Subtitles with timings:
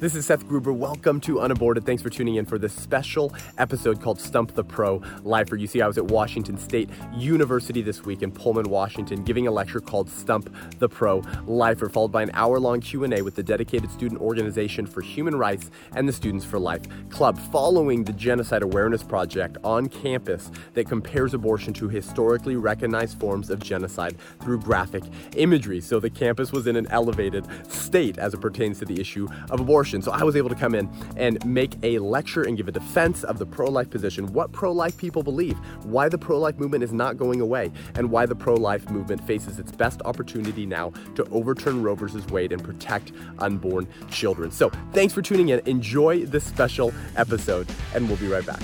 [0.00, 0.72] This is Seth Gruber.
[0.72, 1.84] Welcome to Unaborted.
[1.84, 5.56] Thanks for tuning in for this special episode called Stump the Pro Lifer.
[5.56, 9.50] You see, I was at Washington State University this week in Pullman, Washington, giving a
[9.50, 14.20] lecture called Stump the Pro Lifer, followed by an hour-long Q&A with the dedicated student
[14.20, 19.56] organization for human rights and the Students for Life Club, following the Genocide Awareness Project
[19.64, 25.02] on campus that compares abortion to historically recognized forms of genocide through graphic
[25.34, 25.80] imagery.
[25.80, 29.58] So the campus was in an elevated state as it pertains to the issue of
[29.58, 29.87] abortion.
[30.02, 33.24] So I was able to come in and make a lecture and give a defense
[33.24, 36.84] of the pro life position, what pro life people believe, why the pro life movement
[36.84, 40.92] is not going away, and why the pro life movement faces its best opportunity now
[41.14, 42.20] to overturn Roe v.
[42.32, 44.50] Wade and protect unborn children.
[44.50, 45.60] So thanks for tuning in.
[45.66, 48.62] Enjoy this special episode, and we'll be right back.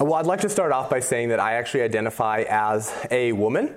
[0.00, 3.32] Uh, well, I'd like to start off by saying that I actually identify as a
[3.32, 3.74] woman.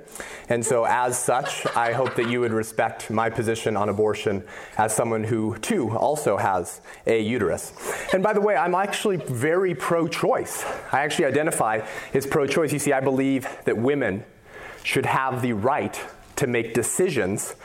[0.47, 4.43] And so, as such, I hope that you would respect my position on abortion
[4.77, 7.73] as someone who, too, also has a uterus.
[8.13, 10.63] And by the way, I'm actually very pro choice.
[10.91, 12.71] I actually identify as pro choice.
[12.71, 14.23] You see, I believe that women
[14.83, 15.99] should have the right
[16.37, 17.55] to make decisions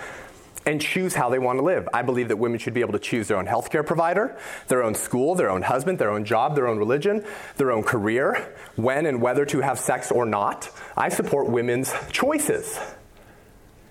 [0.68, 1.88] and choose how they want to live.
[1.94, 4.94] I believe that women should be able to choose their own healthcare provider, their own
[4.94, 7.24] school, their own husband, their own job, their own religion,
[7.56, 10.68] their own career, when and whether to have sex or not.
[10.94, 12.78] I support women's choices.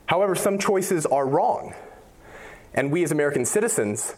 [0.05, 1.73] However, some choices are wrong.
[2.75, 4.14] And we as American citizens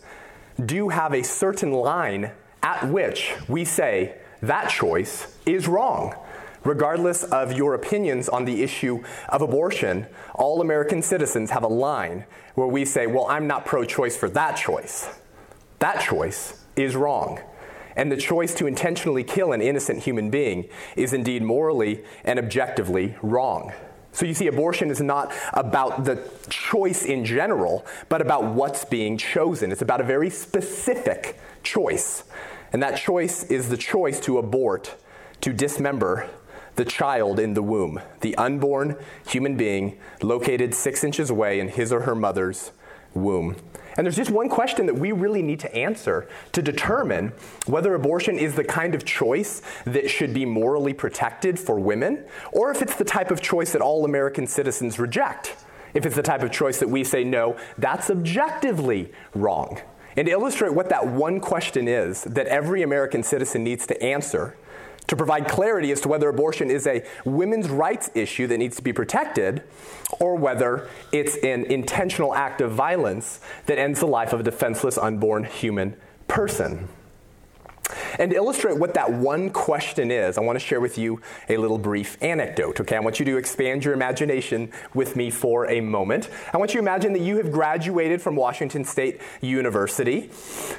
[0.63, 6.13] do have a certain line at which we say that choice is wrong.
[6.63, 12.25] Regardless of your opinions on the issue of abortion, all American citizens have a line
[12.55, 15.09] where we say, well, I'm not pro choice for that choice.
[15.79, 17.39] That choice is wrong.
[17.95, 23.15] And the choice to intentionally kill an innocent human being is indeed morally and objectively
[23.21, 23.73] wrong.
[24.11, 29.17] So you see, abortion is not about the choice in general, but about what's being
[29.17, 29.71] chosen.
[29.71, 32.23] It's about a very specific choice.
[32.73, 34.95] And that choice is the choice to abort,
[35.41, 36.29] to dismember,
[36.79, 38.95] the child in the womb, the unborn
[39.27, 42.71] human being located six inches away in his or her mother's
[43.13, 43.53] womb.
[43.97, 47.33] And there's just one question that we really need to answer to determine
[47.65, 52.23] whether abortion is the kind of choice that should be morally protected for women,
[52.53, 55.57] or if it's the type of choice that all American citizens reject.
[55.93, 59.81] If it's the type of choice that we say, no, that's objectively wrong.
[60.15, 64.55] And to illustrate what that one question is that every American citizen needs to answer,
[65.09, 68.83] to provide clarity as to whether abortion is a women's rights issue that needs to
[68.83, 69.63] be protected
[70.19, 74.97] or whether it's an intentional act of violence that ends the life of a defenseless
[74.97, 75.95] unborn human
[76.27, 76.87] person.
[78.17, 81.57] And to illustrate what that one question is, I want to share with you a
[81.57, 82.79] little brief anecdote.
[82.81, 86.29] Okay, I want you to expand your imagination with me for a moment.
[86.53, 90.29] I want you to imagine that you have graduated from Washington State University.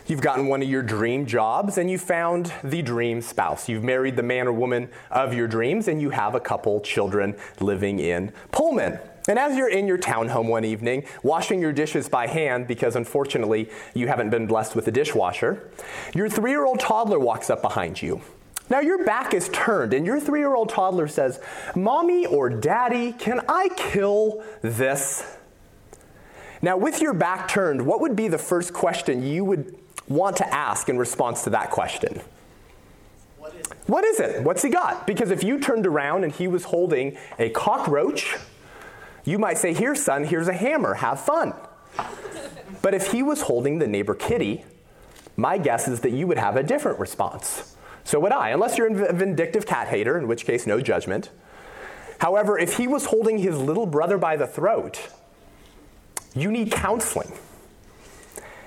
[0.06, 3.69] You've gotten one of your dream jobs and you found the dream spouse.
[3.69, 7.37] You've married the man or woman of your dreams and you have a couple children
[7.60, 8.98] living in Pullman.
[9.29, 13.69] And as you're in your townhome one evening, washing your dishes by hand because unfortunately
[13.95, 15.71] you haven't been blessed with a dishwasher,
[16.15, 18.23] your three year old toddler walks up behind you.
[18.71, 21.41] Now your back is turned, and your three year old toddler says,
[21.75, 25.37] Mommy or Daddy, can I kill this?
[26.63, 30.55] Now, with your back turned, what would be the first question you would want to
[30.55, 32.21] ask in response to that question?
[33.39, 33.77] What is it?
[33.87, 34.43] What is it?
[34.43, 35.07] What's he got?
[35.07, 38.37] Because if you turned around and he was holding a cockroach,
[39.25, 41.55] you might say, Here, son, here's a hammer, have fun.
[42.83, 44.65] But if he was holding the neighbor kitty,
[45.37, 47.77] my guess is that you would have a different response.
[48.05, 51.31] So would I, unless you're a vindictive cat hater, in which case, no judgment.
[52.19, 55.09] However, if he was holding his little brother by the throat,
[56.35, 57.33] you need counseling.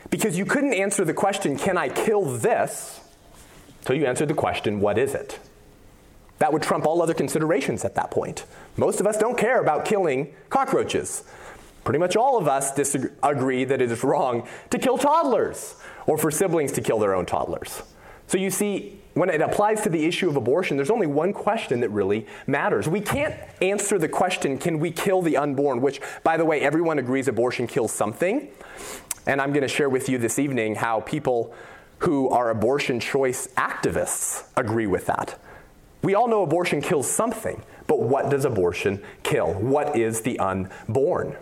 [0.09, 2.99] Because you couldn't answer the question, Can I kill this?
[3.81, 5.39] So you answered the question, What is it?
[6.43, 8.43] That would trump all other considerations at that point.
[8.75, 11.23] Most of us don't care about killing cockroaches.
[11.85, 16.31] Pretty much all of us disagree that it is wrong to kill toddlers or for
[16.31, 17.83] siblings to kill their own toddlers.
[18.27, 21.79] So you see, when it applies to the issue of abortion, there's only one question
[21.79, 22.89] that really matters.
[22.89, 25.79] We can't answer the question, can we kill the unborn?
[25.79, 28.49] Which, by the way, everyone agrees abortion kills something.
[29.25, 31.55] And I'm going to share with you this evening how people
[31.99, 35.39] who are abortion choice activists agree with that.
[36.03, 39.53] We all know abortion kills something, but what does abortion kill?
[39.53, 41.37] What is the unborn?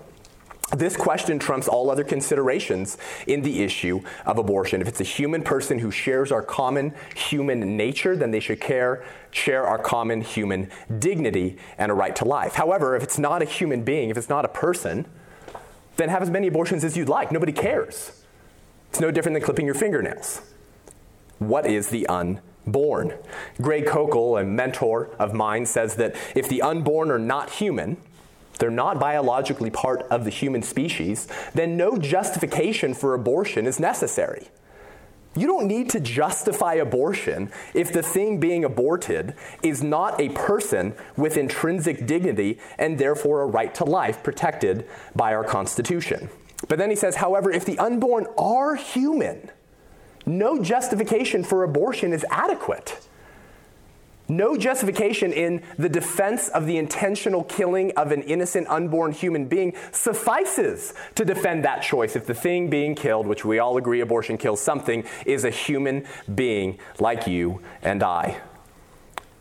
[0.71, 2.97] This question trumps all other considerations
[3.27, 4.79] in the issue of abortion.
[4.79, 9.03] If it's a human person who shares our common human nature, then they should care,
[9.31, 10.69] share our common human
[10.99, 12.53] dignity and a right to life.
[12.53, 15.05] However, if it's not a human being, if it's not a person,
[15.97, 17.31] then have as many abortions as you'd like.
[17.31, 18.23] Nobody cares.
[18.91, 20.41] It's no different than clipping your fingernails.
[21.39, 22.50] What is the unborn?
[22.69, 27.97] Greg Koukl, a mentor of mine, says that if the unborn are not human,
[28.59, 34.49] they're not biologically part of the human species, then no justification for abortion is necessary.
[35.35, 39.33] You don't need to justify abortion if the thing being aborted
[39.63, 45.33] is not a person with intrinsic dignity and therefore a right to life protected by
[45.33, 46.29] our Constitution.
[46.67, 49.49] But then he says, however, if the unborn are human,
[50.25, 52.99] no justification for abortion is adequate.
[54.31, 59.73] No justification in the defense of the intentional killing of an innocent unborn human being
[59.91, 64.37] suffices to defend that choice if the thing being killed, which we all agree abortion
[64.37, 68.39] kills something, is a human being like you and I.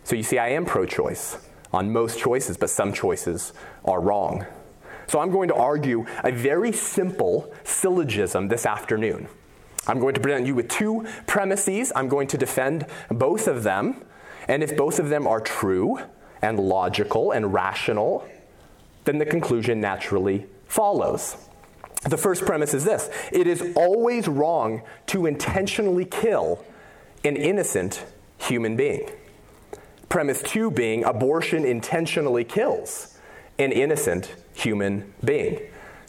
[0.03, 1.37] So you see, I am pro choice
[1.73, 3.53] on most choices, but some choices
[3.85, 4.45] are wrong.
[5.07, 9.29] So I'm going to argue a very simple syllogism this afternoon.
[9.87, 11.93] I'm going to present you with two premises.
[11.97, 14.05] I'm going to defend both of them.
[14.49, 16.01] And if both of them are true
[16.43, 18.29] and logical and rational,
[19.05, 21.37] then the conclusion naturally follows.
[22.03, 26.65] The first premise is this it is always wrong to intentionally kill
[27.25, 28.05] an innocent
[28.39, 29.11] human being.
[30.09, 33.19] Premise two being abortion intentionally kills
[33.59, 35.61] an innocent human being.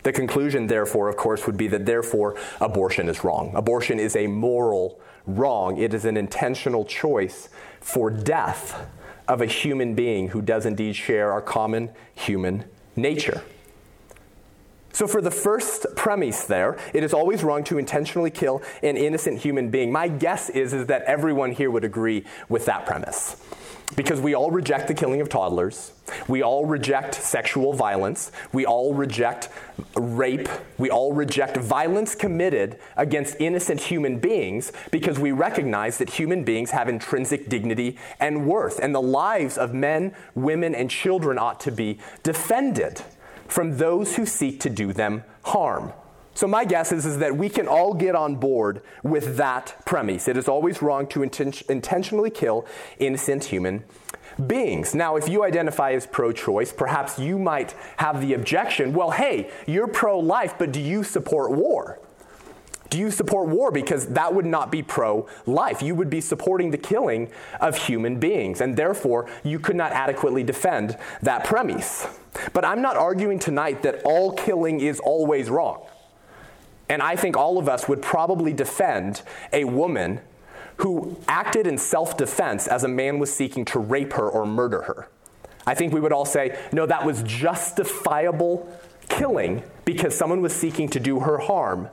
[0.04, 3.52] The conclusion, therefore, of course, would be that therefore abortion is wrong.
[3.56, 5.78] Abortion is a moral wrong.
[5.78, 7.50] It is an intentional choice
[7.80, 8.88] for death
[9.28, 12.66] of a human being who does indeed share our common human
[12.96, 13.44] nature.
[14.94, 19.40] So, for the first premise there, it is always wrong to intentionally kill an innocent
[19.40, 19.92] human being.
[19.92, 23.42] My guess is, is that everyone here would agree with that premise
[23.96, 25.92] because we all reject the killing of toddlers.
[26.28, 28.32] We all reject sexual violence.
[28.52, 29.50] We all reject
[29.96, 30.50] rape.
[30.78, 36.72] We all reject violence committed against innocent human beings because we recognize that human beings
[36.72, 38.80] have intrinsic dignity and worth.
[38.82, 43.02] And the lives of men, women, and children ought to be defended
[43.48, 45.94] from those who seek to do them harm.
[46.34, 50.28] So, my guess is, is that we can all get on board with that premise.
[50.28, 52.66] It is always wrong to inten- intentionally kill
[53.00, 53.84] innocent human
[54.48, 54.96] beings.
[54.96, 59.52] Now, if you identify as pro choice, perhaps you might have the objection well, hey,
[59.68, 62.00] you're pro life, but do you support war?
[62.90, 63.72] Do you support war?
[63.72, 65.82] Because that would not be pro life.
[65.82, 67.32] You would be supporting the killing
[67.62, 72.06] of human beings, and therefore you could not adequately defend that premise.
[72.52, 75.86] But I'm not arguing tonight that all killing is always wrong.
[76.92, 79.22] And I think all of us would probably defend
[79.54, 80.20] a woman
[80.76, 84.82] who acted in self defense as a man was seeking to rape her or murder
[84.82, 85.08] her.
[85.66, 88.70] I think we would all say, no, that was justifiable
[89.08, 91.88] killing because someone was seeking to do her harm,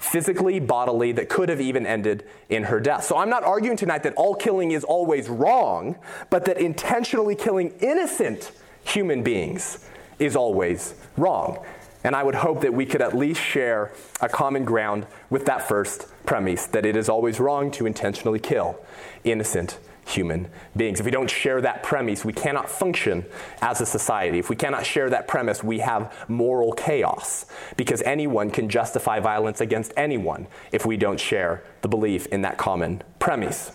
[0.00, 3.04] physically, bodily, that could have even ended in her death.
[3.04, 5.96] So I'm not arguing tonight that all killing is always wrong,
[6.28, 8.50] but that intentionally killing innocent
[8.82, 9.86] human beings
[10.18, 11.64] is always wrong.
[12.02, 15.68] And I would hope that we could at least share a common ground with that
[15.68, 18.82] first premise that it is always wrong to intentionally kill
[19.24, 20.98] innocent human beings.
[20.98, 23.24] If we don't share that premise, we cannot function
[23.62, 24.38] as a society.
[24.38, 29.60] If we cannot share that premise, we have moral chaos because anyone can justify violence
[29.60, 33.72] against anyone if we don't share the belief in that common premise.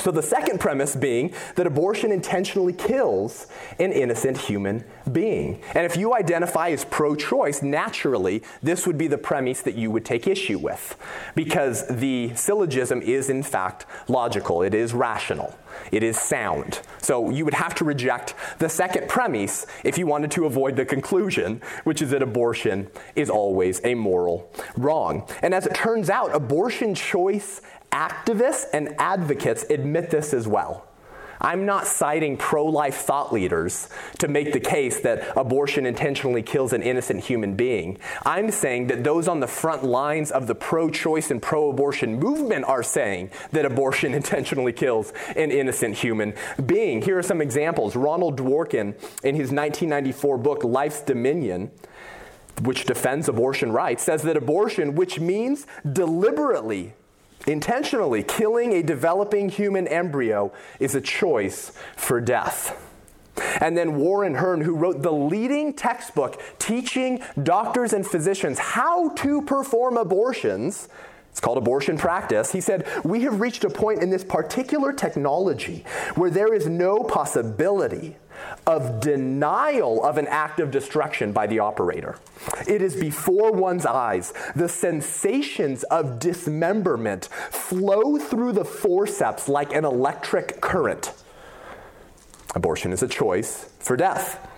[0.00, 3.46] So, the second premise being that abortion intentionally kills
[3.78, 5.60] an innocent human being.
[5.74, 9.90] And if you identify as pro choice, naturally, this would be the premise that you
[9.90, 10.96] would take issue with.
[11.34, 15.56] Because the syllogism is, in fact, logical, it is rational,
[15.92, 16.80] it is sound.
[16.98, 20.84] So, you would have to reject the second premise if you wanted to avoid the
[20.84, 25.28] conclusion, which is that abortion is always a moral wrong.
[25.40, 27.60] And as it turns out, abortion choice
[27.94, 30.86] activists and advocates admit this as well.
[31.40, 36.72] I'm not citing pro life thought leaders to make the case that abortion intentionally kills
[36.72, 37.98] an innocent human being.
[38.24, 42.18] I'm saying that those on the front lines of the pro choice and pro abortion
[42.18, 46.34] movement are saying that abortion intentionally kills an innocent human
[46.64, 47.02] being.
[47.02, 47.94] Here are some examples.
[47.94, 51.70] Ronald Dworkin, in his 1994 book, Life's Dominion,
[52.62, 56.94] which defends abortion rights, says that abortion, which means deliberately
[57.46, 62.80] Intentionally killing a developing human embryo is a choice for death.
[63.60, 69.42] And then Warren Hern, who wrote the leading textbook teaching doctors and physicians how to
[69.42, 70.88] perform abortions,
[71.30, 72.52] it's called abortion practice.
[72.52, 75.84] He said, We have reached a point in this particular technology
[76.14, 78.16] where there is no possibility
[78.66, 82.18] of denial of an act of destruction by the operator.
[82.66, 84.32] It is before one's eyes.
[84.54, 91.12] The sensations of dismemberment flow through the forceps like an electric current.
[92.54, 94.50] Abortion is a choice for death.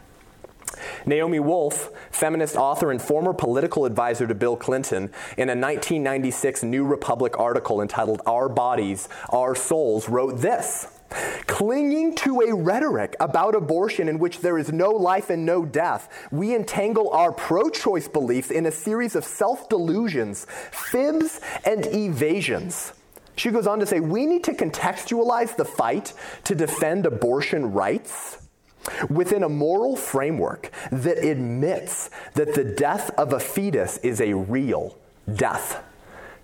[1.07, 5.05] Naomi Wolf, feminist author and former political advisor to Bill Clinton,
[5.37, 10.89] in a 1996 New Republic article entitled Our Bodies, Our Souls, wrote this.
[11.57, 16.29] Clinging to a rhetoric about abortion in which there is no life and no death,
[16.31, 22.93] we entangle our pro choice beliefs in a series of self delusions, fibs, and evasions.
[23.37, 26.13] She goes on to say we need to contextualize the fight
[26.45, 28.47] to defend abortion rights
[29.09, 34.99] within a moral framework that admits that the death of a fetus is a real
[35.35, 35.83] death.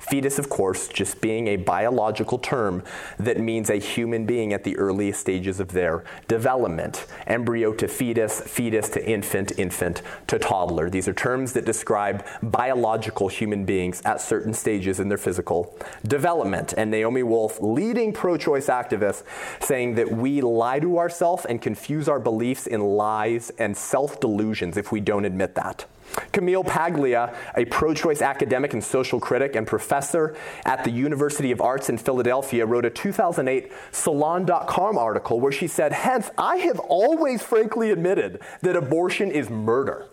[0.02, 2.82] Fetus, of course, just being a biological term
[3.18, 7.06] that means a human being at the earliest stages of their development.
[7.28, 10.90] Embryo to fetus, fetus to infant, infant to toddler.
[10.90, 16.74] These are terms that describe biological human beings at certain stages in their physical development.
[16.76, 19.22] And Naomi Wolf, leading pro choice activist,
[19.60, 24.76] saying that we lie to ourselves and confuse our beliefs in lies and self delusions
[24.76, 25.86] if we don't admit that.
[26.32, 31.60] Camille Paglia, a pro choice academic and social critic and professor at the University of
[31.60, 37.42] Arts in Philadelphia, wrote a 2008 Salon.com article where she said, Hence, I have always
[37.42, 40.08] frankly admitted that abortion is murder.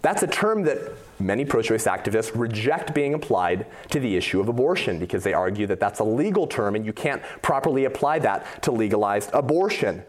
[0.00, 0.78] That's a term that
[1.18, 5.66] many pro choice activists reject being applied to the issue of abortion because they argue
[5.66, 10.04] that that's a legal term and you can't properly apply that to legalized abortion.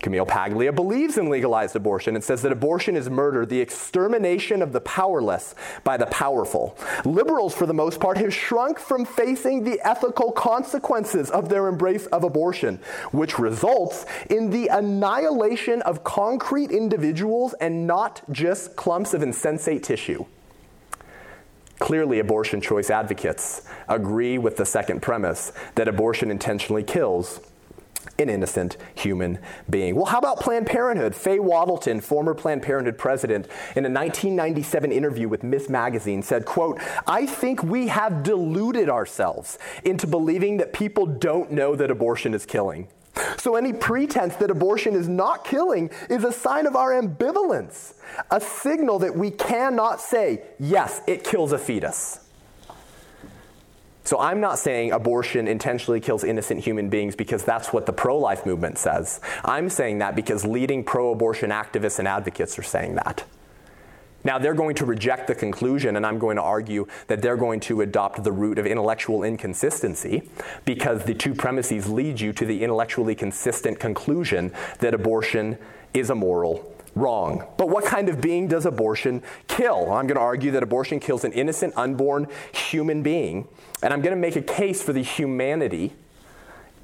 [0.00, 4.72] Camille Paglia believes in legalized abortion and says that abortion is murder, the extermination of
[4.72, 6.76] the powerless by the powerful.
[7.04, 12.06] Liberals, for the most part, have shrunk from facing the ethical consequences of their embrace
[12.06, 12.78] of abortion,
[13.10, 20.24] which results in the annihilation of concrete individuals and not just clumps of insensate tissue.
[21.78, 27.40] Clearly, abortion choice advocates agree with the second premise that abortion intentionally kills
[28.18, 29.38] an innocent human
[29.70, 29.94] being.
[29.94, 31.14] Well, how about Planned Parenthood?
[31.14, 33.46] Faye Wattleton, former Planned Parenthood president,
[33.76, 35.68] in a 1997 interview with Ms.
[35.68, 41.76] Magazine said, quote, I think we have deluded ourselves into believing that people don't know
[41.76, 42.88] that abortion is killing.
[43.36, 47.94] So any pretense that abortion is not killing is a sign of our ambivalence,
[48.30, 52.27] a signal that we cannot say, yes, it kills a fetus.
[54.08, 58.16] So I'm not saying abortion intentionally kills innocent human beings because that's what the pro
[58.16, 59.20] life movement says.
[59.44, 63.24] I'm saying that because leading pro abortion activists and advocates are saying that.
[64.24, 67.60] Now, they're going to reject the conclusion, and I'm going to argue that they're going
[67.60, 70.30] to adopt the route of intellectual inconsistency
[70.64, 75.58] because the two premises lead you to the intellectually consistent conclusion that abortion
[75.92, 77.46] is immoral wrong.
[77.56, 79.92] But what kind of being does abortion kill?
[79.92, 83.48] I'm going to argue that abortion kills an innocent, unborn human being,
[83.82, 85.94] and I'm going to make a case for the humanity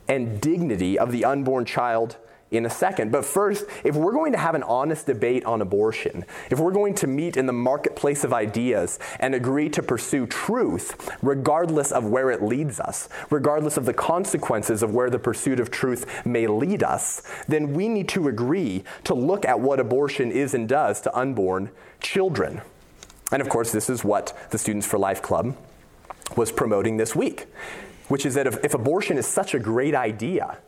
[0.09, 2.17] and dignity of the unborn child
[2.57, 3.13] in a second.
[3.13, 6.95] But first, if we're going to have an honest debate on abortion, if we're going
[6.97, 12.31] to meet in the marketplace of ideas and agree to pursue truth, regardless of where
[12.31, 16.83] it leads us, regardless of the consequences of where the pursuit of truth may lead
[16.83, 21.17] us, then we need to agree to look at what abortion is and does to
[21.17, 21.71] unborn
[22.01, 22.61] children.
[23.33, 25.57] And of course, this is what the Students for Life Club
[26.37, 27.47] was promoting this week,
[28.09, 30.59] which is that if, if abortion is such a great idea,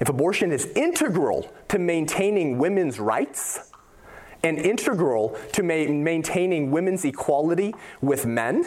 [0.00, 3.70] if abortion is integral to maintaining women's rights
[4.42, 8.66] and integral to ma- maintaining women's equality with men,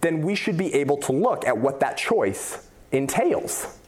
[0.00, 3.78] then we should be able to look at what that choice entails.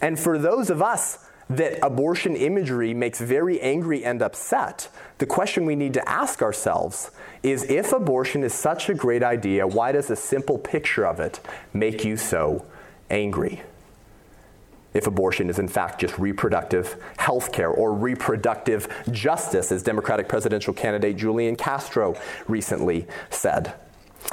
[0.00, 4.88] And for those of us that abortion imagery makes very angry and upset,
[5.18, 7.10] the question we need to ask ourselves
[7.42, 11.40] is if abortion is such a great idea, why does a simple picture of it
[11.74, 12.64] make you so
[13.10, 13.62] angry?
[14.94, 20.74] If abortion is in fact just reproductive health care or reproductive justice, as Democratic presidential
[20.74, 22.16] candidate Julian Castro
[22.48, 23.74] recently said.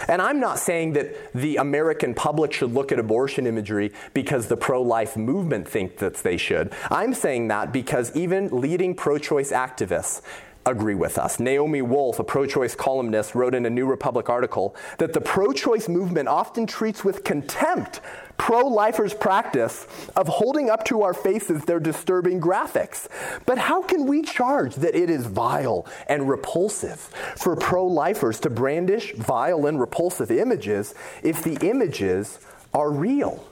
[0.07, 4.57] And I'm not saying that the American public should look at abortion imagery because the
[4.57, 6.73] pro life movement think that they should.
[6.91, 10.21] I'm saying that because even leading pro choice activists
[10.65, 11.39] agree with us.
[11.39, 15.53] Naomi Wolf, a pro choice columnist, wrote in a New Republic article that the pro
[15.53, 18.01] choice movement often treats with contempt
[18.37, 23.07] pro lifers' practice of holding up to our faces their disturbing graphics.
[23.45, 26.99] But how can we charge that it is vile and repulsive
[27.35, 32.39] for pro lifers to brandish vile and repulsive images if the images
[32.73, 33.43] are real?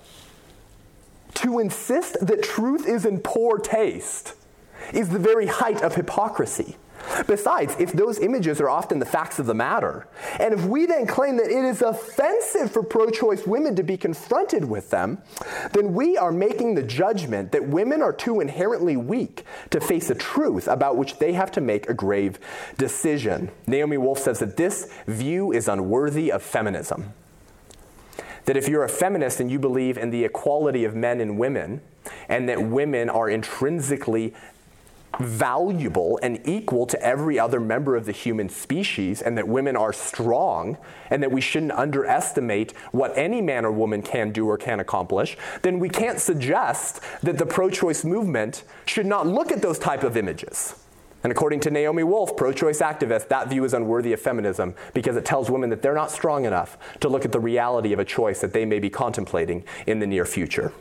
[1.35, 4.33] To insist that truth is in poor taste
[4.93, 6.77] is the very height of hypocrisy.
[7.27, 10.07] Besides, if those images are often the facts of the matter,
[10.39, 13.97] and if we then claim that it is offensive for pro choice women to be
[13.97, 15.19] confronted with them,
[15.73, 20.15] then we are making the judgment that women are too inherently weak to face a
[20.15, 22.39] truth about which they have to make a grave
[22.77, 23.51] decision.
[23.67, 27.13] Naomi Wolf says that this view is unworthy of feminism.
[28.45, 31.81] That if you're a feminist and you believe in the equality of men and women,
[32.29, 34.33] and that women are intrinsically
[35.19, 39.93] valuable and equal to every other member of the human species, and that women are
[39.93, 40.77] strong,
[41.09, 45.37] and that we shouldn't underestimate what any man or woman can do or can accomplish,
[45.61, 50.03] then we can't suggest that the pro choice movement should not look at those type
[50.03, 50.75] of images.
[51.23, 55.17] And according to Naomi Wolf, pro choice activist, that view is unworthy of feminism because
[55.17, 58.05] it tells women that they're not strong enough to look at the reality of a
[58.05, 60.71] choice that they may be contemplating in the near future.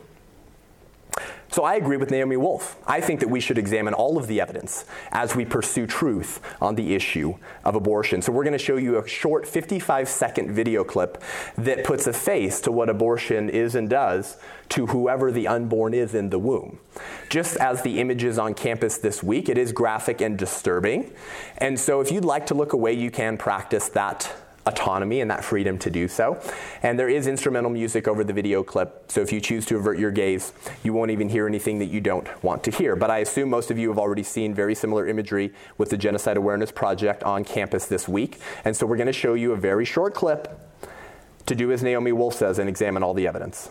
[1.49, 2.77] So I agree with Naomi Wolf.
[2.85, 6.75] I think that we should examine all of the evidence as we pursue truth on
[6.75, 8.21] the issue of abortion.
[8.21, 11.21] So we're going to show you a short 55 second video clip
[11.57, 14.37] that puts a face to what abortion is and does
[14.69, 16.79] to whoever the unborn is in the womb.
[17.29, 21.13] Just as the images on campus this week, it is graphic and disturbing.
[21.57, 24.33] And so if you'd like to look away, you can practice that
[24.65, 26.41] autonomy and that freedom to do so.
[26.81, 29.99] And there is instrumental music over the video clip, so if you choose to avert
[29.99, 30.53] your gaze,
[30.83, 32.95] you won't even hear anything that you don't want to hear.
[32.95, 36.37] But I assume most of you have already seen very similar imagery with the Genocide
[36.37, 38.39] Awareness Project on campus this week.
[38.63, 40.59] And so we're going to show you a very short clip
[41.45, 43.69] to do as Naomi Wolf says and examine all the evidence.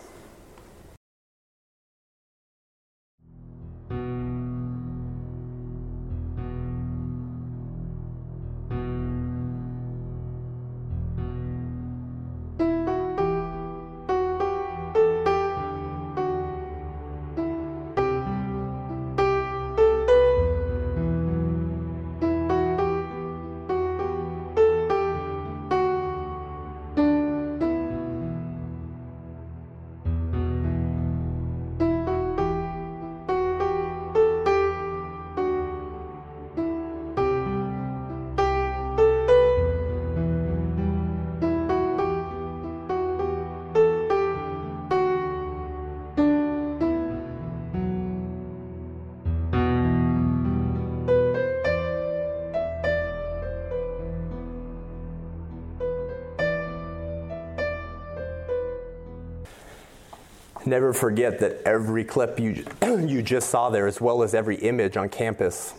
[60.74, 64.96] Never forget that every clip you, you just saw there, as well as every image
[64.96, 65.72] on campus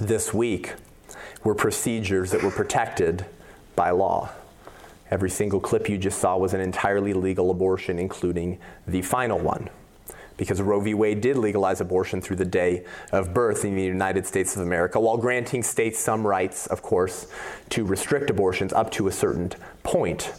[0.00, 0.72] this week,
[1.44, 3.26] were procedures that were protected
[3.74, 4.30] by law.
[5.10, 9.68] Every single clip you just saw was an entirely legal abortion, including the final one.
[10.38, 10.94] Because Roe v.
[10.94, 14.98] Wade did legalize abortion through the day of birth in the United States of America,
[14.98, 17.26] while granting states some rights, of course,
[17.68, 19.52] to restrict abortions up to a certain
[19.82, 20.32] point.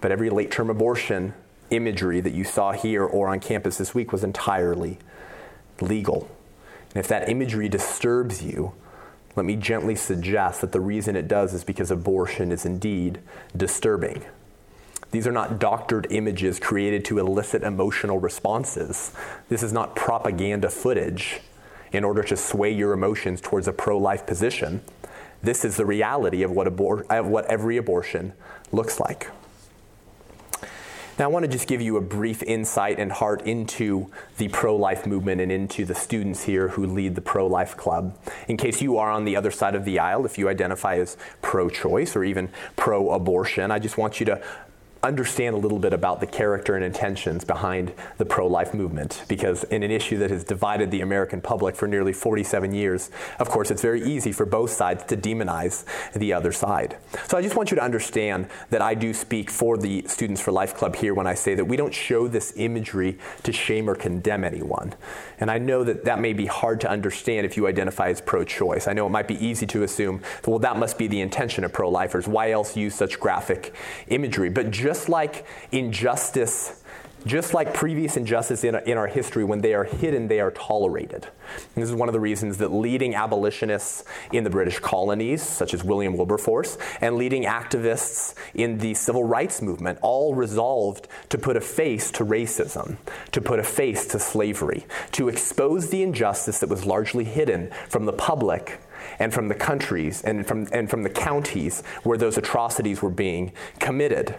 [0.00, 1.34] But every late term abortion
[1.70, 4.98] imagery that you saw here or on campus this week was entirely
[5.80, 6.28] legal.
[6.94, 8.72] And if that imagery disturbs you,
[9.36, 13.20] let me gently suggest that the reason it does is because abortion is indeed
[13.56, 14.24] disturbing.
[15.12, 19.12] These are not doctored images created to elicit emotional responses.
[19.48, 21.40] This is not propaganda footage
[21.92, 24.80] in order to sway your emotions towards a pro life position.
[25.42, 28.32] This is the reality of what, abor- of what every abortion
[28.72, 29.30] looks like.
[31.18, 34.74] Now, I want to just give you a brief insight and heart into the pro
[34.76, 38.16] life movement and into the students here who lead the pro life club.
[38.48, 41.16] In case you are on the other side of the aisle, if you identify as
[41.42, 44.42] pro choice or even pro abortion, I just want you to
[45.02, 49.24] understand a little bit about the character and intentions behind the pro life movement.
[49.28, 53.48] Because in an issue that has divided the American public for nearly 47 years, of
[53.48, 56.96] course, it's very easy for both sides to demonize the other side.
[57.28, 60.52] So I just want you to understand that I do speak for the Students for
[60.52, 63.94] Life Club here when I say that we don't show this imagery to shame or
[63.94, 64.94] condemn anyone.
[65.38, 68.44] And I know that that may be hard to understand if you identify as pro
[68.44, 68.86] choice.
[68.86, 71.64] I know it might be easy to assume, that, well, that must be the intention
[71.64, 72.28] of pro lifers.
[72.28, 73.74] Why else use such graphic
[74.08, 74.50] imagery?
[74.50, 76.80] But just like injustice
[77.26, 81.26] Just like previous injustice in, in our history, when they are hidden, they are tolerated.
[81.74, 85.74] And this is one of the reasons that leading abolitionists in the British colonies, such
[85.74, 91.58] as William Wilberforce, and leading activists in the civil rights movement all resolved to put
[91.58, 92.96] a face to racism,
[93.32, 98.06] to put a face to slavery, to expose the injustice that was largely hidden from
[98.06, 98.80] the public
[99.18, 103.52] and from the countries and from, and from the counties where those atrocities were being
[103.78, 104.34] committed.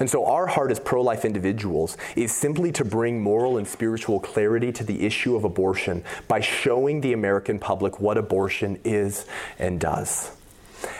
[0.00, 4.20] And so, our heart as pro life individuals is simply to bring moral and spiritual
[4.20, 9.26] clarity to the issue of abortion by showing the American public what abortion is
[9.58, 10.30] and does.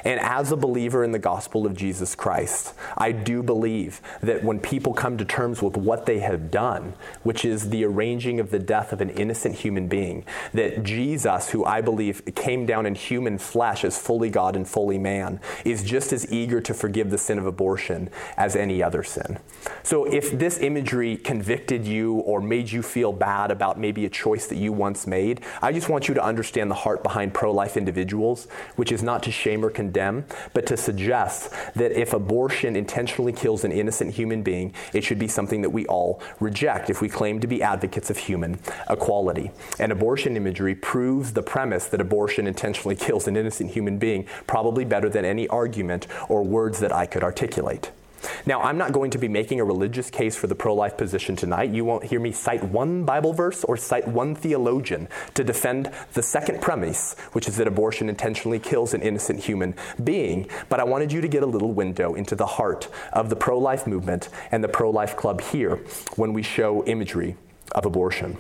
[0.05, 4.61] And as a believer in the gospel of Jesus Christ, I do believe that when
[4.61, 8.59] people come to terms with what they have done, which is the arranging of the
[8.59, 13.39] death of an innocent human being, that Jesus, who I believe came down in human
[13.39, 17.39] flesh as fully God and fully man, is just as eager to forgive the sin
[17.39, 19.39] of abortion as any other sin.
[19.83, 24.47] So if this imagery convicted you or made you feel bad about maybe a choice
[24.47, 27.77] that you once made, I just want you to understand the heart behind pro life
[27.77, 33.33] individuals, which is not to shame or condemn, but to suggest that if abortion intentionally
[33.33, 37.09] kills an innocent human being, it should be something that we all reject if we
[37.09, 38.59] claim to be advocates of human
[38.89, 39.51] equality.
[39.79, 44.85] And abortion imagery proves the premise that abortion intentionally kills an innocent human being probably
[44.85, 47.91] better than any argument or words that I could articulate.
[48.47, 51.37] Now, I'm not going to be making a religious case for the pro life position
[51.37, 51.71] tonight.
[51.71, 56.23] You won't hear me cite one Bible verse or cite one theologian to defend the
[56.23, 60.49] second premise, which is that abortion intentionally kills an innocent human being.
[60.69, 63.59] But I wanted you to get a little window into the heart of the pro
[63.59, 65.77] life movement and the pro life club here
[66.17, 67.37] when we show imagery
[67.73, 68.37] of abortion.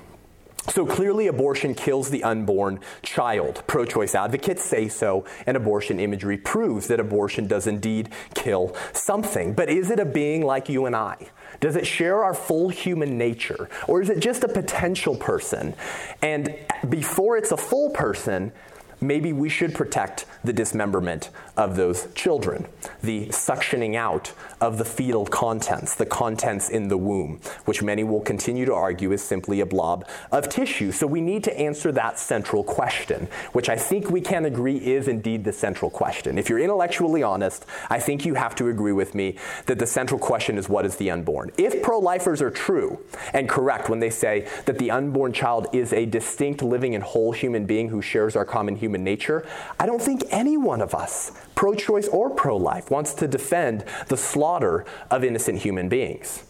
[0.68, 3.62] So clearly, abortion kills the unborn child.
[3.66, 9.52] Pro choice advocates say so, and abortion imagery proves that abortion does indeed kill something.
[9.52, 11.28] But is it a being like you and I?
[11.60, 13.68] Does it share our full human nature?
[13.86, 15.74] Or is it just a potential person?
[16.22, 16.54] And
[16.88, 18.52] before it's a full person,
[19.00, 22.66] maybe we should protect the dismemberment of those children,
[23.02, 28.20] the suctioning out of the fetal contents, the contents in the womb, which many will
[28.20, 30.92] continue to argue is simply a blob of tissue.
[30.92, 35.08] So we need to answer that central question, which I think we can agree is
[35.08, 36.38] indeed the central question.
[36.38, 40.18] If you're intellectually honest, I think you have to agree with me that the central
[40.18, 41.52] question is what is the unborn?
[41.56, 42.98] If pro lifers are true
[43.32, 47.32] and correct when they say that the unborn child is a distinct, living, and whole
[47.32, 49.46] human being who shares our common human nature,
[49.80, 53.84] I don't think any one of us pro choice or pro life, wants to defend
[54.08, 56.44] the slaughter of innocent human beings.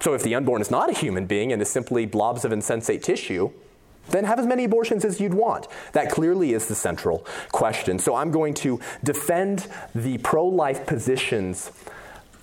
[0.00, 3.02] So if the unborn is not a human being and is simply blobs of insensate
[3.02, 3.50] tissue,
[4.08, 5.66] then have as many abortions as you'd want.
[5.92, 7.98] That clearly is the central question.
[7.98, 11.70] So I'm going to defend the pro life positions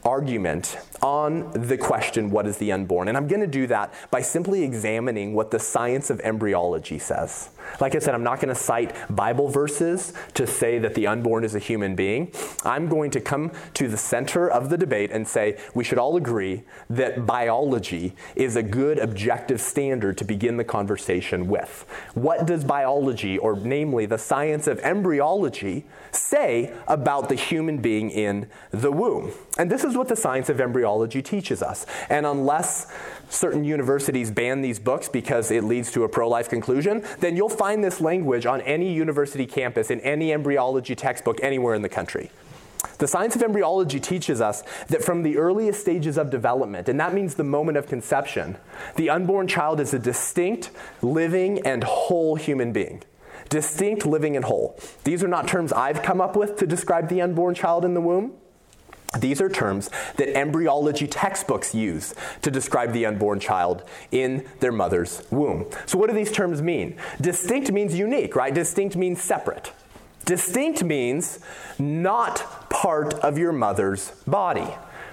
[0.04, 3.08] argument on the question, what is the unborn?
[3.08, 7.50] And I'm going to do that by simply examining what the science of embryology says.
[7.80, 11.44] Like I said, I'm not going to cite Bible verses to say that the unborn
[11.44, 12.32] is a human being.
[12.64, 16.16] I'm going to come to the center of the debate and say we should all
[16.16, 21.86] agree that biology is a good objective standard to begin the conversation with.
[22.14, 28.48] What does biology, or namely the science of embryology, say about the human being in
[28.72, 29.32] the womb?
[29.58, 31.86] And this is what the science of embryology teaches us.
[32.10, 32.92] And unless
[33.32, 37.50] certain universities ban these books because it leads to a pro life conclusion, then you'll
[37.50, 42.30] find this language on any university campus in any embryology textbook anywhere in the country.
[42.98, 47.14] The science of embryology teaches us that from the earliest stages of development, and that
[47.14, 48.58] means the moment of conception,
[48.96, 53.04] the unborn child is a distinct, living, and whole human being.
[53.50, 54.80] Distinct, living, and whole.
[55.04, 58.02] These are not terms I've come up with to describe the unborn child in the
[58.02, 58.34] womb.
[59.20, 65.24] These are terms that embryology textbooks use to describe the unborn child in their mother's
[65.30, 65.66] womb.
[65.86, 66.98] So, what do these terms mean?
[67.20, 68.54] Distinct means unique, right?
[68.54, 69.74] Distinct means separate.
[70.24, 71.40] Distinct means
[71.78, 74.68] not part of your mother's body.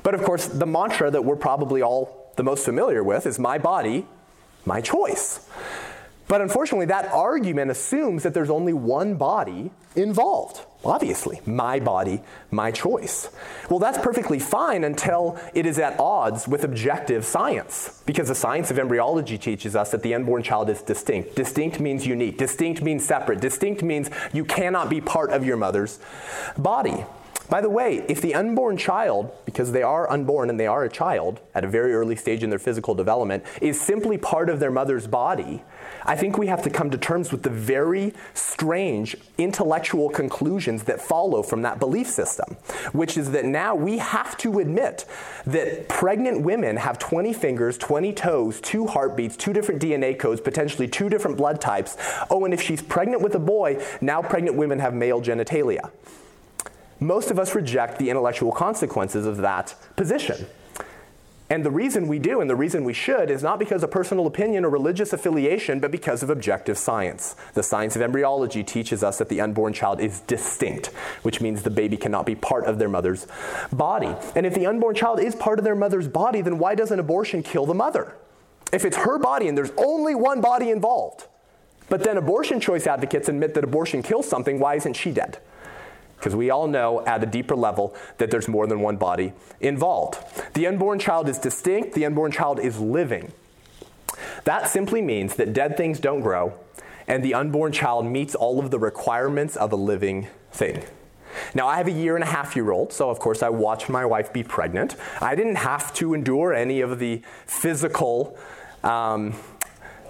[0.04, 3.58] But of course, the mantra that we're probably all the most familiar with is my
[3.58, 4.06] body,
[4.64, 5.48] my choice.
[6.28, 10.60] But unfortunately, that argument assumes that there's only one body involved.
[10.84, 13.30] Obviously, my body, my choice.
[13.68, 18.70] Well, that's perfectly fine until it is at odds with objective science, because the science
[18.70, 21.34] of embryology teaches us that the unborn child is distinct.
[21.34, 25.98] Distinct means unique, distinct means separate, distinct means you cannot be part of your mother's
[26.56, 27.04] body.
[27.48, 30.90] By the way, if the unborn child, because they are unborn and they are a
[30.90, 34.70] child at a very early stage in their physical development, is simply part of their
[34.70, 35.64] mother's body,
[36.08, 41.02] I think we have to come to terms with the very strange intellectual conclusions that
[41.02, 42.56] follow from that belief system,
[42.92, 45.04] which is that now we have to admit
[45.46, 50.88] that pregnant women have 20 fingers, 20 toes, two heartbeats, two different DNA codes, potentially
[50.88, 51.98] two different blood types.
[52.30, 55.90] Oh, and if she's pregnant with a boy, now pregnant women have male genitalia.
[57.00, 60.46] Most of us reject the intellectual consequences of that position.
[61.50, 64.26] And the reason we do and the reason we should is not because of personal
[64.26, 67.36] opinion or religious affiliation, but because of objective science.
[67.54, 70.88] The science of embryology teaches us that the unborn child is distinct,
[71.22, 73.26] which means the baby cannot be part of their mother's
[73.72, 74.14] body.
[74.36, 76.98] And if the unborn child is part of their mother's body, then why does an
[76.98, 78.14] abortion kill the mother?
[78.70, 81.26] If it's her body and there's only one body involved,
[81.88, 85.38] but then abortion choice advocates admit that abortion kills something, why isn't she dead?
[86.18, 90.18] Because we all know at a deeper level that there's more than one body involved.
[90.54, 93.32] The unborn child is distinct, the unborn child is living.
[94.44, 96.54] That simply means that dead things don't grow,
[97.06, 100.82] and the unborn child meets all of the requirements of a living thing.
[101.54, 103.88] Now, I have a year and a half year old, so of course I watched
[103.88, 104.96] my wife be pregnant.
[105.20, 108.38] I didn't have to endure any of the physical
[108.82, 109.34] um,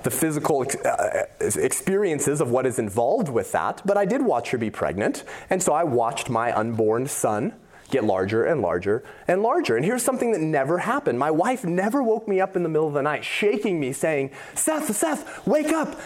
[0.09, 4.57] the physical uh, experiences of what is involved with that, but I did watch her
[4.57, 7.53] be pregnant, and so I watched my unborn son
[7.91, 9.77] get larger and larger and larger.
[9.77, 11.19] And here's something that never happened.
[11.19, 14.31] My wife never woke me up in the middle of the night, shaking me, saying,
[14.55, 16.01] Seth, Seth, wake up.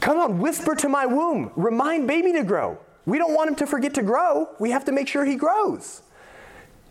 [0.00, 1.50] Come on, whisper to my womb.
[1.54, 2.78] Remind baby to grow.
[3.04, 4.48] We don't want him to forget to grow.
[4.58, 6.00] We have to make sure he grows.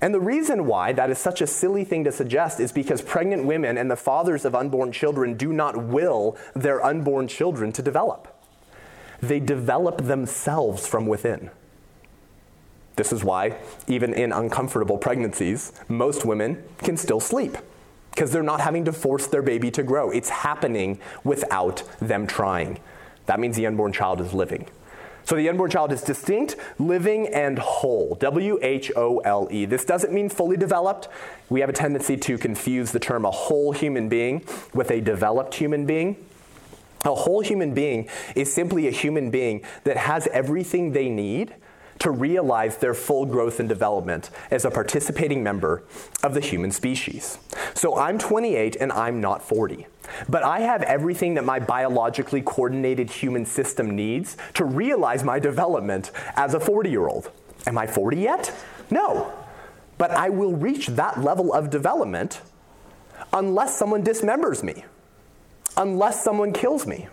[0.03, 3.45] And the reason why that is such a silly thing to suggest is because pregnant
[3.45, 8.27] women and the fathers of unborn children do not will their unborn children to develop.
[9.21, 11.51] They develop themselves from within.
[12.97, 13.55] This is why,
[13.87, 17.57] even in uncomfortable pregnancies, most women can still sleep
[18.11, 20.11] because they're not having to force their baby to grow.
[20.11, 22.81] It's happening without them trying.
[23.27, 24.67] That means the unborn child is living.
[25.25, 28.15] So the unborn child is distinct, living, and whole.
[28.15, 29.65] W H O L E.
[29.65, 31.07] This doesn't mean fully developed.
[31.49, 35.55] We have a tendency to confuse the term a whole human being with a developed
[35.55, 36.17] human being.
[37.05, 41.53] A whole human being is simply a human being that has everything they need
[41.99, 45.83] to realize their full growth and development as a participating member
[46.21, 47.37] of the human species.
[47.73, 49.87] So I'm 28 and I'm not 40.
[50.29, 56.11] But I have everything that my biologically coordinated human system needs to realize my development
[56.35, 57.31] as a 40 year old.
[57.65, 58.53] Am I 40 yet?
[58.89, 59.33] No.
[59.97, 62.41] But I will reach that level of development
[63.31, 64.83] unless someone dismembers me,
[65.77, 67.07] unless someone kills me,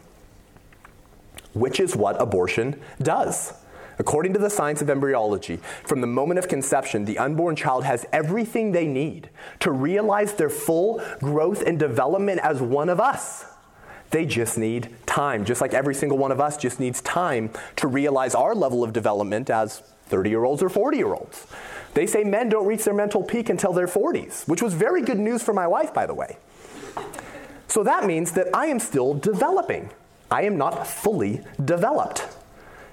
[1.55, 3.53] which is what abortion does.
[4.01, 8.07] According to the science of embryology, from the moment of conception, the unborn child has
[8.15, 13.45] everything they need to realize their full growth and development as one of us.
[14.09, 17.89] They just need time, just like every single one of us just needs time to
[17.89, 21.47] realize our level of development as 30 year olds or 40 year olds.
[21.93, 25.19] They say men don't reach their mental peak until their 40s, which was very good
[25.19, 26.39] news for my wife, by the way.
[27.69, 29.91] So that means that I am still developing.
[30.31, 32.27] I am not fully developed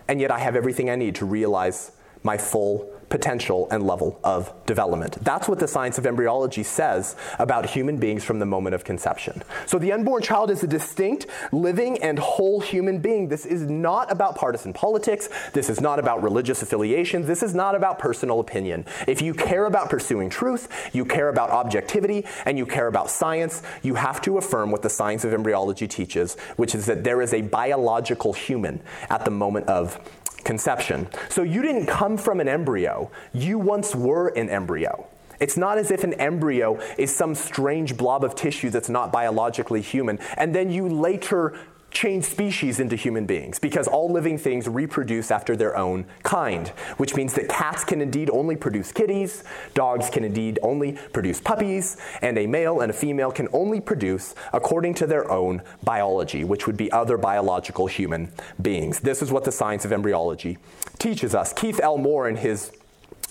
[0.07, 1.91] and yet I have everything I need to realize
[2.23, 5.17] my full potential and level of development.
[5.23, 9.43] That's what the science of embryology says about human beings from the moment of conception.
[9.65, 13.29] So the unborn child is a distinct, living, and whole human being.
[13.29, 15.29] This is not about partisan politics.
[15.53, 17.27] This is not about religious affiliations.
[17.27, 18.85] This is not about personal opinion.
[19.07, 23.61] If you care about pursuing truth, you care about objectivity, and you care about science,
[23.83, 27.33] you have to affirm what the science of embryology teaches, which is that there is
[27.33, 29.99] a biological human at the moment of
[30.47, 31.07] conception.
[31.29, 35.07] So you didn't come from an embryo, you once were an embryo.
[35.39, 39.81] It's not as if an embryo is some strange blob of tissue that's not biologically
[39.81, 41.59] human, and then you later
[41.97, 47.15] change species into human beings because all living things reproduce after their own kind, which
[47.15, 52.37] means that cats can indeed only produce kitties, dogs can indeed only produce puppies, and
[52.37, 56.77] a male and a female can only produce according to their own biology, which would
[56.77, 58.31] be other biological human
[58.61, 58.99] beings.
[58.99, 60.59] This is what the science of embryology
[60.99, 61.51] teaches us.
[61.51, 61.97] Keith L.
[61.97, 62.71] Moore, in his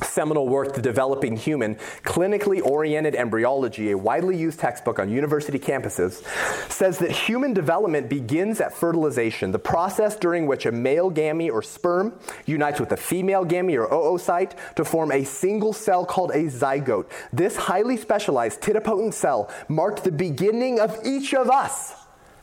[0.02, 6.22] seminal work, The Developing Human, Clinically Oriented Embryology, a widely used textbook on university campuses,
[6.70, 11.62] says that human development begins at fertilization, the process during which a male gamete or
[11.62, 12.12] sperm
[12.44, 17.06] unites with a female gamete or oocyte to form a single cell called a zygote.
[17.32, 21.94] This highly specialized totipotent cell marked the beginning of each of us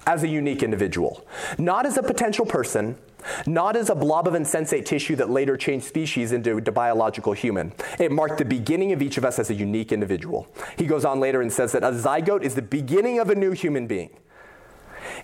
[0.06, 1.26] as a unique individual,
[1.58, 2.98] not as a potential person,
[3.46, 7.74] not as a blob of insensate tissue that later changed species into a biological human.
[8.00, 10.48] It marked the beginning of each of us as a unique individual.
[10.78, 13.52] He goes on later and says that a zygote is the beginning of a new
[13.52, 14.10] human being.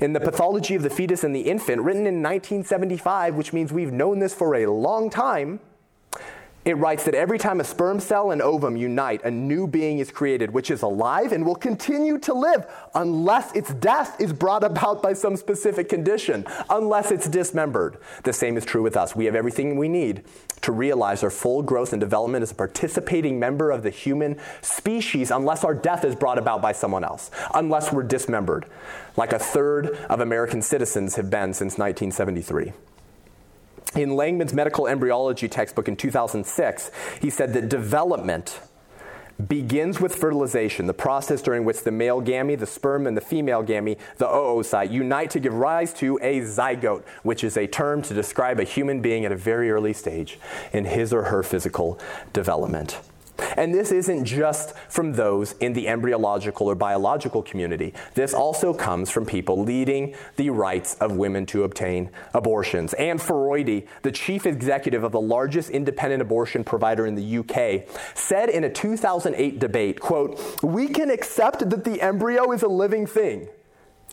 [0.02, 3.92] In The Pathology of the Fetus and the Infant, written in 1975, which means we've
[3.92, 5.60] known this for a long time,
[6.70, 10.12] it writes that every time a sperm cell and ovum unite, a new being is
[10.12, 15.02] created, which is alive and will continue to live unless its death is brought about
[15.02, 17.98] by some specific condition, unless it's dismembered.
[18.24, 19.16] The same is true with us.
[19.16, 20.24] We have everything we need
[20.62, 25.32] to realize our full growth and development as a participating member of the human species,
[25.32, 28.66] unless our death is brought about by someone else, unless we're dismembered,
[29.18, 32.74] like a third of American citizens have been since 1973.
[33.96, 38.60] In Langman's medical embryology textbook in 2006, he said that development
[39.48, 43.64] begins with fertilization, the process during which the male gamete, the sperm, and the female
[43.64, 48.14] gamete, the oocyte, unite to give rise to a zygote, which is a term to
[48.14, 50.38] describe a human being at a very early stage
[50.74, 52.00] in his or her physical
[52.34, 53.00] development.
[53.58, 57.94] And this isn't just from those in the embryological or biological community.
[58.14, 62.94] This also comes from people leading the rights of women to obtain abortions.
[62.94, 68.50] Ann Furedi, the chief executive of the largest independent abortion provider in the UK, said
[68.50, 73.50] in a 2008 debate, quote, "We can accept that the embryo is a living thing."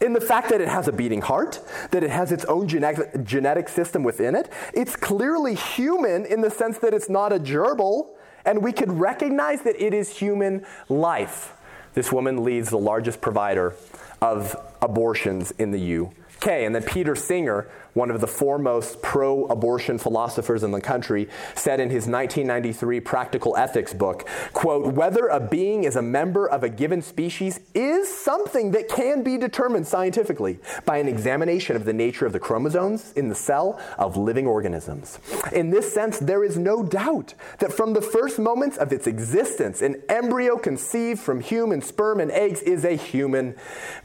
[0.00, 1.60] in the fact that it has a beating heart,
[1.90, 4.50] that it has its own genetic, genetic system within it.
[4.74, 8.10] It's clearly human in the sense that it's not a gerbil
[8.46, 11.52] and we could recognize that it is human life.
[11.94, 13.74] This woman leads the largest provider
[14.22, 16.48] of abortions in the UK.
[16.48, 21.80] And then Peter Singer, one of the foremost pro abortion philosophers in the country, said
[21.80, 26.68] in his 1993 Practical Ethics book, quote, whether a being is a member of a
[26.68, 32.26] given species is something that can be determined scientifically by an examination of the nature
[32.26, 35.18] of the chromosomes in the cell of living organisms.
[35.54, 39.80] In this sense, there is no doubt that from the first moments of its existence,
[39.80, 43.54] an embryo conceived from human sperm and eggs is a human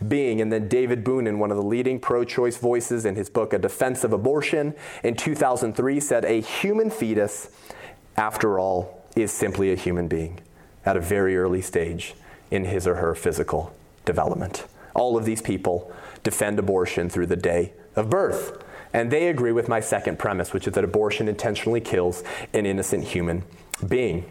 [0.08, 0.39] being.
[0.39, 3.60] And then David Boonin, one of the leading pro choice voices in his book, A
[3.60, 7.49] Defense defense of abortion in 2003 said a human fetus,
[8.15, 10.39] after all, is simply a human being
[10.85, 12.13] at a very early stage
[12.51, 13.73] in his or her physical
[14.05, 14.67] development.
[14.93, 15.91] All of these people
[16.21, 18.63] defend abortion through the day of birth.
[18.93, 23.05] And they agree with my second premise, which is that abortion intentionally kills an innocent
[23.05, 23.43] human
[23.87, 24.29] being.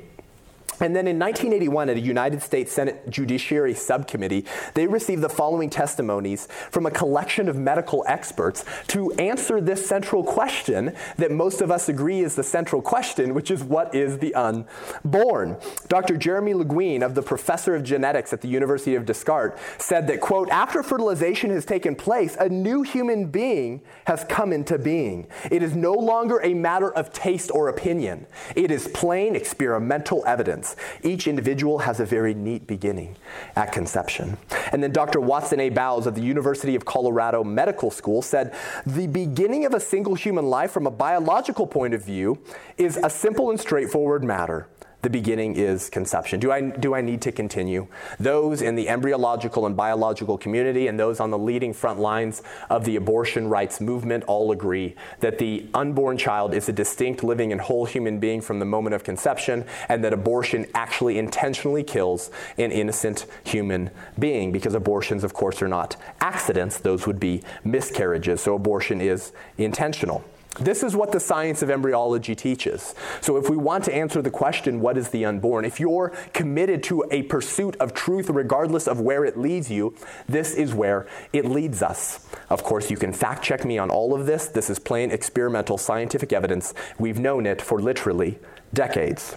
[0.81, 5.69] And then in 1981, at a United States Senate Judiciary Subcommittee, they received the following
[5.69, 11.71] testimonies from a collection of medical experts to answer this central question that most of
[11.71, 15.59] us agree is the central question, which is what is the unborn?
[15.89, 16.17] Dr.
[16.17, 20.49] Jeremy Lejeune, of the professor of genetics at the University of Descartes, said that, quote,
[20.51, 25.27] after fertilization has taken place, a new human being has come into being.
[25.51, 28.27] It is no longer a matter of taste or opinion.
[28.57, 30.70] It is plain experimental evidence.
[31.03, 33.17] Each individual has a very neat beginning
[33.57, 34.37] at conception.
[34.73, 35.21] And then Dr.
[35.21, 35.71] Watson A.
[35.71, 38.55] Bowes of the University of Colorado Medical School said
[38.87, 42.39] the beginning of a single human life from a biological point of view
[42.79, 44.69] is a simple and straightforward matter
[45.03, 46.41] the beginning is conception.
[46.41, 47.87] Do I, do I need to continue?
[48.19, 52.85] Those in the embryological and biological community and those on the leading front lines of
[52.85, 57.61] the abortion rights movement all agree that the unborn child is a distinct living and
[57.61, 62.71] whole human being from the moment of conception and that abortion actually intentionally kills an
[62.71, 66.79] innocent human being because abortions, of course, are not accidents.
[66.79, 68.43] Those would be miscarriages.
[68.43, 70.25] So abortion is intentional.
[70.59, 72.95] This is what the science of embryology teaches.
[73.21, 75.65] So, if we want to answer the question, what is the unborn?
[75.65, 79.95] If you're committed to a pursuit of truth, regardless of where it leads you,
[80.29, 82.27] this is where it leads us.
[82.49, 84.49] Of course, you can fact check me on all of this.
[84.49, 86.75] This is plain experimental scientific evidence.
[86.99, 88.39] We've known it for literally
[88.75, 89.37] decades.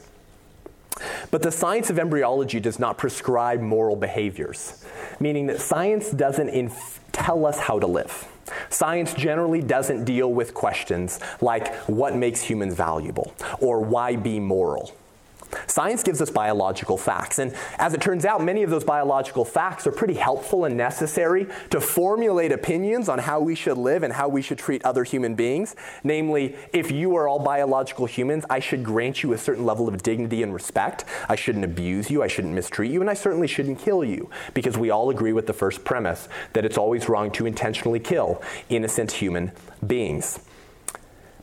[1.29, 4.83] But the science of embryology does not prescribe moral behaviors,
[5.19, 8.27] meaning that science doesn't inf- tell us how to live.
[8.69, 14.93] Science generally doesn't deal with questions like what makes humans valuable or why be moral.
[15.67, 19.87] Science gives us biological facts, and as it turns out, many of those biological facts
[19.87, 24.27] are pretty helpful and necessary to formulate opinions on how we should live and how
[24.27, 25.75] we should treat other human beings.
[26.03, 30.03] Namely, if you are all biological humans, I should grant you a certain level of
[30.03, 31.05] dignity and respect.
[31.29, 34.77] I shouldn't abuse you, I shouldn't mistreat you, and I certainly shouldn't kill you, because
[34.77, 39.11] we all agree with the first premise that it's always wrong to intentionally kill innocent
[39.11, 39.51] human
[39.85, 40.39] beings.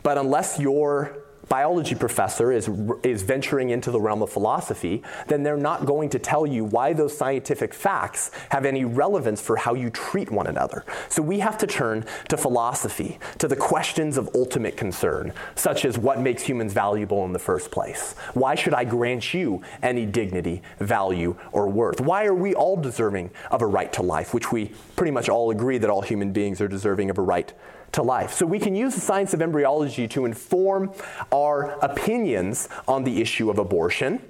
[0.03, 1.18] But unless you're
[1.51, 2.71] biology professor is,
[3.03, 6.93] is venturing into the realm of philosophy, then they're not going to tell you why
[6.93, 10.85] those scientific facts have any relevance for how you treat one another.
[11.09, 15.99] So we have to turn to philosophy, to the questions of ultimate concern, such as
[15.99, 18.15] what makes humans valuable in the first place?
[18.35, 22.01] Why should I grant you any dignity, value, or worth?
[22.01, 25.51] Why are we all deserving of a right to life, which we pretty much all
[25.51, 27.53] agree that all human beings are deserving of a right
[27.93, 28.33] to life.
[28.33, 30.93] So we can use the science of embryology to inform
[31.33, 34.23] our opinions on the issue of abortion.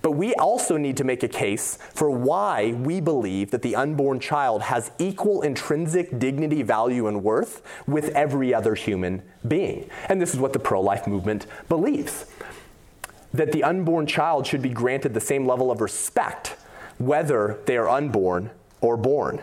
[0.00, 4.20] But we also need to make a case for why we believe that the unborn
[4.20, 9.90] child has equal intrinsic dignity, value, and worth with every other human being.
[10.08, 12.26] And this is what the pro life movement believes
[13.34, 16.56] that the unborn child should be granted the same level of respect,
[16.98, 18.50] whether they are unborn
[18.80, 19.42] or born.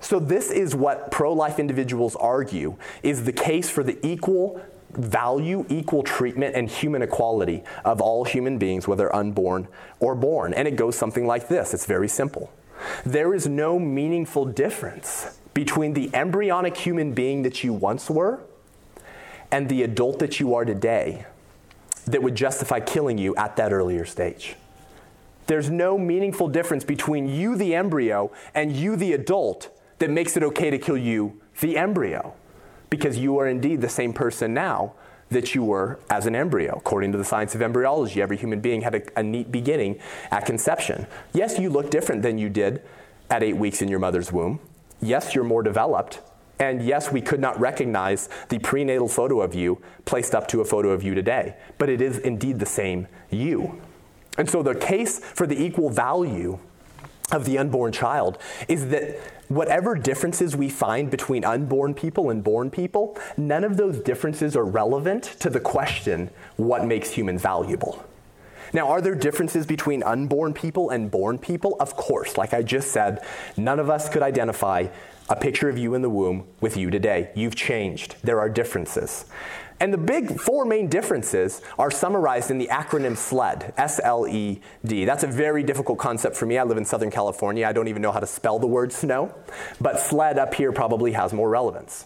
[0.00, 6.02] So this is what pro-life individuals argue is the case for the equal value, equal
[6.02, 9.68] treatment, and human equality of all human beings, whether unborn
[10.00, 10.54] or born.
[10.54, 12.50] And it goes something like this it's very simple.
[13.04, 18.40] There is no meaningful difference between the embryonic human being that you once were
[19.50, 21.26] and the adult that you are today
[22.06, 24.56] that would justify killing you at that earlier stage.
[25.46, 29.68] There's no meaningful difference between you, the embryo, and you, the adult,
[30.00, 32.34] that makes it okay to kill you, the embryo,
[32.88, 34.94] because you are indeed the same person now
[35.28, 36.74] that you were as an embryo.
[36.76, 40.00] According to the science of embryology, every human being had a, a, neat beginning
[40.32, 41.06] at conception.
[41.32, 42.82] Yes, you look different than you did
[43.30, 44.58] at eight weeks in your mother's womb.
[45.00, 46.20] Yes, you're more developed.
[46.58, 50.64] And yes, we could not recognize the prenatal photo of you placed up to a
[50.64, 53.80] photo of you today, but it is indeed the same you.
[54.36, 56.58] And so the case for the equal value
[57.32, 58.38] of the unborn child
[58.68, 59.18] is that
[59.50, 64.64] whatever differences we find between unborn people and born people, none of those differences are
[64.64, 68.04] relevant to the question what makes humans valuable.
[68.72, 71.76] Now, are there differences between unborn people and born people?
[71.80, 72.38] Of course.
[72.38, 73.24] Like I just said,
[73.56, 74.86] none of us could identify
[75.28, 77.30] a picture of you in the womb with you today.
[77.34, 78.14] You've changed.
[78.22, 79.24] There are differences.
[79.80, 84.60] And the big four main differences are summarized in the acronym SLED, S L E
[84.84, 85.06] D.
[85.06, 86.58] That's a very difficult concept for me.
[86.58, 87.66] I live in Southern California.
[87.66, 89.34] I don't even know how to spell the word snow,
[89.80, 92.04] but SLED up here probably has more relevance.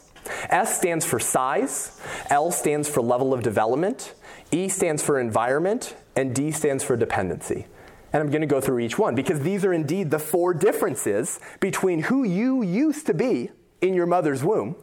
[0.49, 2.01] S stands for size,
[2.31, 4.15] L stands for level of development,
[4.53, 7.67] E stands for environment, and D stands for dependency.
[8.13, 11.41] And I'm going to go through each one because these are indeed the four differences
[11.59, 13.51] between who you used to be
[13.81, 14.77] in your mother's womb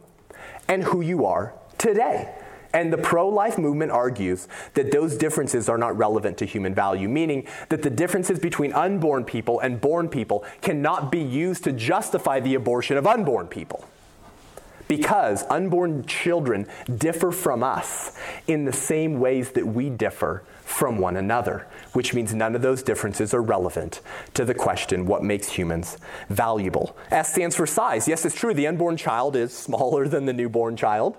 [0.68, 2.34] and who you are today.
[2.74, 7.08] And the pro life movement argues that those differences are not relevant to human value,
[7.08, 12.40] meaning that the differences between unborn people and born people cannot be used to justify
[12.40, 13.88] the abortion of unborn people.
[14.88, 16.66] Because unborn children
[16.98, 18.16] differ from us
[18.46, 22.82] in the same ways that we differ from one another, which means none of those
[22.82, 24.00] differences are relevant
[24.34, 25.98] to the question what makes humans
[26.28, 26.96] valuable.
[27.10, 28.08] S stands for size.
[28.08, 31.16] Yes, it's true, the unborn child is smaller than the newborn child.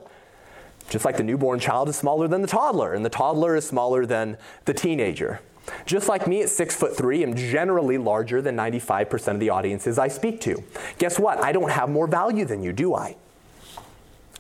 [0.90, 4.06] Just like the newborn child is smaller than the toddler, and the toddler is smaller
[4.06, 5.40] than the teenager.
[5.86, 9.98] Just like me at six foot three, I'm generally larger than 95% of the audiences
[9.98, 10.62] I speak to.
[10.98, 11.42] Guess what?
[11.44, 13.16] I don't have more value than you, do I?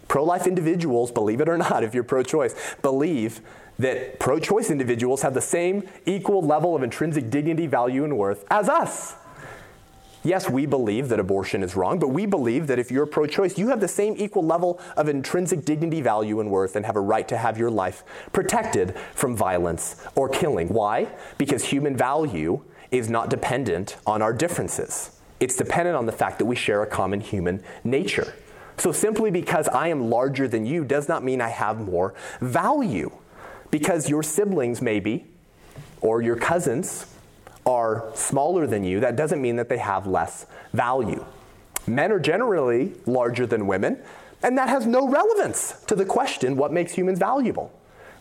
[0.08, 3.42] Pro life individuals, believe it or not, if you're pro choice, believe
[3.80, 8.46] that pro choice individuals have the same equal level of intrinsic dignity, value, and worth
[8.52, 9.16] as us.
[10.26, 13.58] Yes, we believe that abortion is wrong, but we believe that if you're pro choice,
[13.58, 17.02] you have the same equal level of intrinsic dignity, value, and worth and have a
[17.02, 20.70] right to have your life protected from violence or killing.
[20.70, 21.10] Why?
[21.38, 26.46] Because human value is not dependent on our differences, it's dependent on the fact that
[26.46, 28.34] we share a common human nature.
[28.78, 33.12] So simply because I am larger than you does not mean I have more value.
[33.72, 35.26] Because your siblings, maybe,
[36.02, 37.13] or your cousins,
[37.66, 41.26] are smaller than you, that doesn't mean that they have less value.
[41.88, 44.00] Men are generally larger than women,
[44.42, 47.72] and that has no relevance to the question what makes humans valuable.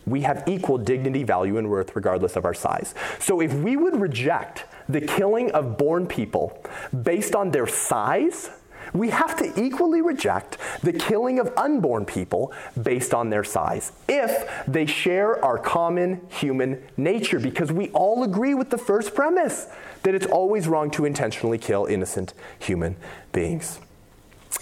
[0.05, 2.93] We have equal dignity, value, and worth regardless of our size.
[3.19, 6.61] So if we would reject the killing of born people
[7.03, 8.49] based on their size,
[8.93, 14.63] we have to equally reject the killing of unborn people based on their size if
[14.67, 19.67] they share our common human nature, because we all agree with the first premise
[20.03, 22.95] that it's always wrong to intentionally kill innocent human
[23.31, 23.79] beings.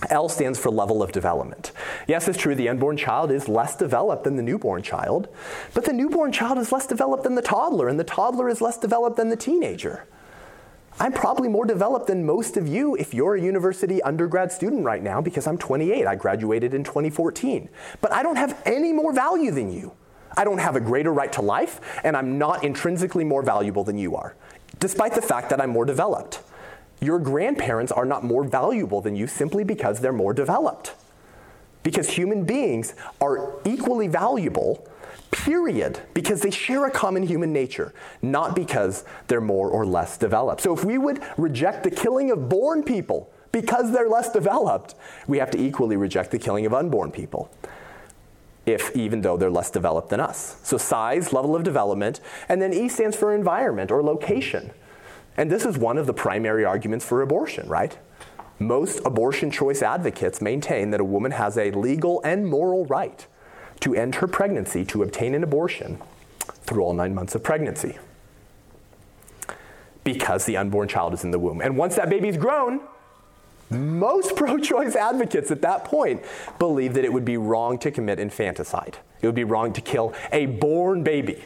[0.09, 1.71] L stands for level of development.
[2.07, 5.27] Yes, it's true, the unborn child is less developed than the newborn child,
[5.73, 8.77] but the newborn child is less developed than the toddler, and the toddler is less
[8.77, 10.05] developed than the teenager.
[11.01, 15.01] I'm probably more developed than most of you if you're a university undergrad student right
[15.01, 16.05] now because I'm 28.
[16.05, 17.69] I graduated in 2014.
[18.01, 19.93] But I don't have any more value than you.
[20.37, 23.97] I don't have a greater right to life, and I'm not intrinsically more valuable than
[23.97, 24.35] you are,
[24.79, 26.41] despite the fact that I'm more developed.
[26.99, 30.93] Your grandparents are not more valuable than you simply because they're more developed.
[31.83, 34.87] Because human beings are equally valuable,
[35.31, 40.61] period, because they share a common human nature, not because they're more or less developed.
[40.61, 44.95] So if we would reject the killing of born people because they're less developed,
[45.27, 47.49] we have to equally reject the killing of unborn people
[48.65, 50.57] if even though they're less developed than us.
[50.63, 54.71] So size, level of development, and then E stands for environment or location.
[55.37, 57.97] And this is one of the primary arguments for abortion, right?
[58.61, 63.25] Most abortion choice advocates maintain that a woman has a legal and moral right
[63.79, 65.99] to end her pregnancy to obtain an abortion
[66.61, 67.97] through all nine months of pregnancy
[70.03, 71.59] because the unborn child is in the womb.
[71.59, 72.81] And once that baby's grown,
[73.71, 76.21] most pro choice advocates at that point
[76.59, 78.99] believe that it would be wrong to commit infanticide.
[79.21, 81.43] It would be wrong to kill a born baby.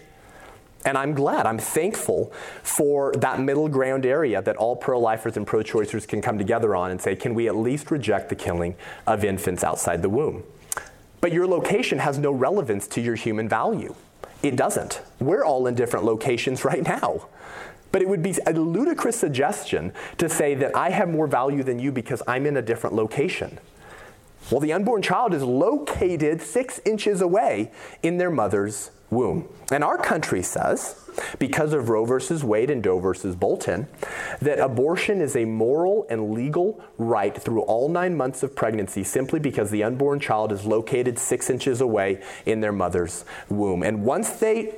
[0.86, 2.32] And I'm glad, I'm thankful
[2.62, 6.76] for that middle ground area that all pro lifers and pro choicers can come together
[6.76, 8.76] on and say, can we at least reject the killing
[9.08, 10.44] of infants outside the womb?
[11.22, 13.96] But your location has no relevance to your human value.
[14.44, 15.02] It doesn't.
[15.20, 17.30] We're all in different locations right now.
[17.92, 21.80] But it would be a ludicrous suggestion to say that I have more value than
[21.80, 23.58] you because I'm in a different location.
[24.52, 27.72] Well, the unborn child is located six inches away
[28.04, 29.48] in their mother's womb.
[29.72, 31.02] And our country says,
[31.40, 33.88] because of Roe versus Wade and Doe versus Bolton,
[34.42, 39.40] that abortion is a moral and legal right through all nine months of pregnancy simply
[39.40, 43.84] because the unborn child is located six inches away in their mother's womb.
[43.84, 44.76] And once they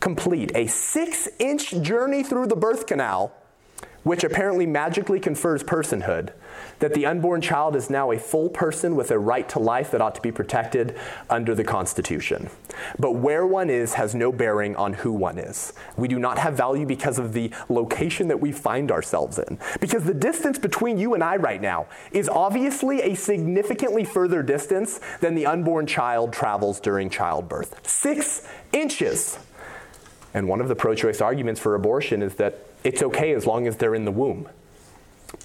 [0.00, 3.32] complete a six inch journey through the birth canal,
[4.02, 6.32] which apparently magically confers personhood,
[6.78, 10.00] that the unborn child is now a full person with a right to life that
[10.00, 10.96] ought to be protected
[11.30, 12.50] under the Constitution.
[12.98, 15.72] But where one is has no bearing on who one is.
[15.96, 19.58] We do not have value because of the location that we find ourselves in.
[19.80, 25.00] Because the distance between you and I right now is obviously a significantly further distance
[25.20, 27.86] than the unborn child travels during childbirth.
[27.86, 29.38] Six inches.
[30.32, 33.66] And one of the pro choice arguments for abortion is that it's okay as long
[33.66, 34.48] as they're in the womb.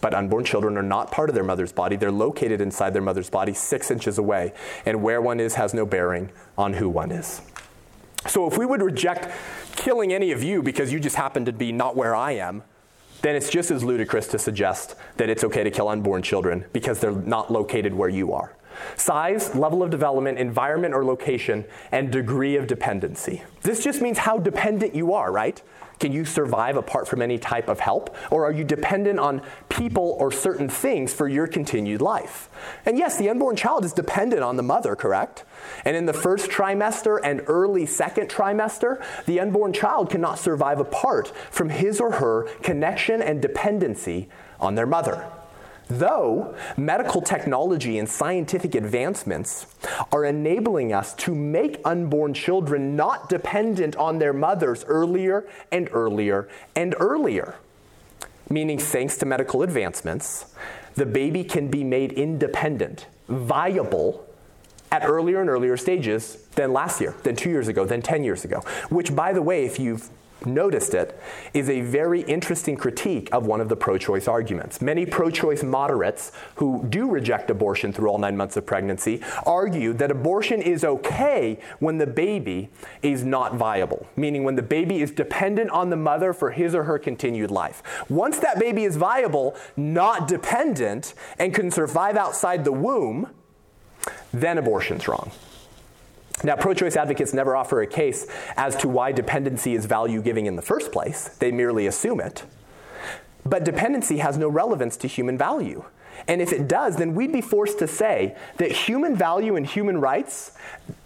[0.02, 1.96] But unborn children are not part of their mother's body.
[1.96, 4.54] They're located inside their mother's body six inches away.
[4.86, 7.42] And where one is has no bearing on who one is.
[8.28, 9.30] So if we would reject
[9.76, 12.64] killing any of you because you just happen to be not where I am,
[13.22, 17.00] then it's just as ludicrous to suggest that it's okay to kill unborn children because
[17.00, 18.56] they're not located where you are.
[18.96, 23.44] Size, level of development, environment or location, and degree of dependency.
[23.62, 25.62] This just means how dependent you are, right?
[26.00, 28.16] Can you survive apart from any type of help?
[28.32, 32.50] Or are you dependent on people or certain things for your continued life?
[32.86, 35.44] And yes, the unborn child is dependent on the mother, correct?
[35.84, 41.34] And in the first trimester and early second trimester, the unborn child cannot survive apart
[41.52, 44.30] from his or her connection and dependency
[44.60, 45.30] on their mother.
[45.90, 49.66] Though medical technology and scientific advancements
[50.12, 56.48] are enabling us to make unborn children not dependent on their mothers earlier and earlier
[56.76, 57.56] and earlier.
[58.52, 60.54] Meaning, thanks to medical advancements,
[60.94, 64.28] the baby can be made independent, viable
[64.92, 68.46] at earlier and earlier stages than last year, than two years ago, than 10 years
[68.46, 68.62] ago.
[68.90, 70.10] Which, by the way, if you've
[70.46, 71.20] noticed it,
[71.54, 74.82] is a very interesting critique of one of the pro choice arguments.
[74.82, 79.94] Many pro choice moderates who do reject abortion through all nine months of pregnancy argue
[79.94, 82.70] that abortion is okay when the baby
[83.02, 86.84] is not viable, meaning when the baby is dependent on the mother for his or
[86.84, 87.84] her continued life.
[88.10, 93.30] Once that baby is viable, not dependent, and can survive outside the womb,
[94.34, 95.32] then abortion's wrong.
[96.44, 98.26] Now, pro choice advocates never offer a case
[98.56, 102.44] as to why dependency is value giving in the first place, they merely assume it.
[103.46, 105.84] But dependency has no relevance to human value.
[106.28, 110.00] And if it does, then we'd be forced to say that human value and human
[110.00, 110.52] rights,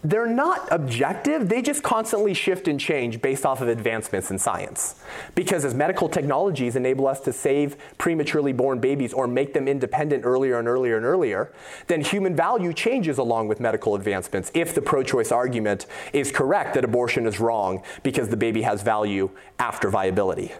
[0.03, 5.01] they're not objective, they just constantly shift and change based off of advancements in science.
[5.36, 10.26] Because as medical technologies enable us to save prematurely born babies or make them independent
[10.26, 11.51] earlier and earlier and earlier,
[11.88, 16.74] then human value changes along with medical advancements if the pro choice argument is correct
[16.74, 20.51] that abortion is wrong because the baby has value after viability.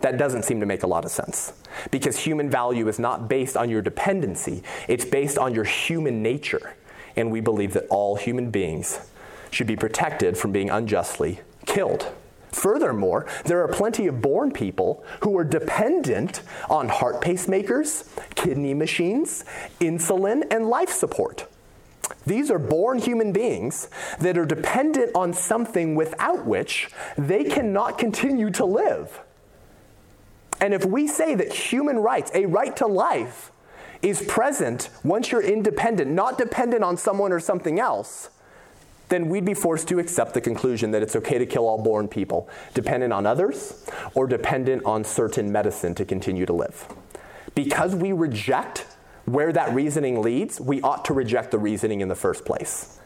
[0.00, 1.52] That doesn't seem to make a lot of sense.
[1.90, 6.74] Because human value is not based on your dependency, it's based on your human nature.
[7.16, 9.10] And we believe that all human beings
[9.50, 12.12] should be protected from being unjustly killed.
[12.52, 19.44] Furthermore, there are plenty of born people who are dependent on heart pacemakers, kidney machines,
[19.80, 21.46] insulin, and life support.
[22.26, 23.88] These are born human beings
[24.18, 29.20] that are dependent on something without which they cannot continue to live.
[30.60, 33.50] And if we say that human rights, a right to life,
[34.02, 38.30] is present once you're independent, not dependent on someone or something else,
[39.08, 42.08] then we'd be forced to accept the conclusion that it's okay to kill all born
[42.08, 43.84] people, dependent on others
[44.14, 46.86] or dependent on certain medicine to continue to live.
[47.54, 48.86] Because we reject
[49.24, 52.98] where that reasoning leads, we ought to reject the reasoning in the first place,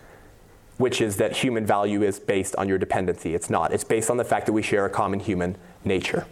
[0.77, 3.35] which is that human value is based on your dependency.
[3.35, 3.73] It's not.
[3.73, 6.27] It's based on the fact that we share a common human nature.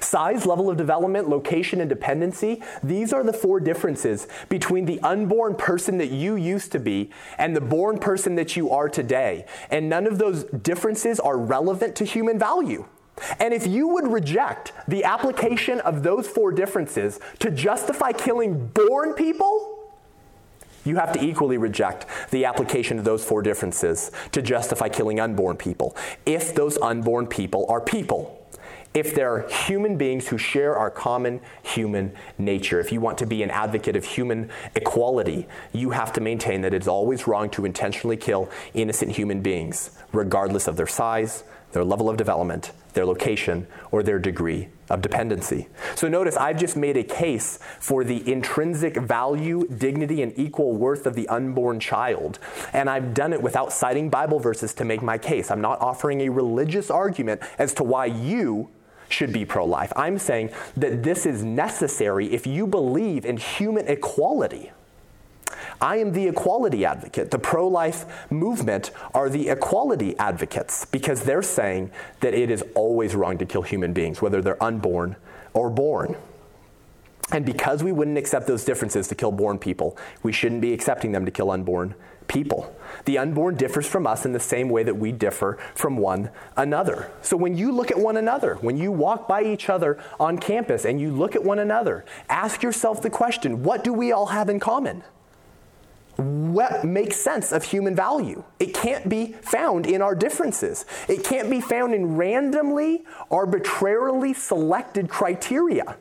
[0.00, 5.54] Size, level of development, location, and dependency, these are the four differences between the unborn
[5.54, 9.44] person that you used to be and the born person that you are today.
[9.70, 12.86] And none of those differences are relevant to human value.
[13.40, 19.14] And if you would reject the application of those four differences to justify killing born
[19.14, 19.74] people,
[20.84, 25.56] you have to equally reject the application of those four differences to justify killing unborn
[25.56, 28.37] people, if those unborn people are people
[28.94, 32.80] if they're human beings who share our common human nature.
[32.80, 36.74] If you want to be an advocate of human equality, you have to maintain that
[36.74, 42.08] it's always wrong to intentionally kill innocent human beings, regardless of their size, their level
[42.08, 45.68] of development, their location, or their degree of dependency.
[45.94, 51.06] So notice I've just made a case for the intrinsic value, dignity, and equal worth
[51.06, 52.38] of the unborn child.
[52.72, 55.50] And I've done it without citing Bible verses to make my case.
[55.50, 58.70] I'm not offering a religious argument as to why you
[59.08, 59.92] should be pro life.
[59.96, 64.72] I'm saying that this is necessary if you believe in human equality.
[65.80, 67.30] I am the equality advocate.
[67.30, 71.90] The pro life movement are the equality advocates because they're saying
[72.20, 75.16] that it is always wrong to kill human beings, whether they're unborn
[75.54, 76.16] or born.
[77.30, 81.12] And because we wouldn't accept those differences to kill born people, we shouldn't be accepting
[81.12, 81.94] them to kill unborn
[82.28, 82.74] people.
[83.04, 87.10] The unborn differs from us in the same way that we differ from one another.
[87.22, 90.84] So when you look at one another, when you walk by each other on campus
[90.84, 94.48] and you look at one another, ask yourself the question what do we all have
[94.48, 95.02] in common?
[96.16, 98.42] What makes sense of human value?
[98.58, 100.84] It can't be found in our differences.
[101.08, 105.96] It can't be found in randomly, arbitrarily selected criteria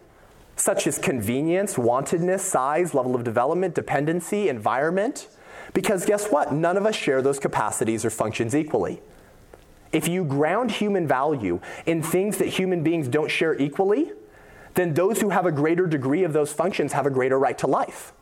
[0.58, 5.28] such as convenience, wantedness, size, level of development, dependency, environment.
[5.74, 6.54] Because guess what?
[6.54, 9.02] None of us share those capacities or functions equally.
[9.92, 14.12] If you ground human value in things that human beings don't share equally,
[14.74, 17.68] then those who have a greater degree of those functions have a greater right to
[17.68, 18.14] life.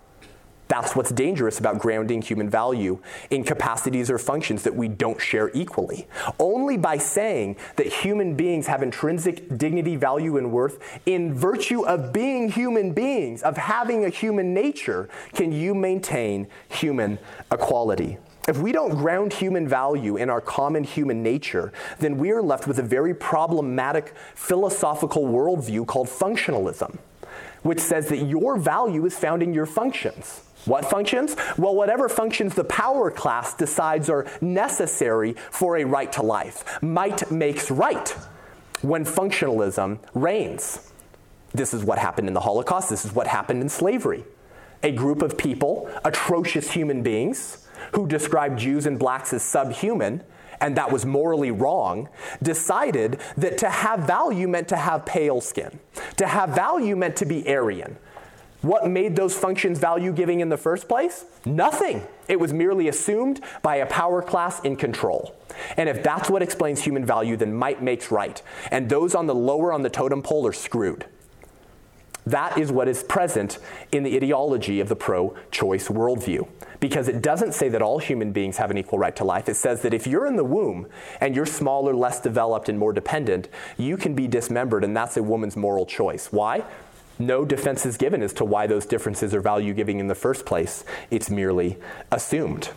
[0.67, 2.99] That's what's dangerous about grounding human value
[3.29, 6.07] in capacities or functions that we don't share equally.
[6.39, 12.11] Only by saying that human beings have intrinsic dignity, value, and worth in virtue of
[12.11, 17.19] being human beings, of having a human nature, can you maintain human
[17.51, 18.17] equality.
[18.47, 22.67] If we don't ground human value in our common human nature, then we are left
[22.67, 26.97] with a very problematic philosophical worldview called functionalism,
[27.63, 30.44] which says that your value is found in your functions.
[30.65, 31.35] What functions?
[31.57, 36.81] Well, whatever functions the power class decides are necessary for a right to life.
[36.81, 38.09] Might makes right
[38.81, 40.91] when functionalism reigns.
[41.53, 42.89] This is what happened in the Holocaust.
[42.89, 44.23] This is what happened in slavery.
[44.83, 50.23] A group of people, atrocious human beings, who described Jews and blacks as subhuman,
[50.59, 52.09] and that was morally wrong,
[52.41, 55.79] decided that to have value meant to have pale skin.
[56.17, 57.97] To have value meant to be Aryan.
[58.65, 61.25] What made those functions value giving in the first place?
[61.45, 62.01] Nothing.
[62.27, 65.35] It was merely assumed by a power class in control.
[65.77, 68.41] And if that's what explains human value, then might makes right.
[68.71, 71.05] And those on the lower on the totem pole are screwed.
[72.25, 73.59] That is what is present
[73.91, 76.47] in the ideology of the pro choice worldview.
[76.79, 79.47] Because it doesn't say that all human beings have an equal right to life.
[79.47, 80.87] It says that if you're in the womb
[81.21, 83.47] and you're smaller, less developed, and more dependent,
[83.77, 86.31] you can be dismembered, and that's a woman's moral choice.
[86.31, 86.63] Why?
[87.17, 90.45] No defense is given as to why those differences are value giving in the first
[90.45, 90.83] place.
[91.09, 91.77] It's merely
[92.11, 92.69] assumed.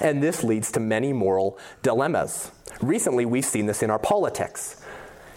[0.00, 2.50] And this leads to many moral dilemmas.
[2.80, 4.80] Recently, we've seen this in our politics.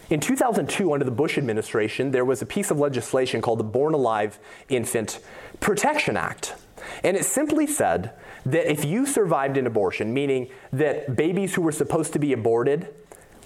[0.09, 3.93] In 2002, under the Bush administration, there was a piece of legislation called the Born
[3.93, 4.39] Alive
[4.69, 5.19] Infant
[5.59, 6.55] Protection Act.
[7.03, 8.13] And it simply said
[8.45, 12.87] that if you survived an abortion, meaning that babies who were supposed to be aborted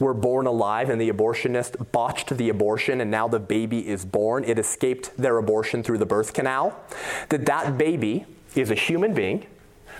[0.01, 4.43] were born alive and the abortionist botched the abortion and now the baby is born,
[4.43, 6.77] it escaped their abortion through the birth canal,
[7.29, 8.25] that that baby
[8.55, 9.45] is a human being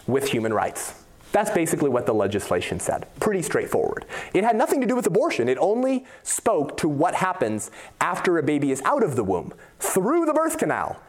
[0.08, 0.95] with human rights.
[1.32, 3.08] That's basically what the legislation said.
[3.20, 4.06] Pretty straightforward.
[4.34, 5.47] It had nothing to do with abortion.
[5.47, 7.72] It only spoke to what happens
[8.02, 10.99] after a baby is out of the womb, through the birth canal,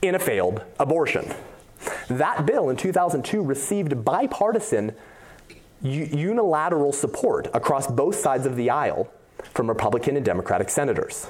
[0.00, 1.34] in a failed abortion.
[2.08, 4.94] that bill in 2002 received bipartisan
[5.82, 9.10] unilateral support across both sides of the aisle
[9.54, 11.26] from Republican and Democratic senators.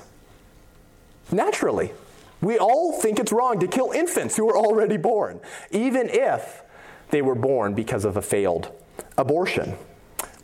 [1.30, 1.92] Naturally,
[2.40, 5.40] we all think it's wrong to kill infants who are already born,
[5.70, 6.62] even if
[7.10, 8.72] they were born because of a failed
[9.16, 9.76] abortion.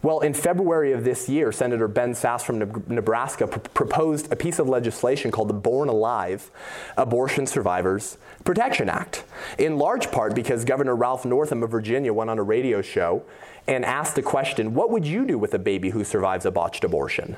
[0.02, 4.58] Well, in February of this year, Senator Ben Sasse from Nebraska pr- proposed a piece
[4.58, 6.50] of legislation called the Born Alive
[6.96, 9.24] Abortion Survivors Protection Act,
[9.58, 13.24] in large part because Governor Ralph Northam of Virginia went on a radio show
[13.66, 16.84] and asked the question, What would you do with a baby who survives a botched
[16.84, 17.36] abortion?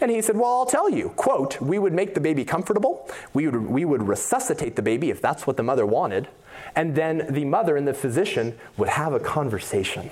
[0.00, 1.08] And he said, Well, I'll tell you.
[1.10, 3.10] Quote, we would make the baby comfortable.
[3.32, 6.28] We would, we would resuscitate the baby if that's what the mother wanted.
[6.76, 10.10] And then the mother and the physician would have a conversation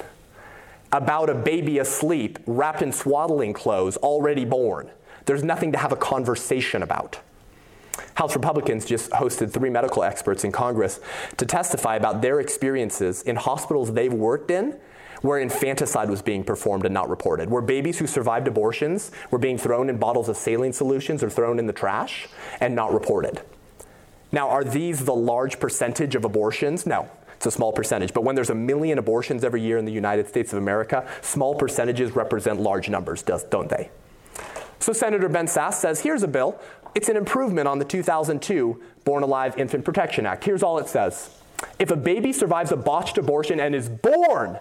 [0.92, 4.90] about a baby asleep, wrapped in swaddling clothes, already born.
[5.24, 7.20] There's nothing to have a conversation about.
[8.14, 11.00] House Republicans just hosted three medical experts in Congress
[11.36, 14.78] to testify about their experiences in hospitals they've worked in
[15.22, 19.56] where infanticide was being performed and not reported, where babies who survived abortions were being
[19.56, 22.28] thrown in bottles of saline solutions or thrown in the trash
[22.60, 23.40] and not reported.
[24.32, 26.86] Now, are these the large percentage of abortions?
[26.86, 27.08] No,
[27.42, 28.14] it's a small percentage.
[28.14, 31.56] But when there's a million abortions every year in the United States of America, small
[31.56, 33.90] percentages represent large numbers, don't they?
[34.78, 36.56] So Senator Ben Sasse says here's a bill.
[36.94, 40.44] It's an improvement on the 2002 Born Alive Infant Protection Act.
[40.44, 41.30] Here's all it says
[41.80, 44.60] If a baby survives a botched abortion and is born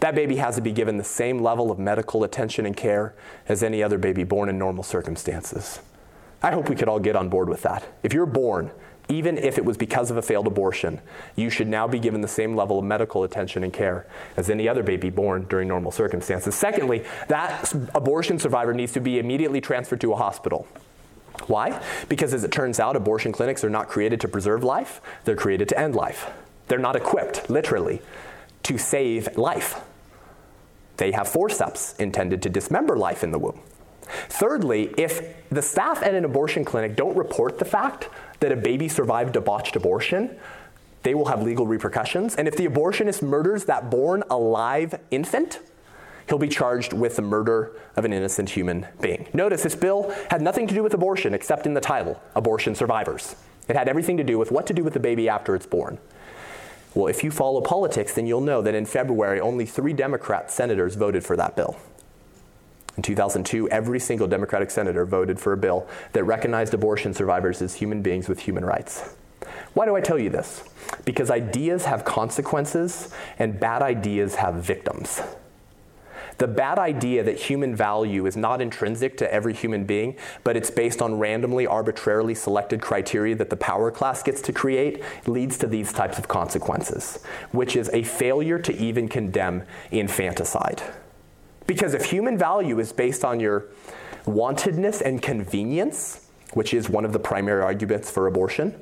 [0.00, 3.14] that baby has to be given the same level of medical attention and care
[3.48, 5.78] as any other baby born in normal circumstances.
[6.42, 7.86] I hope we could all get on board with that.
[8.02, 8.72] If you're born,
[9.10, 11.00] even if it was because of a failed abortion,
[11.34, 14.06] you should now be given the same level of medical attention and care
[14.36, 16.54] as any other baby born during normal circumstances.
[16.54, 20.66] Secondly, that abortion survivor needs to be immediately transferred to a hospital.
[21.46, 21.82] Why?
[22.08, 25.68] Because as it turns out, abortion clinics are not created to preserve life, they're created
[25.70, 26.30] to end life.
[26.68, 28.00] They're not equipped, literally,
[28.62, 29.80] to save life.
[30.98, 33.60] They have forceps intended to dismember life in the womb.
[34.28, 38.08] Thirdly, if the staff at an abortion clinic don't report the fact
[38.40, 40.36] that a baby survived a botched abortion,
[41.02, 42.36] they will have legal repercussions.
[42.36, 45.60] And if the abortionist murders that born alive infant,
[46.28, 49.28] he'll be charged with the murder of an innocent human being.
[49.32, 53.34] Notice this bill had nothing to do with abortion except in the title, Abortion Survivors.
[53.68, 55.98] It had everything to do with what to do with the baby after it's born.
[56.94, 60.96] Well, if you follow politics, then you'll know that in February, only three Democrat senators
[60.96, 61.76] voted for that bill.
[62.96, 67.74] In 2002, every single Democratic senator voted for a bill that recognized abortion survivors as
[67.74, 69.14] human beings with human rights.
[69.74, 70.64] Why do I tell you this?
[71.04, 75.22] Because ideas have consequences and bad ideas have victims.
[76.38, 80.70] The bad idea that human value is not intrinsic to every human being, but it's
[80.70, 85.66] based on randomly, arbitrarily selected criteria that the power class gets to create, leads to
[85.66, 87.22] these types of consequences,
[87.52, 90.82] which is a failure to even condemn infanticide.
[91.70, 93.66] Because if human value is based on your
[94.24, 98.74] wantedness and convenience, which is one of the primary arguments for abortion,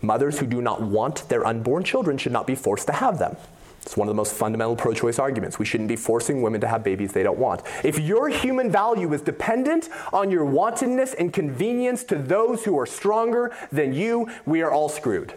[0.00, 3.36] mothers who do not want their unborn children should not be forced to have them.
[3.82, 5.58] It's one of the most fundamental pro choice arguments.
[5.58, 7.60] We shouldn't be forcing women to have babies they don't want.
[7.84, 12.86] If your human value is dependent on your wantedness and convenience to those who are
[12.86, 15.34] stronger than you, we are all screwed.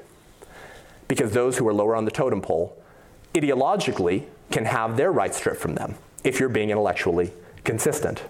[1.09, 2.81] Because those who are lower on the totem pole
[3.33, 7.31] ideologically can have their rights stripped from them if you're being intellectually
[7.63, 8.23] consistent.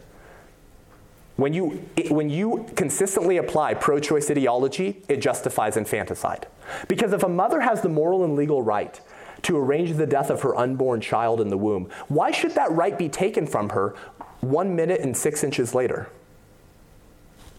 [1.35, 6.47] When you, when you consistently apply pro choice ideology, it justifies infanticide.
[6.87, 8.99] Because if a mother has the moral and legal right
[9.43, 11.89] to arrange the death of her unborn child in the womb.
[12.07, 13.95] Why should that right be taken from her
[14.41, 16.09] one minute and six inches later?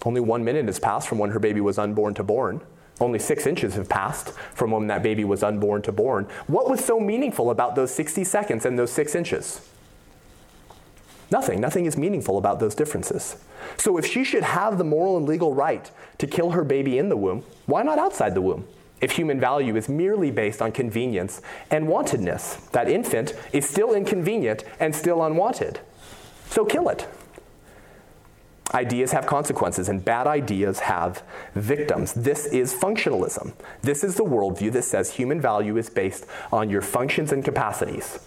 [0.04, 2.60] Only one minute has passed from when her baby was unborn to born.
[3.00, 6.26] Only six inches have passed from when that baby was unborn to born.
[6.46, 9.60] What was so meaningful about those 60 seconds and those six inches?
[11.30, 11.60] Nothing.
[11.60, 13.36] Nothing is meaningful about those differences.
[13.76, 17.08] So if she should have the moral and legal right to kill her baby in
[17.08, 18.66] the womb, why not outside the womb?
[19.00, 22.70] if human value is merely based on convenience and wantedness.
[22.72, 25.80] That infant is still inconvenient and still unwanted.
[26.46, 27.06] So kill it.
[28.74, 31.22] Ideas have consequences, and bad ideas have
[31.54, 32.12] victims.
[32.12, 33.54] This is functionalism.
[33.80, 38.18] This is the worldview that says human value is based on your functions and capacities.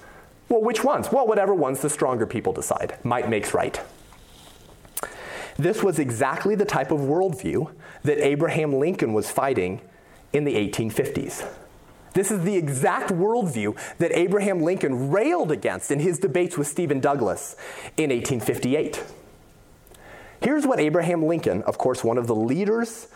[0.51, 1.13] Well, which ones?
[1.13, 2.97] Well, whatever ones the stronger people decide.
[3.05, 3.79] Might makes right.
[5.57, 7.73] This was exactly the type of worldview
[8.03, 9.79] that Abraham Lincoln was fighting
[10.33, 11.47] in the 1850s.
[12.15, 16.99] This is the exact worldview that Abraham Lincoln railed against in his debates with Stephen
[16.99, 17.55] Douglas
[17.95, 19.05] in 1858.
[20.41, 23.07] Here's what Abraham Lincoln, of course, one of the leaders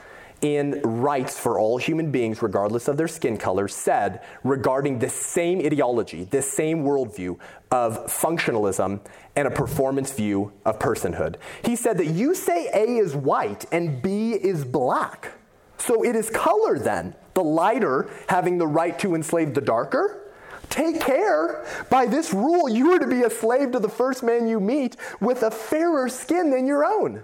[0.41, 5.59] in Rights for All Human Beings, regardless of their skin color, said regarding this same
[5.59, 7.37] ideology, this same worldview
[7.71, 8.99] of functionalism
[9.35, 11.35] and a performance view of personhood.
[11.63, 15.31] He said that you say A is white and B is black.
[15.77, 20.21] So it is color then, the lighter having the right to enslave the darker?
[20.69, 21.65] Take care.
[21.89, 24.95] By this rule, you are to be a slave to the first man you meet
[25.19, 27.23] with a fairer skin than your own.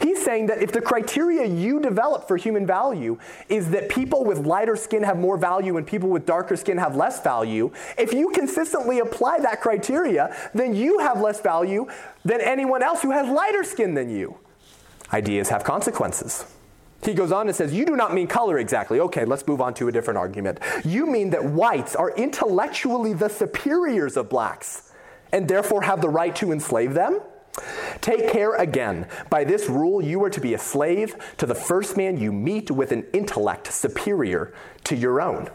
[0.00, 4.46] He's saying that if the criteria you develop for human value is that people with
[4.46, 8.30] lighter skin have more value and people with darker skin have less value, if you
[8.30, 11.86] consistently apply that criteria, then you have less value
[12.24, 14.38] than anyone else who has lighter skin than you.
[15.12, 16.46] Ideas have consequences.
[17.02, 19.00] He goes on and says, You do not mean color exactly.
[19.00, 20.60] Okay, let's move on to a different argument.
[20.84, 24.92] You mean that whites are intellectually the superiors of blacks
[25.32, 27.20] and therefore have the right to enslave them?
[28.00, 29.06] Take care again.
[29.28, 32.70] By this rule, you are to be a slave to the first man you meet
[32.70, 35.50] with an intellect superior to your own.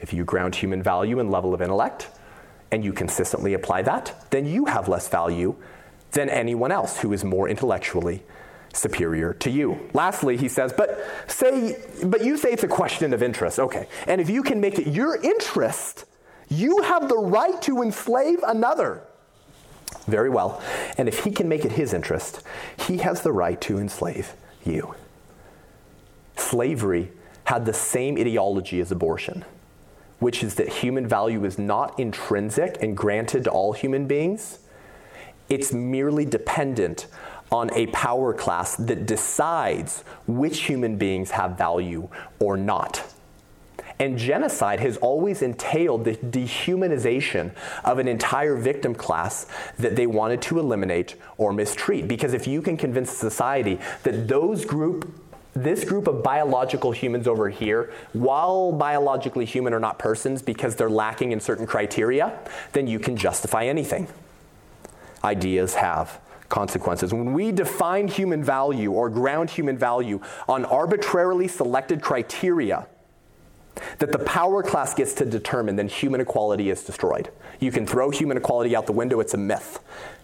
[0.00, 2.08] If you ground human value in level of intellect,
[2.72, 5.54] and you consistently apply that, then you have less value
[6.12, 8.22] than anyone else who is more intellectually
[8.72, 9.78] superior to you.
[9.92, 13.60] Lastly, he says, but say but you say it's a question of interest.
[13.60, 13.86] Okay.
[14.06, 16.06] And if you can make it your interest,
[16.48, 19.04] you have the right to enslave another.
[20.06, 20.60] Very well.
[20.98, 22.42] And if he can make it his interest,
[22.78, 24.34] he has the right to enslave
[24.64, 24.94] you.
[26.36, 27.12] Slavery
[27.44, 29.44] had the same ideology as abortion,
[30.18, 34.58] which is that human value is not intrinsic and granted to all human beings.
[35.48, 37.06] It's merely dependent
[37.50, 42.08] on a power class that decides which human beings have value
[42.40, 43.11] or not.
[44.02, 47.52] And genocide has always entailed the dehumanization
[47.84, 49.46] of an entire victim class
[49.78, 52.08] that they wanted to eliminate or mistreat.
[52.08, 55.20] Because if you can convince society that those group
[55.54, 60.90] this group of biological humans over here, while biologically human are not persons because they're
[60.90, 62.36] lacking in certain criteria,
[62.72, 64.08] then you can justify anything.
[65.22, 67.12] Ideas have consequences.
[67.12, 72.86] When we define human value or ground human value on arbitrarily selected criteria,
[73.98, 77.30] that the power class gets to determine, then human equality is destroyed.
[77.60, 79.78] You can throw human equality out the window, it's a myth,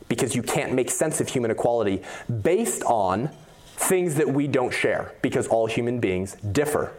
[0.08, 2.02] because you can't make sense of human equality
[2.42, 3.30] based on
[3.76, 6.92] things that we don't share, because all human beings differ.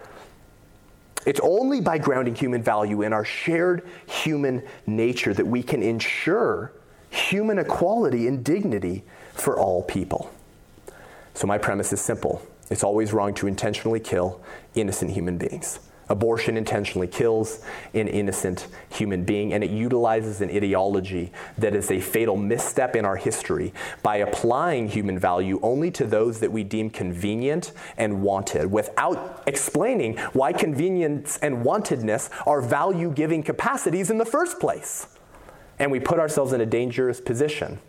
[1.26, 6.72] It's only by grounding human value in our shared human nature that we can ensure
[7.10, 10.32] human equality and dignity for all people.
[11.34, 14.42] So, my premise is simple it's always wrong to intentionally kill
[14.76, 15.80] innocent human beings.
[16.10, 22.02] Abortion intentionally kills an innocent human being, and it utilizes an ideology that is a
[22.02, 26.90] fatal misstep in our history by applying human value only to those that we deem
[26.90, 34.26] convenient and wanted, without explaining why convenience and wantedness are value giving capacities in the
[34.26, 35.16] first place.
[35.78, 37.80] And we put ourselves in a dangerous position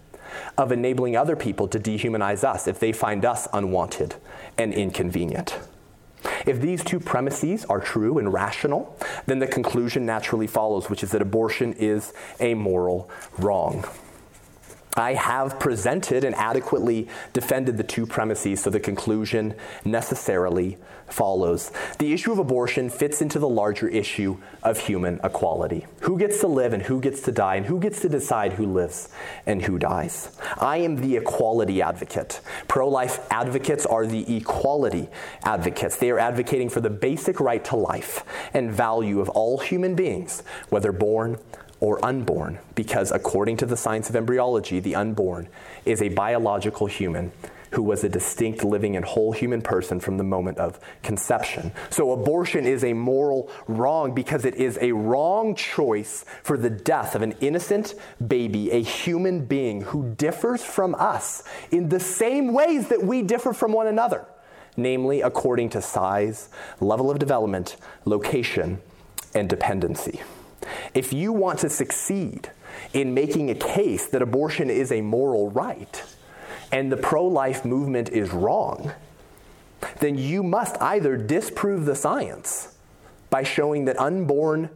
[0.58, 4.14] of enabling other people to dehumanize us if they find us unwanted
[4.58, 5.58] and inconvenient.
[6.46, 8.96] If these two premises are true and rational,
[9.26, 13.84] then the conclusion naturally follows, which is that abortion is a moral wrong.
[14.96, 21.72] I have presented and adequately defended the two premises, so the conclusion necessarily follows.
[21.98, 26.46] The issue of abortion fits into the larger issue of human equality who gets to
[26.46, 29.08] live and who gets to die, and who gets to decide who lives
[29.46, 30.36] and who dies.
[30.58, 32.40] I am the equality advocate.
[32.68, 35.08] Pro life advocates are the equality
[35.44, 35.96] advocates.
[35.96, 38.24] They are advocating for the basic right to life
[38.54, 41.38] and value of all human beings, whether born
[41.80, 45.48] or unborn, because according to the science of embryology, the unborn
[45.84, 47.32] is a biological human
[47.72, 51.72] who was a distinct living and whole human person from the moment of conception.
[51.88, 57.14] So abortion is a moral wrong because it is a wrong choice for the death
[57.14, 57.94] of an innocent
[58.26, 63.52] baby, a human being who differs from us in the same ways that we differ
[63.52, 64.26] from one another,
[64.76, 66.48] namely according to size,
[66.80, 68.80] level of development, location,
[69.32, 70.20] and dependency.
[70.94, 72.50] If you want to succeed
[72.92, 76.02] in making a case that abortion is a moral right
[76.72, 78.92] and the pro life movement is wrong,
[80.00, 82.76] then you must either disprove the science
[83.30, 84.70] by showing that unborn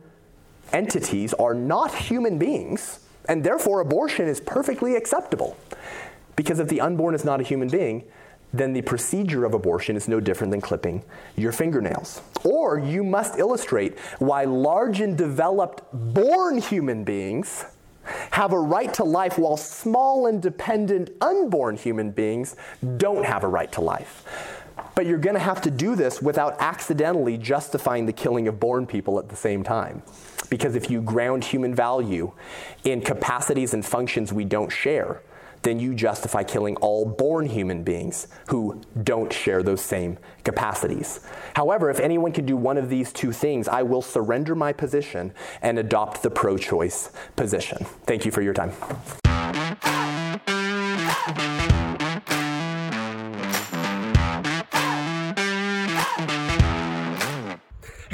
[0.72, 5.56] entities are not human beings, and therefore abortion is perfectly acceptable.
[6.36, 8.04] Because if the unborn is not a human being,
[8.54, 11.04] then the procedure of abortion is no different than clipping
[11.36, 12.20] your fingernails.
[12.44, 17.64] Or you must illustrate why large and developed born human beings
[18.30, 22.54] have a right to life while small and dependent unborn human beings
[22.96, 24.24] don't have a right to life.
[24.94, 28.86] But you're going to have to do this without accidentally justifying the killing of born
[28.86, 30.02] people at the same time.
[30.48, 32.32] Because if you ground human value
[32.84, 35.22] in capacities and functions we don't share,
[35.64, 41.20] then you justify killing all born human beings who don't share those same capacities.
[41.56, 45.32] However, if anyone can do one of these two things, I will surrender my position
[45.62, 47.84] and adopt the pro choice position.
[48.06, 48.72] Thank you for your time.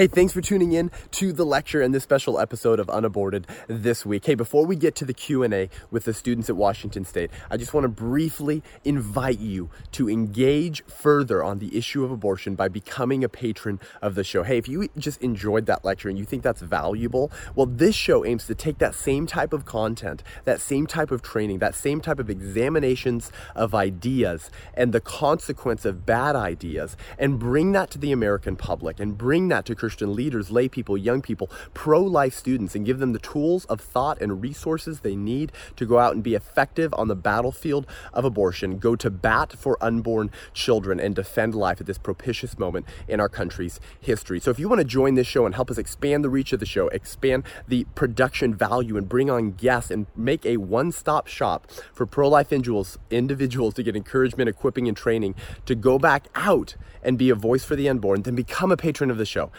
[0.01, 4.07] Hey, thanks for tuning in to the lecture and this special episode of Unaborted this
[4.07, 4.25] week.
[4.25, 7.75] Hey, before we get to the Q&A with the students at Washington State, I just
[7.75, 13.23] want to briefly invite you to engage further on the issue of abortion by becoming
[13.23, 14.43] a patron of the show.
[14.43, 18.25] Hey, if you just enjoyed that lecture and you think that's valuable, well, this show
[18.25, 22.01] aims to take that same type of content, that same type of training, that same
[22.01, 27.99] type of examinations of ideas and the consequence of bad ideas and bring that to
[27.99, 32.33] the American public and bring that to Christian leaders, lay people, young people, pro life
[32.33, 36.15] students, and give them the tools of thought and resources they need to go out
[36.15, 41.17] and be effective on the battlefield of abortion, go to bat for unborn children, and
[41.17, 44.39] defend life at this propitious moment in our country's history.
[44.39, 46.61] So, if you want to join this show and help us expand the reach of
[46.61, 51.27] the show, expand the production value, and bring on guests and make a one stop
[51.27, 55.35] shop for pro life individuals, individuals to get encouragement, equipping, and training
[55.67, 59.11] to go back out and be a voice for the unborn, then become a patron
[59.11, 59.51] of the show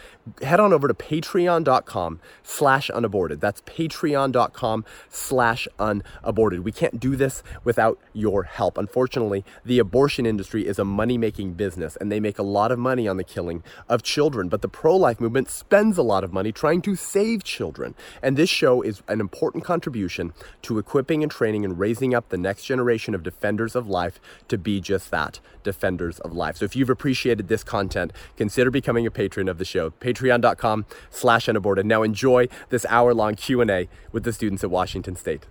[0.41, 3.41] head on over to patreon.com slash unaborted.
[3.41, 6.61] That's patreon.com slash unaborted.
[6.61, 8.77] We can't do this without your help.
[8.77, 12.79] Unfortunately, the abortion industry is a money making business and they make a lot of
[12.79, 14.49] money on the killing of children.
[14.49, 17.95] But the pro life movement spends a lot of money trying to save children.
[18.21, 22.37] And this show is an important contribution to equipping and training and raising up the
[22.37, 26.57] next generation of defenders of life to be just that defenders of life.
[26.57, 31.47] So if you've appreciated this content, consider becoming a patron of the show patreon.com slash
[31.47, 31.85] unaborted.
[31.85, 35.45] Now enjoy this hour-long Q&A with the students at Washington State.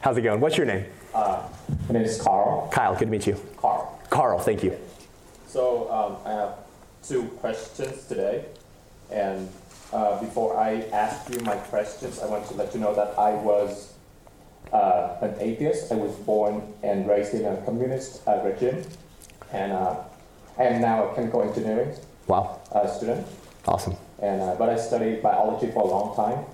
[0.00, 0.40] How's it going?
[0.40, 0.86] What's your name?
[1.12, 1.46] Uh,
[1.88, 2.68] my name is Carl.
[2.72, 3.36] Kyle, good to meet you.
[3.56, 4.00] Carl.
[4.08, 4.74] Carl, thank you.
[5.46, 6.54] So um, I have
[7.02, 8.44] two questions today.
[9.10, 9.48] And
[9.92, 13.32] uh, before I ask you my questions, I want to let you know that I
[13.32, 13.94] was
[14.72, 15.90] uh, an atheist.
[15.92, 18.82] I was born and raised in a communist uh, regime,
[19.52, 19.96] and uh,
[20.58, 21.94] I am now a chemical engineering
[22.26, 22.60] wow.
[22.72, 23.26] Uh, student.
[23.66, 23.96] Awesome.
[24.20, 26.44] And uh, but I studied biology for a long time,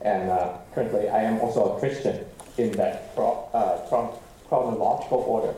[0.00, 2.24] and uh, currently I am also a Christian
[2.56, 4.14] in that chron-
[4.48, 5.54] chronological order.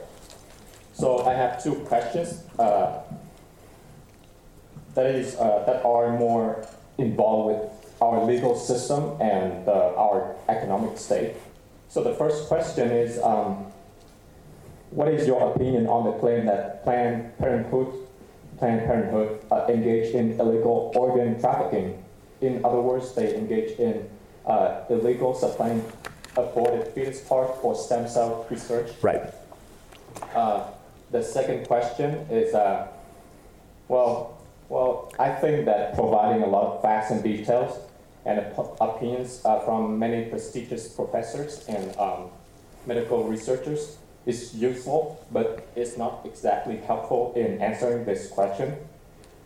[0.92, 3.04] So I have two questions that
[4.96, 6.66] is that are more
[6.98, 11.34] involved with our legal system and our economic state.
[11.88, 13.66] So the first question is, um,
[14.90, 17.92] what is your opinion on the claim that Planned Parenthood,
[18.58, 22.02] Planned Parenthood uh, engaged in illegal organ trafficking?
[22.40, 24.08] In other words, they engage in
[24.46, 25.84] uh, illegal supplying
[26.36, 28.90] aborted fetus part for stem cell research.
[29.00, 29.32] Right.
[30.34, 30.68] Uh,
[31.10, 32.88] the second question is, uh,
[33.88, 34.35] well,
[34.68, 37.78] well, I think that providing a lot of facts and details
[38.24, 38.40] and
[38.80, 42.28] opinions uh, from many prestigious professors and um,
[42.84, 43.96] medical researchers
[44.26, 48.76] is useful, but it's not exactly helpful in answering this question.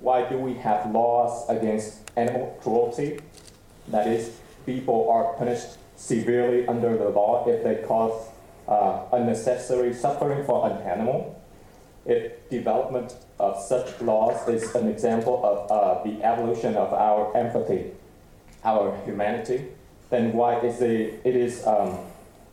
[0.00, 3.20] Why do we have laws against animal cruelty?
[3.88, 8.28] That is, people are punished severely under the law if they cause
[8.66, 11.39] uh, unnecessary suffering for an animal.
[12.10, 17.92] If development of such laws is an example of uh, the evolution of our empathy
[18.64, 19.66] our humanity,
[20.10, 21.98] then why is it, it is um,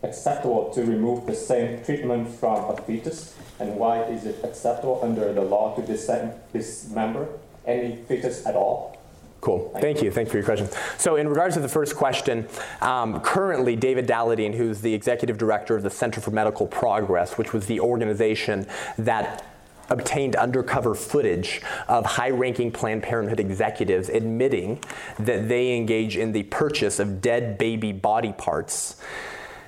[0.04, 3.34] acceptable to remove the same treatment from a fetus?
[3.58, 7.28] And why is it acceptable under the law to dismember
[7.66, 8.97] any fetus at all?
[9.40, 9.72] Cool.
[9.80, 10.10] Thank you.
[10.10, 10.68] Thank you for your question.
[10.96, 12.48] So, in regards to the first question,
[12.80, 17.52] um, currently David Daleiden, who's the executive director of the Center for Medical Progress, which
[17.52, 18.66] was the organization
[18.98, 19.44] that
[19.90, 24.82] obtained undercover footage of high ranking Planned Parenthood executives admitting
[25.18, 28.96] that they engage in the purchase of dead baby body parts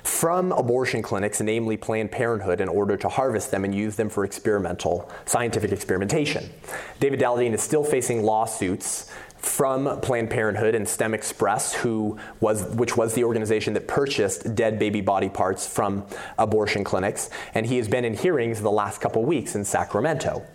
[0.02, 4.24] from abortion clinics, namely Planned Parenthood, in order to harvest them and use them for
[4.24, 6.48] experimental scientific experimentation.
[6.98, 9.10] David Daleiden is still facing lawsuits
[9.40, 14.78] from Planned Parenthood and STEM Express, who was, which was the organization that purchased dead
[14.78, 16.06] baby body parts from
[16.38, 17.30] abortion clinics.
[17.54, 20.46] And he has been in hearings the last couple weeks in Sacramento.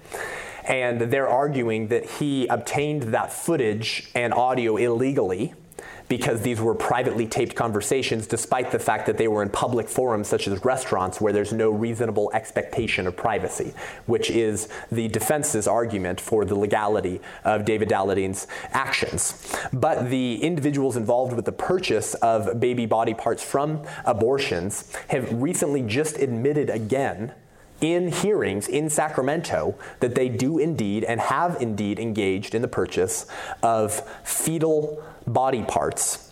[0.67, 5.53] And they're arguing that he obtained that footage and audio illegally
[6.07, 10.27] because these were privately taped conversations, despite the fact that they were in public forums
[10.27, 13.73] such as restaurants where there's no reasonable expectation of privacy,
[14.05, 19.55] which is the defense's argument for the legality of David Daleiden's actions.
[19.73, 25.81] But the individuals involved with the purchase of baby body parts from abortions have recently
[25.81, 27.33] just admitted again
[27.81, 33.25] in hearings in Sacramento that they do indeed and have indeed engaged in the purchase
[33.61, 36.31] of fetal body parts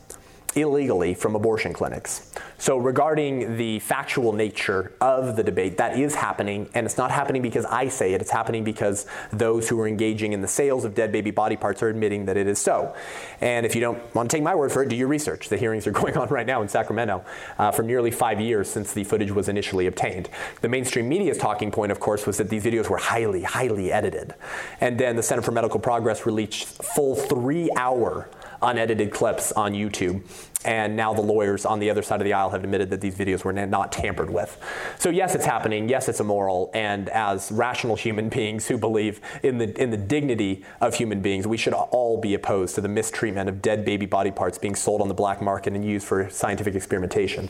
[0.55, 2.31] illegally from abortion clinics.
[2.57, 7.41] So, regarding the factual nature of the debate, that is happening, and it's not happening
[7.41, 10.95] because I say it, it's happening because those who are engaging in the sales of
[10.95, 12.95] dead baby body parts are admitting that it is so.
[13.41, 15.49] And if you don't want to take my word for it, do your research.
[15.49, 17.25] The hearings are going on right now in Sacramento
[17.57, 20.29] uh, for nearly five years since the footage was initially obtained.
[20.61, 24.35] The mainstream media's talking point, of course, was that these videos were highly, highly edited.
[24.79, 28.29] And then the Center for Medical Progress released full three hour
[28.64, 30.22] unedited clips on YouTube.
[30.66, 33.16] And now the lawyers on the other side of the aisle have admitted that these
[33.16, 34.57] videos were not tampered with.
[34.97, 35.89] So yes, it's happening.
[35.89, 36.72] Yes, it's immoral.
[36.74, 41.45] And as rational human beings who believe in the in the dignity of human beings,
[41.45, 45.01] we should all be opposed to the mistreatment of dead baby body parts being sold
[45.01, 47.49] on the black market and used for scientific experimentation.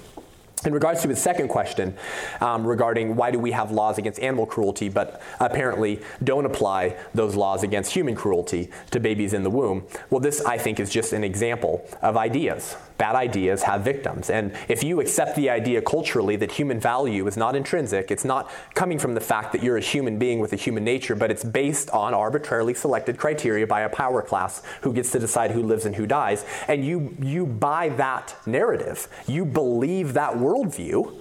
[0.66, 1.95] In regards to his second question
[2.39, 7.36] um, regarding why do we have laws against animal cruelty, but apparently don't apply those
[7.36, 11.11] laws against human cruelty to babies in the womb, well, this I think is just
[11.11, 14.29] an example of ideas bad ideas have victims.
[14.29, 18.49] And if you accept the idea culturally that human value is not intrinsic, it's not
[18.75, 21.43] coming from the fact that you're a human being with a human nature, but it's
[21.43, 25.85] based on arbitrarily selected criteria by a power class who gets to decide who lives
[25.85, 31.13] and who dies, and you, you buy that narrative, you believe that worldview,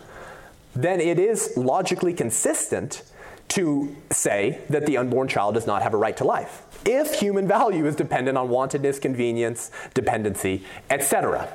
[0.77, 3.03] then it is logically consistent
[3.49, 7.47] to say that the unborn child does not have a right to life if human
[7.47, 11.49] value is dependent on wantedness, convenience, dependency, etc.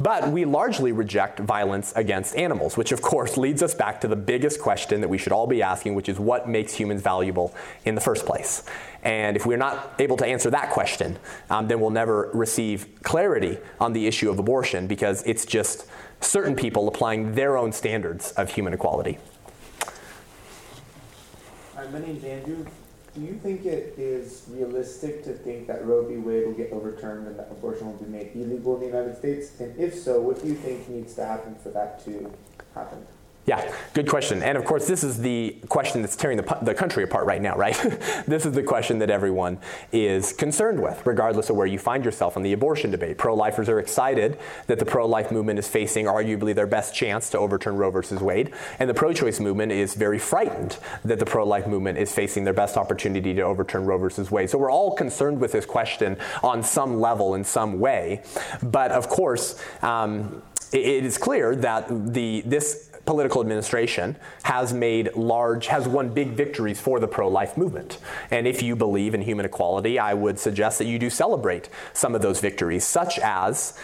[0.00, 4.16] But we largely reject violence against animals, which of course leads us back to the
[4.16, 7.94] biggest question that we should all be asking, which is what makes humans valuable in
[7.94, 8.64] the first place?
[9.04, 11.18] And if we're not able to answer that question,
[11.48, 15.86] um, then we'll never receive clarity on the issue of abortion because it's just
[16.20, 19.18] certain people applying their own standards of human equality.
[21.76, 22.66] Hi, my name's Andrew
[23.14, 26.16] do you think it is realistic to think that Roe v.
[26.16, 29.52] Wade will get overturned and that abortion will be made illegal in the United States?
[29.60, 32.32] And if so, what do you think needs to happen for that to
[32.74, 33.06] happen?
[33.46, 34.42] Yeah, good question.
[34.42, 37.54] And of course, this is the question that's tearing the, the country apart right now,
[37.56, 37.74] right?
[38.26, 39.58] this is the question that everyone
[39.92, 43.18] is concerned with, regardless of where you find yourself in the abortion debate.
[43.18, 47.28] Pro lifers are excited that the pro life movement is facing arguably their best chance
[47.30, 48.54] to overturn Roe versus Wade.
[48.78, 52.44] And the pro choice movement is very frightened that the pro life movement is facing
[52.44, 54.48] their best opportunity to overturn Roe versus Wade.
[54.48, 58.22] So we're all concerned with this question on some level, in some way.
[58.62, 60.42] But of course, um,
[60.72, 66.80] it is clear that the, this political administration has made large, has won big victories
[66.80, 67.98] for the pro life movement.
[68.30, 72.14] And if you believe in human equality, I would suggest that you do celebrate some
[72.14, 73.78] of those victories, such as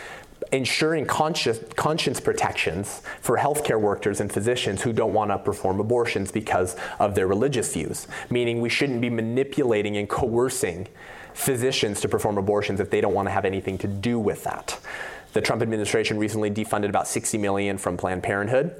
[0.52, 6.32] ensuring conscious, conscience protections for healthcare workers and physicians who don't want to perform abortions
[6.32, 10.88] because of their religious views, meaning we shouldn't be manipulating and coercing
[11.34, 14.78] physicians to perform abortions if they don't want to have anything to do with that.
[15.32, 18.74] The Trump administration recently defunded about 60 million from Planned Parenthood.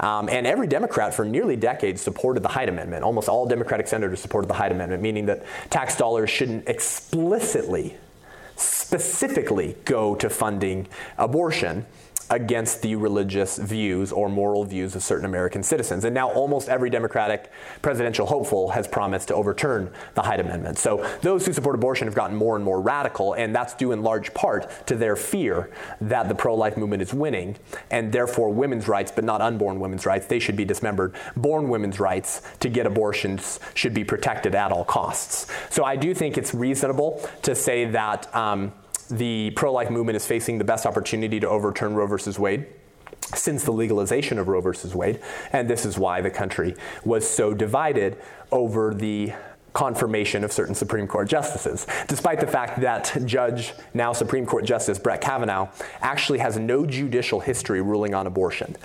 [0.00, 3.04] Um, and every Democrat for nearly decades supported the Hyde Amendment.
[3.04, 7.96] Almost all Democratic senators supported the Hyde Amendment, meaning that tax dollars shouldn't explicitly,
[8.56, 10.88] specifically go to funding
[11.18, 11.86] abortion
[12.32, 16.04] against the religious views or moral views of certain American citizens.
[16.04, 17.52] And now almost every Democratic
[17.82, 20.78] presidential hopeful has promised to overturn the Hyde Amendment.
[20.78, 24.02] So those who support abortion have gotten more and more radical, and that's due in
[24.02, 25.70] large part to their fear
[26.00, 27.56] that the pro life movement is winning,
[27.90, 31.14] and therefore women's rights, but not unborn women's rights, they should be dismembered.
[31.36, 35.52] Born women's rights to get abortions should be protected at all costs.
[35.68, 38.34] So I do think it's reasonable to say that.
[38.34, 38.72] Um,
[39.12, 42.66] the pro life movement is facing the best opportunity to overturn Roe versus Wade
[43.34, 45.20] since the legalization of Roe versus Wade.
[45.52, 48.18] And this is why the country was so divided
[48.50, 49.32] over the
[49.72, 54.98] confirmation of certain Supreme Court justices, despite the fact that Judge, now Supreme Court Justice
[54.98, 55.68] Brett Kavanaugh,
[56.00, 58.76] actually has no judicial history ruling on abortion,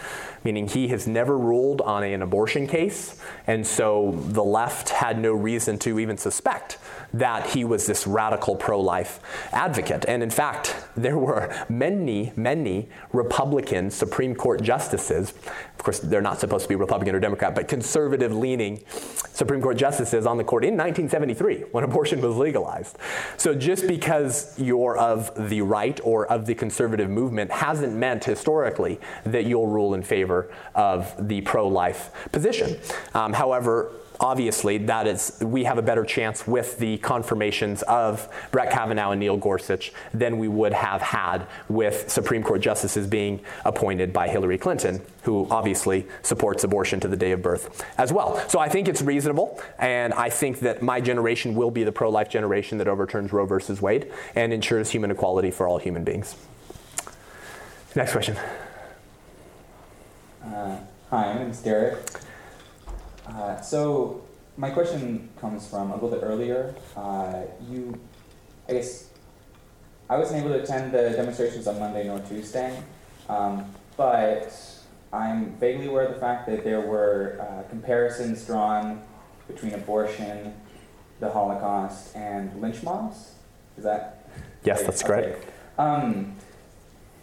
[0.44, 5.34] meaning he has never ruled on an abortion case, and so the left had no
[5.34, 6.78] reason to even suspect
[7.14, 9.20] that he was this radical pro life
[9.52, 10.06] advocate.
[10.08, 15.32] And in fact, there were many, many Republican Supreme Court justices.
[15.32, 19.78] Of course, they're not supposed to be Republican or Democrat, but conservative leaning Supreme Court
[19.78, 22.98] justices on the court in 1973 when abortion was legalized.
[23.38, 29.00] So just because you're of the right or of the conservative movement hasn't meant historically
[29.26, 32.80] that you'll rule in favor of the pro life position.
[33.14, 38.72] Um, however, obviously that is we have a better chance with the confirmations of Brett
[38.72, 44.14] Kavanaugh and Neil Gorsuch than we would have had with Supreme Court justices being appointed
[44.14, 48.38] by Hillary Clinton, who obviously supports abortion to the day of birth as well.
[48.50, 52.30] So I think it's reasonable, and I think that my generation will be the pro-life
[52.30, 56.36] generation that overturns Roe versus Wade and ensures human equality for all human beings.
[57.96, 58.38] Next question.
[60.44, 60.78] Uh,
[61.10, 61.98] hi, my name is Derek.
[63.30, 64.22] Uh, so
[64.56, 66.76] my question comes from a little bit earlier.
[66.96, 68.00] Uh, you,
[68.68, 69.10] I guess,
[70.10, 72.82] I wasn't able to attend the demonstrations on Monday nor Tuesday,
[73.28, 74.54] um, but
[75.12, 79.02] I'm vaguely aware of the fact that there were uh, comparisons drawn
[79.48, 80.54] between abortion,
[81.20, 83.34] the Holocaust, and lynch mobs.
[83.78, 84.30] Is that?
[84.64, 85.22] Yes, that's okay.
[85.22, 85.36] great.
[85.78, 86.36] Um,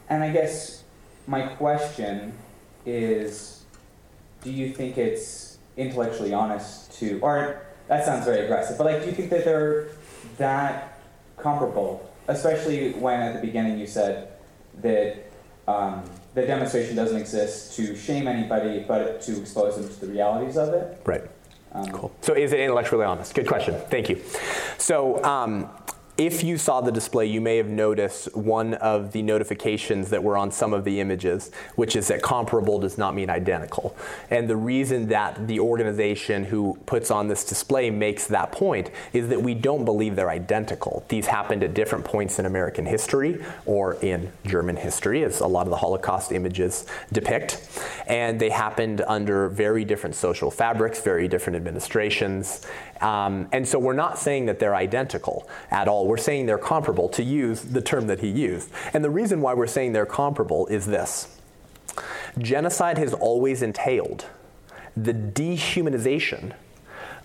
[0.08, 0.84] and I guess
[1.26, 2.32] my question
[2.86, 3.64] is,
[4.42, 5.43] do you think it's
[5.76, 9.88] intellectually honest to, or that sounds very aggressive, but like, do you think that they're
[10.38, 10.98] that
[11.36, 12.10] comparable?
[12.28, 14.32] Especially when at the beginning you said
[14.80, 15.30] that
[15.68, 16.02] um,
[16.34, 20.72] the demonstration doesn't exist to shame anybody, but to expose them to the realities of
[20.72, 21.00] it.
[21.04, 21.22] Right.
[21.72, 22.12] Um, cool.
[22.20, 23.34] So, is it intellectually honest?
[23.34, 23.74] Good question.
[23.90, 24.20] Thank you.
[24.78, 25.68] So, um,
[26.16, 30.36] if you saw the display, you may have noticed one of the notifications that were
[30.36, 33.96] on some of the images, which is that comparable does not mean identical.
[34.30, 39.28] And the reason that the organization who puts on this display makes that point is
[39.28, 41.04] that we don't believe they're identical.
[41.08, 45.66] These happened at different points in American history or in German history, as a lot
[45.66, 47.80] of the Holocaust images depict.
[48.06, 52.64] And they happened under very different social fabrics, very different administrations.
[53.00, 56.03] Um, and so we're not saying that they're identical at all.
[56.06, 58.70] We're saying they're comparable, to use the term that he used.
[58.92, 61.38] And the reason why we're saying they're comparable is this
[62.38, 64.26] genocide has always entailed
[64.96, 66.52] the dehumanization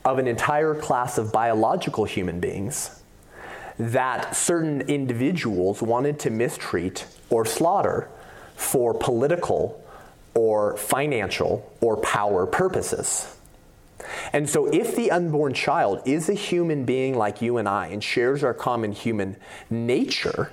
[0.06, 3.02] of an entire class of biological human beings
[3.78, 8.10] that certain individuals wanted to mistreat or slaughter
[8.56, 9.84] for political
[10.34, 13.39] or financial or power purposes.
[14.34, 18.04] And so, if the unborn child is a human being like you and I and
[18.04, 19.36] shares our common human
[19.70, 20.52] nature,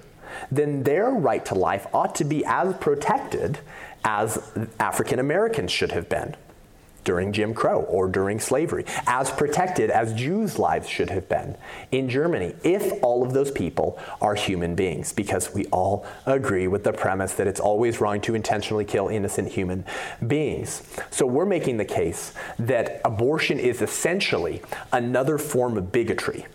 [0.51, 3.61] then their right to life ought to be as protected
[4.05, 6.37] as African Americans should have been
[7.07, 11.57] during Jim Crow or during slavery, as protected as Jews' lives should have been
[11.91, 16.85] in Germany, if all of those people are human beings, because we all agree with
[16.85, 19.87] the premise that it's always wrong to intentionally kill innocent human
[20.27, 20.83] beings.
[21.11, 24.61] So we're making the case that abortion is essentially
[24.93, 26.47] another form of bigotry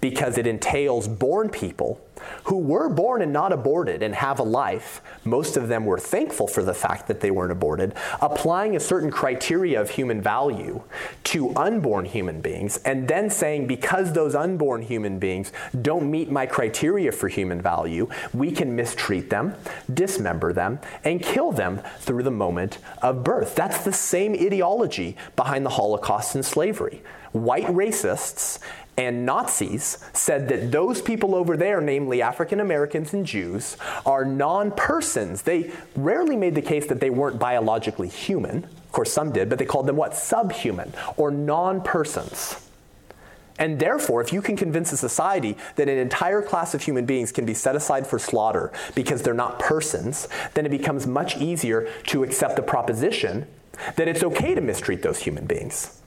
[0.00, 2.00] because it entails born people
[2.44, 5.00] who were born and not aborted and have a life.
[5.24, 9.10] Most of them were thankful for the fact that they weren't aborted, applying a certain
[9.10, 10.82] criteria of human value
[11.24, 16.46] to unborn human beings, and then saying, because those unborn human beings don't meet my
[16.46, 19.54] criteria for human value, we can mistreat them,
[19.92, 23.54] dismember them, and kill them through the moment of birth.
[23.54, 27.02] That's the same ideology behind the Holocaust and slavery.
[27.32, 28.58] White racists
[29.00, 34.72] and Nazis said that those people over there, namely African Americans and Jews, are non
[34.72, 35.40] persons.
[35.40, 38.64] They rarely made the case that they weren't biologically human.
[38.64, 40.14] Of course, some did, but they called them what?
[40.14, 42.68] Subhuman or non persons.
[43.58, 47.32] And therefore, if you can convince a society that an entire class of human beings
[47.32, 51.88] can be set aside for slaughter because they're not persons, then it becomes much easier
[52.08, 53.46] to accept the proposition
[53.96, 55.99] that it's okay to mistreat those human beings.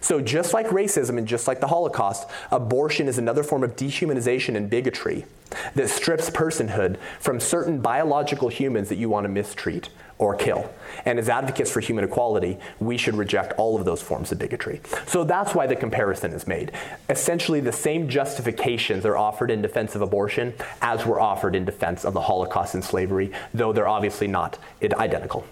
[0.00, 4.56] So, just like racism and just like the Holocaust, abortion is another form of dehumanization
[4.56, 5.26] and bigotry
[5.74, 9.88] that strips personhood from certain biological humans that you want to mistreat
[10.20, 10.70] or kill.
[11.06, 14.80] And as advocates for human equality, we should reject all of those forms of bigotry.
[15.06, 16.72] So that's why the comparison is made.
[17.08, 20.52] Essentially, the same justifications are offered in defense of abortion
[20.82, 25.44] as were offered in defense of the Holocaust and slavery, though they're obviously not identical.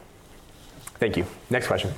[0.99, 1.25] Thank you.
[1.49, 1.93] Next question.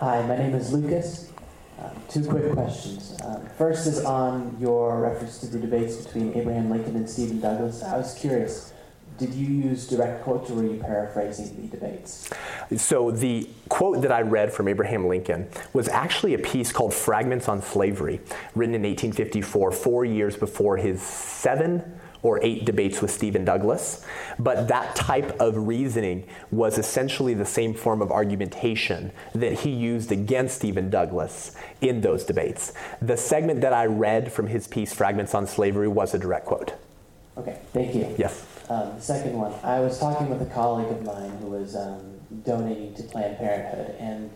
[0.00, 1.30] Hi, my name is Lucas.
[1.78, 3.18] Um, two quick questions.
[3.22, 7.82] Um, first is on your reference to the debates between Abraham Lincoln and Stephen Douglas.
[7.82, 8.72] I was curious,
[9.18, 12.30] did you use direct quotes or were you paraphrasing the debates?
[12.78, 17.46] So the quote that I read from Abraham Lincoln was actually a piece called Fragments
[17.46, 18.22] on Slavery,
[18.54, 24.04] written in 1854, four years before his seven or eight debates with Stephen Douglas.
[24.38, 30.12] But that type of reasoning was essentially the same form of argumentation that he used
[30.12, 32.72] against Stephen Douglas in those debates.
[33.00, 36.74] The segment that I read from his piece, Fragments on Slavery, was a direct quote.
[37.36, 38.14] Okay, thank you.
[38.18, 38.46] Yes.
[38.68, 42.20] Um, the second one, I was talking with a colleague of mine who was um,
[42.44, 44.30] donating to Planned Parenthood, and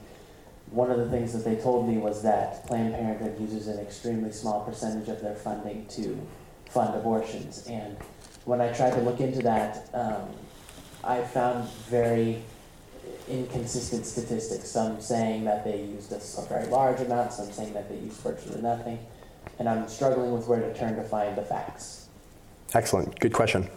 [0.70, 4.32] one of the things that they told me was that Planned Parenthood uses an extremely
[4.32, 6.18] small percentage of their funding to
[6.70, 7.66] fund abortions.
[7.66, 7.96] And
[8.44, 10.28] when I tried to look into that, um,
[11.02, 12.42] I found very
[13.28, 14.68] inconsistent statistics.
[14.68, 18.20] Some saying that they used a, a very large amount, some saying that they used
[18.20, 18.98] virtually nothing.
[19.58, 22.08] And I'm struggling with where to turn to find the facts.
[22.72, 23.18] Excellent.
[23.20, 23.68] Good question.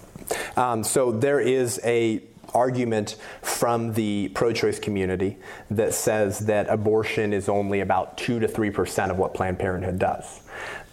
[0.55, 2.23] Um, so there is a
[2.53, 5.37] argument from the pro-choice community
[5.69, 10.41] that says that abortion is only about 2 to 3% of what Planned Parenthood does.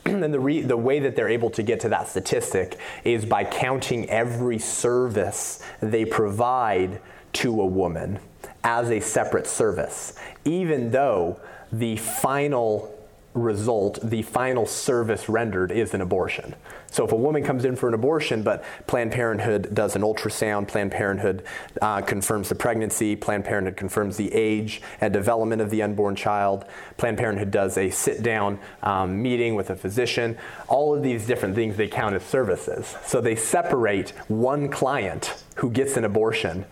[0.06, 3.44] and the, re- the way that they're able to get to that statistic is by
[3.44, 7.00] counting every service they provide
[7.32, 8.18] to a woman
[8.62, 10.14] as a separate service,
[10.44, 11.40] even though
[11.72, 12.93] the final
[13.34, 16.54] result, the final service rendered is an abortion.
[16.90, 20.68] So if a woman comes in for an abortion, but Planned Parenthood does an ultrasound,
[20.68, 21.44] Planned Parenthood
[21.82, 26.64] uh, confirms the pregnancy, Planned Parenthood confirms the age and development of the unborn child,
[26.96, 30.38] Planned Parenthood does a sit down um, meeting with a physician,
[30.68, 32.94] all of these different things they count as services.
[33.04, 36.64] So they separate one client who gets an abortion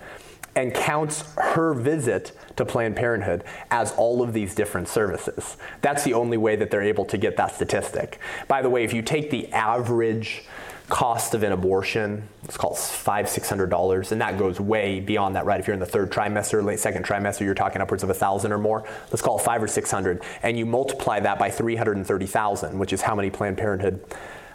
[0.55, 5.57] and counts her visit to Planned Parenthood as all of these different services.
[5.81, 8.19] That's the only way that they're able to get that statistic.
[8.49, 10.45] By the way, if you take the average
[10.89, 15.37] cost of an abortion, it's called five, six hundred dollars, and that goes way beyond
[15.37, 15.59] that, right?
[15.59, 18.53] If you're in the third trimester, late second trimester, you're talking upwards of a thousand
[18.53, 18.87] or more.
[19.11, 22.07] Let's call it five or six hundred, and you multiply that by three hundred and
[22.07, 24.05] thirty thousand, which is how many Planned Parenthood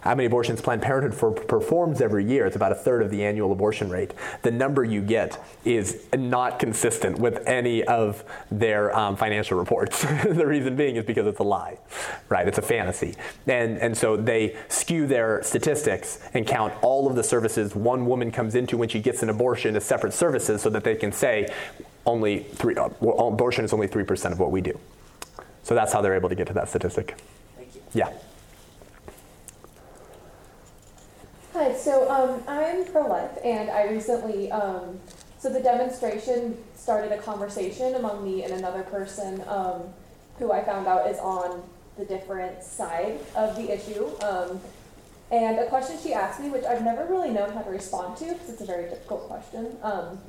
[0.08, 2.46] how many abortions Planned Parenthood for, performs every year.
[2.46, 4.14] It's about a third of the annual abortion rate.
[4.40, 10.00] The number you get is not consistent with any of their um, financial reports.
[10.24, 11.76] the reason being is because it's a lie,
[12.30, 12.48] right?
[12.48, 13.16] It's a fantasy.
[13.46, 18.30] And, and so they skew their statistics and count all of the services one woman
[18.30, 21.52] comes into when she gets an abortion as separate services so that they can say
[22.06, 24.80] only three, uh, abortion is only 3% of what we do.
[25.64, 27.14] So that's how they're able to get to that statistic.
[27.58, 27.82] Thank you.
[27.92, 28.10] Yeah.
[31.58, 35.00] Hi, so um, I'm pro-life, and I recently, um,
[35.40, 39.82] so the demonstration started a conversation among me and another person um,
[40.38, 41.64] who I found out is on
[41.96, 44.06] the different side of the issue.
[44.22, 44.60] Um,
[45.32, 48.26] and a question she asked me, which I've never really known how to respond to,
[48.26, 49.76] because it's a very difficult question.
[49.82, 50.20] Um,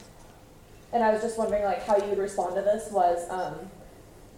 [0.93, 3.53] and I was just wondering, like, how you would respond to this was, um,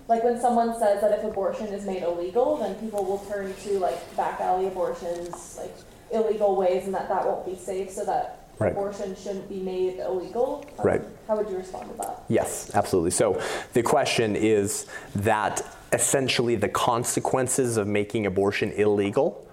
[0.10, 3.80] like, when someone says that if abortion is made illegal, then people will turn to
[3.80, 5.74] like back alley abortions, like
[6.12, 8.74] illegal ways and that that won't be safe so that Right.
[8.74, 10.64] abortion shouldn't be made illegal.
[10.78, 11.02] Um, Right.
[11.28, 12.24] How would you respond to that?
[12.28, 13.10] Yes, absolutely.
[13.12, 13.40] So
[13.74, 14.86] the question is
[15.16, 19.46] that essentially the consequences of making abortion illegal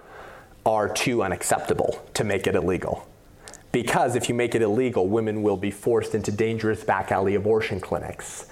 [0.65, 3.05] are too unacceptable to make it illegal.
[3.71, 7.79] Because if you make it illegal, women will be forced into dangerous back alley abortion
[7.79, 8.45] clinics.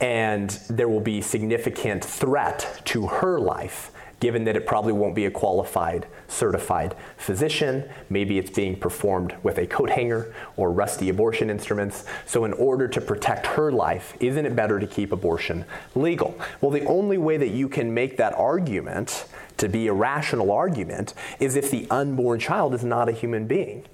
[0.00, 5.26] And there will be significant threat to her life given that it probably won't be
[5.26, 7.88] a qualified, certified physician.
[8.08, 12.04] Maybe it's being performed with a coat hanger or rusty abortion instruments.
[12.24, 15.64] So, in order to protect her life, isn't it better to keep abortion
[15.94, 16.38] legal?
[16.60, 19.26] Well, the only way that you can make that argument
[19.58, 23.84] to be a rational argument is if the unborn child is not a human being.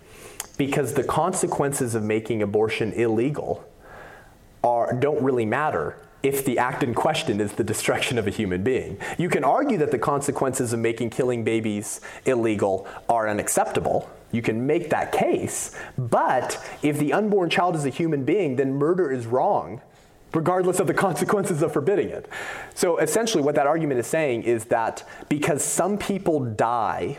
[0.58, 3.64] Because the consequences of making abortion illegal
[4.62, 8.62] are, don't really matter if the act in question is the destruction of a human
[8.62, 8.98] being.
[9.18, 14.08] You can argue that the consequences of making killing babies illegal are unacceptable.
[14.30, 15.74] You can make that case.
[15.98, 19.82] But if the unborn child is a human being, then murder is wrong,
[20.32, 22.28] regardless of the consequences of forbidding it.
[22.74, 27.18] So essentially, what that argument is saying is that because some people die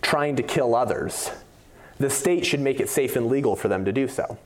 [0.00, 1.30] trying to kill others,
[1.98, 4.38] the state should make it safe and legal for them to do so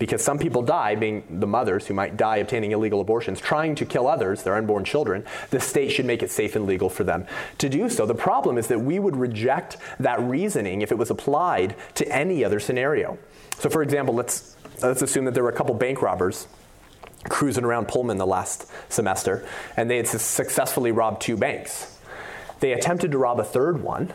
[0.00, 3.84] because some people die, being the mothers who might die obtaining illegal abortions, trying to
[3.84, 7.26] kill others, their unborn children, the state should make it safe and legal for them
[7.58, 8.06] to do so.
[8.06, 12.42] The problem is that we would reject that reasoning if it was applied to any
[12.42, 13.18] other scenario.
[13.58, 16.48] So, for example, let's, let's assume that there were a couple bank robbers
[17.28, 19.46] cruising around Pullman the last semester,
[19.76, 21.98] and they had successfully robbed two banks.
[22.60, 24.14] They attempted to rob a third one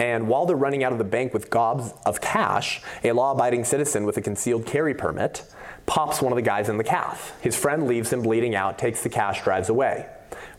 [0.00, 3.64] and while they're running out of the bank with gobs of cash, a law abiding
[3.64, 5.44] citizen with a concealed carry permit
[5.84, 7.36] pops one of the guys in the calf.
[7.42, 10.06] His friend leaves him bleeding out, takes the cash, drives away.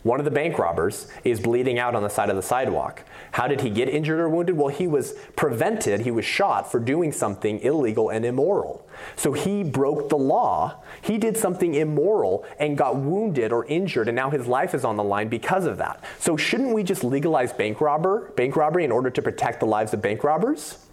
[0.02, 3.04] One of the bank robbers is bleeding out on the side of the sidewalk.
[3.30, 4.56] How did he get injured or wounded?
[4.56, 8.84] Well, he was prevented, he was shot for doing something illegal and immoral.
[9.14, 10.82] So he broke the law.
[11.02, 14.96] He did something immoral and got wounded or injured, and now his life is on
[14.96, 16.02] the line because of that.
[16.18, 19.94] So shouldn't we just legalize bank robber, bank robbery in order to protect the lives
[19.94, 20.84] of bank robbers?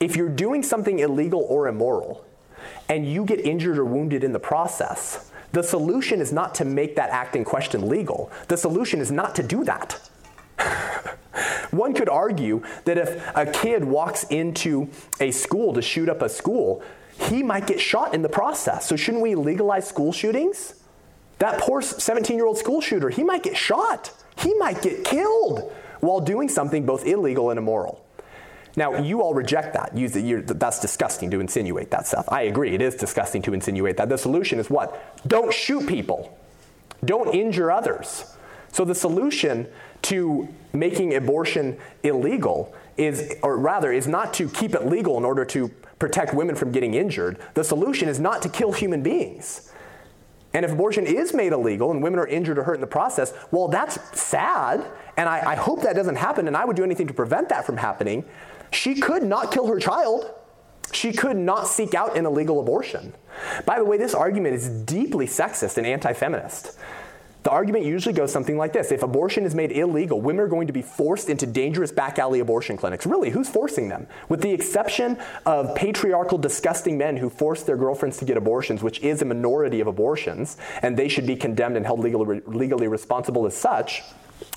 [0.00, 2.24] If you're doing something illegal or immoral
[2.88, 6.96] and you get injured or wounded in the process, the solution is not to make
[6.96, 8.30] that act in question legal.
[8.48, 10.10] The solution is not to do that.
[11.70, 14.88] One could argue that if a kid walks into
[15.20, 16.82] a school to shoot up a school,
[17.18, 18.86] he might get shot in the process.
[18.88, 20.74] So, shouldn't we legalize school shootings?
[21.38, 24.12] That poor 17 year old school shooter, he might get shot.
[24.36, 28.04] He might get killed while doing something both illegal and immoral.
[28.78, 29.96] Now, you all reject that.
[29.96, 32.28] You, that's disgusting to insinuate that stuff.
[32.28, 34.08] I agree, it is disgusting to insinuate that.
[34.08, 35.18] The solution is what?
[35.26, 36.38] Don't shoot people,
[37.04, 38.36] don't injure others.
[38.70, 39.66] So, the solution
[40.02, 45.44] to making abortion illegal is, or rather, is not to keep it legal in order
[45.46, 45.68] to
[45.98, 47.38] protect women from getting injured.
[47.54, 49.72] The solution is not to kill human beings.
[50.54, 53.34] And if abortion is made illegal and women are injured or hurt in the process,
[53.50, 54.86] well, that's sad.
[55.16, 57.66] And I, I hope that doesn't happen, and I would do anything to prevent that
[57.66, 58.24] from happening.
[58.70, 60.30] She could not kill her child.
[60.92, 63.14] She could not seek out an illegal abortion.
[63.66, 66.78] By the way, this argument is deeply sexist and anti feminist.
[67.44, 70.66] The argument usually goes something like this If abortion is made illegal, women are going
[70.66, 73.06] to be forced into dangerous back alley abortion clinics.
[73.06, 74.06] Really, who's forcing them?
[74.28, 79.00] With the exception of patriarchal, disgusting men who force their girlfriends to get abortions, which
[79.00, 83.46] is a minority of abortions, and they should be condemned and held legally, legally responsible
[83.46, 84.02] as such.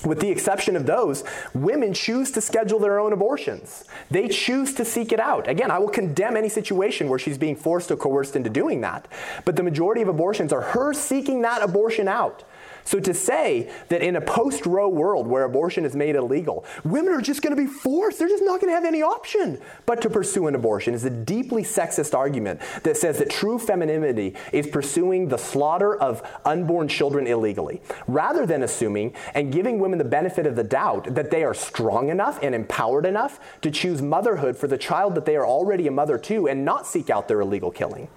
[0.04, 3.84] With the exception of those, women choose to schedule their own abortions.
[4.10, 5.48] They choose to seek it out.
[5.48, 9.06] Again, I will condemn any situation where she's being forced or coerced into doing that.
[9.44, 12.44] But the majority of abortions are her seeking that abortion out.
[12.84, 17.12] So to say that in a post Roe world where abortion is made illegal, women
[17.12, 20.00] are just going to be forced, they're just not going to have any option but
[20.02, 24.66] to pursue an abortion is a deeply sexist argument that says that true femininity is
[24.66, 30.46] pursuing the slaughter of unborn children illegally, rather than assuming and giving women the benefit
[30.46, 34.66] of the doubt that they are strong enough and empowered enough to choose motherhood for
[34.66, 37.70] the child that they are already a mother to and not seek out their illegal
[37.70, 38.08] killing.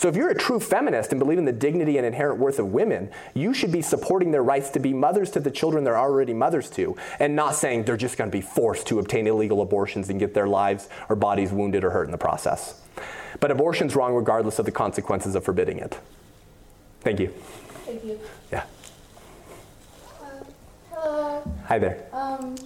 [0.00, 2.72] So if you're a true feminist and believe in the dignity and inherent worth of
[2.72, 6.32] women, you should be supporting their rights to be mothers to the children they're already
[6.32, 10.08] mothers to, and not saying they're just going to be forced to obtain illegal abortions
[10.08, 12.80] and get their lives or bodies wounded or hurt in the process.
[13.40, 15.98] But abortion's wrong regardless of the consequences of forbidding it.
[17.02, 17.28] Thank you.
[17.84, 18.18] Thank you.
[18.50, 18.64] Yeah.
[20.18, 20.44] Uh,
[20.92, 21.52] hello.
[21.66, 22.06] Hi there.
[22.14, 22.56] Um,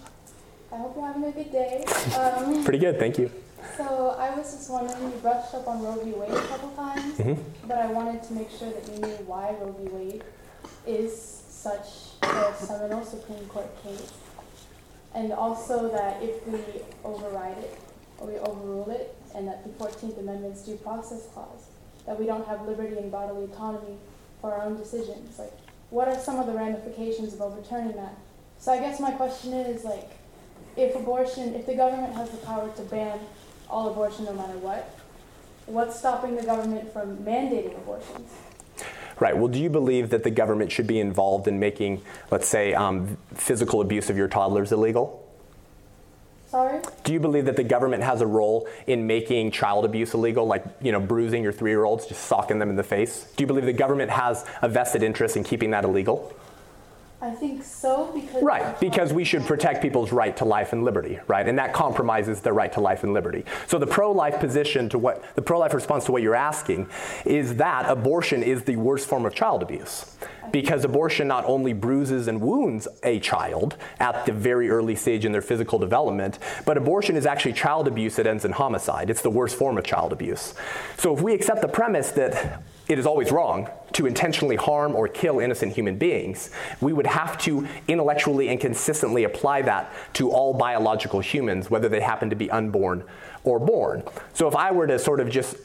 [0.71, 1.85] I hope you're having a good day.
[2.17, 3.29] Um, Pretty good, thank you.
[3.77, 6.13] So I was just wondering, you brushed up on Roe v.
[6.13, 7.39] Wade a couple times, Mhm.
[7.67, 9.89] but I wanted to make sure that you knew why Roe v.
[9.91, 10.25] Wade
[10.87, 11.13] is
[11.49, 11.89] such
[12.23, 14.13] a seminal Supreme Court case.
[15.15, 16.59] And also that if we
[17.05, 17.79] override it,
[18.19, 21.67] or we overrule it, and that the Fourteenth Amendment's due process clause,
[22.07, 23.97] that we don't have liberty and bodily autonomy
[24.41, 25.39] for our own decisions.
[25.39, 25.53] Like,
[25.91, 28.15] what are some of the ramifications of overturning that?
[28.59, 30.11] So I guess my question is, like,
[30.77, 33.19] if abortion, if the government has the power to ban
[33.75, 34.97] all abortion no matter what.
[35.67, 38.31] What's stopping the government from mandating abortions?
[39.19, 39.37] Right.
[39.37, 43.17] Well, do you believe that the government should be involved in making, let's say, um,
[43.35, 45.21] physical abuse of your toddlers illegal?
[46.47, 46.81] Sorry?
[47.03, 50.65] Do you believe that the government has a role in making child abuse illegal, like
[50.81, 53.33] you know, bruising your three-year-olds, just socking them in the face?
[53.37, 56.33] Do you believe the government has a vested interest in keeping that illegal?
[57.25, 61.19] I think so because Right, because we should protect people's right to life and liberty,
[61.27, 61.49] right?
[61.49, 63.47] And that compromises their right to life and liberty.
[63.67, 66.87] So the pro-life position to what the pro-life response to what you're asking
[67.25, 70.15] is that abortion is the worst form of child abuse.
[70.53, 75.33] Because abortion not only bruises and wounds a child at the very early stage in
[75.33, 79.09] their physical development, but abortion is actually child abuse that ends in homicide.
[79.09, 80.53] It's the worst form of child abuse.
[80.99, 85.09] So if we accept the premise that it is always wrong to intentionally harm or
[85.09, 86.51] kill innocent human beings,
[86.81, 92.01] we would have to intellectually and consistently apply that to all biological humans, whether they
[92.01, 93.05] happen to be unborn
[93.45, 94.03] or born.
[94.35, 95.57] So if I were to sort of just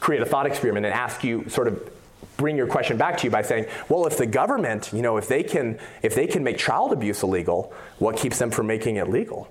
[0.00, 1.90] create a thought experiment and ask you sort of
[2.36, 5.26] bring your question back to you by saying, well, if the government, you know, if
[5.26, 9.08] they can if they can make child abuse illegal, what keeps them from making it
[9.08, 9.48] legal?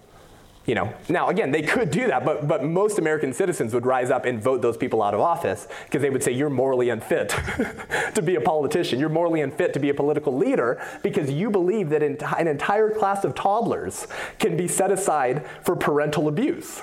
[0.68, 4.12] You know, now again, they could do that, but, but most American citizens would rise
[4.12, 7.30] up and vote those people out of office because they would say, You're morally unfit
[8.14, 9.00] to be a politician.
[9.00, 13.24] You're morally unfit to be a political leader because you believe that an entire class
[13.24, 14.08] of toddlers
[14.40, 16.82] can be set aside for parental abuse.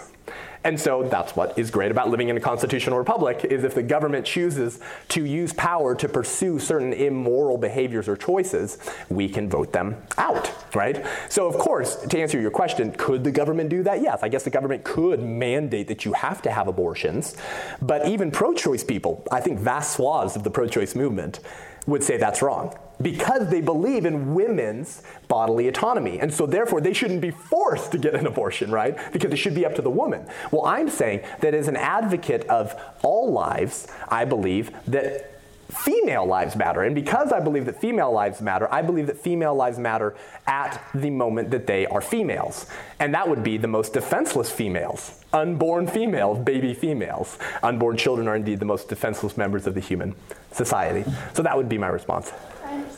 [0.65, 3.83] And so that's what is great about living in a constitutional republic is if the
[3.83, 8.79] government chooses to use power to pursue certain immoral behaviors or choices,
[9.11, 11.05] we can vote them out, right?
[11.29, 14.01] So of course, to answer your question, could the government do that?
[14.01, 17.37] Yes, I guess the government could mandate that you have to have abortions.
[17.83, 21.41] But even pro-choice people, I think vast swaths of the pro-choice movement
[21.87, 26.21] would say that's wrong because they believe in women's bodily autonomy.
[26.21, 28.99] And so, therefore, they shouldn't be forced to get an abortion, right?
[29.13, 30.27] Because it should be up to the woman.
[30.51, 35.31] Well, I'm saying that as an advocate of all lives, I believe that
[35.71, 36.83] female lives matter.
[36.83, 40.15] And because I believe that female lives matter, I believe that female lives matter
[40.47, 42.67] at the moment that they are females.
[42.99, 47.39] And that would be the most defenseless females, unborn females, baby females.
[47.63, 50.15] Unborn children are indeed the most defenseless members of the human
[50.53, 51.05] society.
[51.33, 52.33] So that would be my response.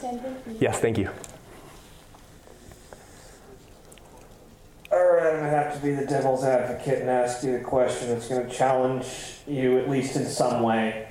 [0.07, 0.45] I understand.
[0.45, 0.66] Thank you.
[0.66, 1.11] Yes, thank you.
[4.93, 8.09] All right, I'm gonna have to be the devil's advocate and ask you a question
[8.09, 9.07] that's gonna challenge
[9.47, 11.09] you at least in some way.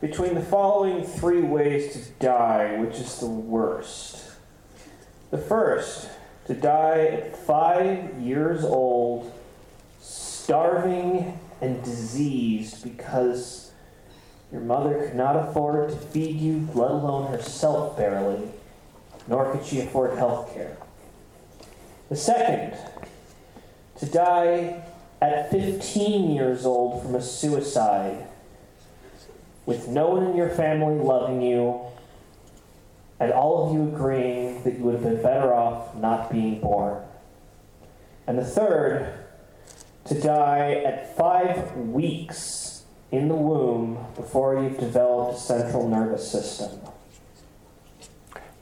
[0.00, 4.22] Between the following three ways to die, which is the worst?
[5.30, 6.08] The first,
[6.46, 9.32] to die at five years old,
[10.00, 13.63] starving and diseased because
[14.54, 18.40] your mother could not afford to feed you, let alone herself barely,
[19.26, 20.76] nor could she afford health care.
[22.08, 22.78] The second,
[23.98, 24.84] to die
[25.20, 28.28] at 15 years old from a suicide
[29.66, 31.80] with no one in your family loving you
[33.18, 37.02] and all of you agreeing that you would have been better off not being born.
[38.28, 39.18] And the third,
[40.04, 42.73] to die at five weeks
[43.16, 46.70] in the womb before you've developed a central nervous system.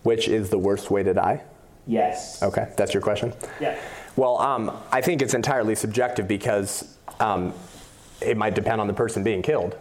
[0.03, 1.43] Which is the worst way to die?
[1.87, 2.43] Yes.
[2.43, 3.33] Okay, that's your question?
[3.61, 3.79] Yeah.
[4.17, 7.55] Well, um, I think it's entirely subjective because um,
[8.21, 9.77] it might depend on the person being killed,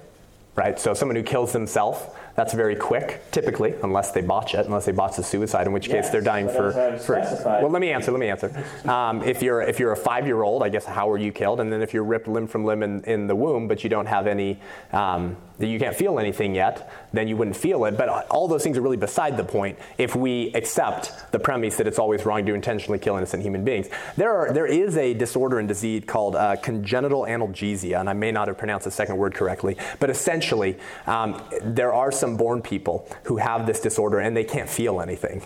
[0.55, 0.79] right?
[0.79, 1.99] So someone who kills themselves,
[2.35, 5.89] that's very quick, typically, unless they botch it, unless they botch the suicide, in which
[5.89, 6.71] case they're dying for.
[6.97, 7.15] for
[7.61, 8.11] well, let me answer.
[8.11, 8.65] Let me answer.
[8.85, 11.59] Um, if you're if you're a five-year-old, I guess how were you killed?
[11.59, 14.05] And then if you're ripped limb from limb in, in the womb, but you don't
[14.05, 14.59] have any,
[14.91, 17.97] um, you can't feel anything yet, then you wouldn't feel it.
[17.97, 19.77] But all those things are really beside the point.
[19.97, 23.89] If we accept the premise that it's always wrong to intentionally kill innocent human beings,
[24.17, 28.31] there are there is a disorder and disease called uh, congenital analgesia, and I may
[28.31, 30.77] not have pronounced the second word correctly, but essentially,
[31.07, 35.43] um, there are some born people who have this disorder and they can't feel anything.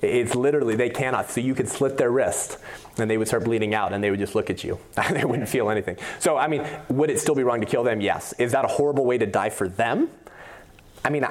[0.00, 1.30] It's literally, they cannot.
[1.30, 2.58] So you could slit their wrist
[2.98, 4.78] and they would start bleeding out and they would just look at you.
[5.10, 5.96] they wouldn't feel anything.
[6.18, 8.00] So, I mean, would it still be wrong to kill them?
[8.00, 8.34] Yes.
[8.34, 10.10] Is that a horrible way to die for them?
[11.04, 11.26] I mean,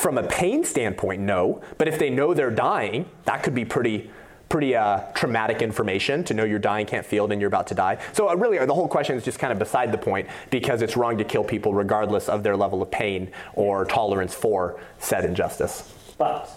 [0.00, 1.60] from a pain standpoint, no.
[1.76, 4.10] But if they know they're dying, that could be pretty,
[4.48, 7.98] pretty uh, traumatic information to know you're dying, can't feel and you're about to die.
[8.14, 10.96] So, uh, really, the whole question is just kind of beside the point because it's
[10.96, 15.92] wrong to kill people regardless of their level of pain or tolerance for said injustice.
[16.16, 16.50] But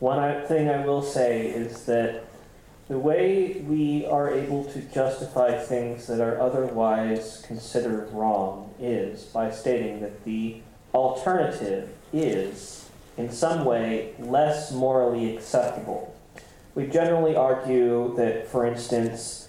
[0.00, 2.24] one thing I will say is that
[2.88, 9.50] the way we are able to justify things that are otherwise considered wrong is by
[9.50, 10.60] stating that the
[10.94, 16.14] alternative is, in some way, less morally acceptable.
[16.74, 19.48] We generally argue that, for instance,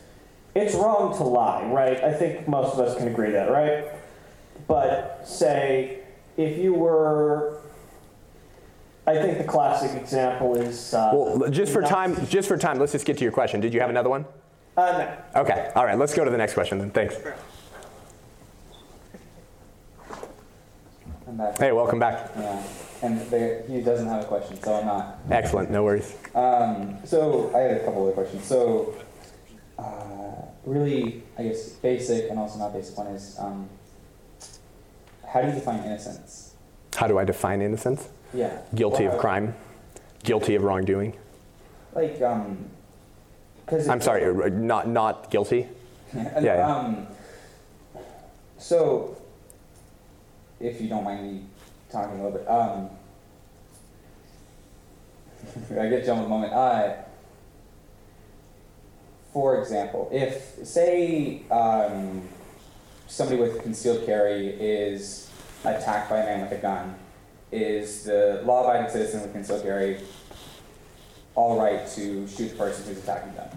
[0.55, 2.03] it's wrong to lie, right?
[2.03, 3.85] I think most of us can agree that, right?
[4.67, 5.99] But say,
[6.37, 7.59] if you were
[9.05, 10.93] I think the classic example is.
[10.93, 13.59] Uh, Well, just for not- time, just for time, let's just get to your question.
[13.59, 14.25] Did you have another one?
[14.77, 15.05] Uh,
[15.35, 15.41] no.
[15.41, 15.71] Okay.
[15.75, 15.97] All right.
[15.97, 16.89] Let's go to the next question then.
[16.91, 17.15] Thanks.
[21.33, 21.57] I'm back.
[21.57, 22.29] Hey, welcome back.
[22.37, 22.63] Yeah,
[23.01, 25.17] and there, he doesn't have a question, so I'm not.
[25.31, 25.71] Excellent.
[25.71, 26.15] No worries.
[26.35, 28.45] Um, so I had a couple other questions.
[28.45, 28.93] So,
[29.79, 33.67] uh, really, I guess basic and also not basic one is, um,
[35.27, 36.53] how do you define innocence?
[36.95, 38.09] How do I define innocence?
[38.31, 38.55] Yeah.
[38.75, 39.55] Guilty Well, of crime.
[40.23, 41.17] Guilty of wrongdoing.
[41.95, 42.69] Like, um,
[43.65, 44.23] because I'm sorry.
[44.23, 45.67] uh, Not not guilty.
[46.15, 46.67] Yeah, yeah.
[46.75, 47.07] Um,
[48.59, 49.17] so,
[50.63, 51.41] if you don't mind me
[51.91, 52.89] talking a little bit, um,
[55.79, 56.53] I get on the moment.
[56.53, 56.93] Uh,
[59.33, 62.21] for example, if say um,
[63.07, 65.29] somebody with concealed carry is
[65.65, 66.95] attacked by a man with a gun,
[67.51, 69.99] is the law-abiding citizen with concealed carry
[71.35, 73.49] all right to shoot the person who's attacking them?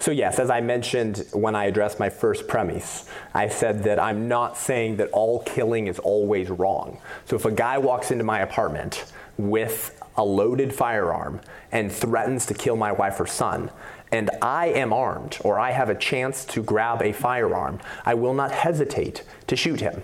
[0.00, 4.26] So, yes, as I mentioned when I addressed my first premise, I said that I'm
[4.26, 6.98] not saying that all killing is always wrong.
[7.26, 9.04] So, if a guy walks into my apartment
[9.38, 11.40] with a loaded firearm
[11.70, 13.70] and threatens to kill my wife or son,
[14.10, 18.34] and I am armed or I have a chance to grab a firearm, I will
[18.34, 20.02] not hesitate to shoot him.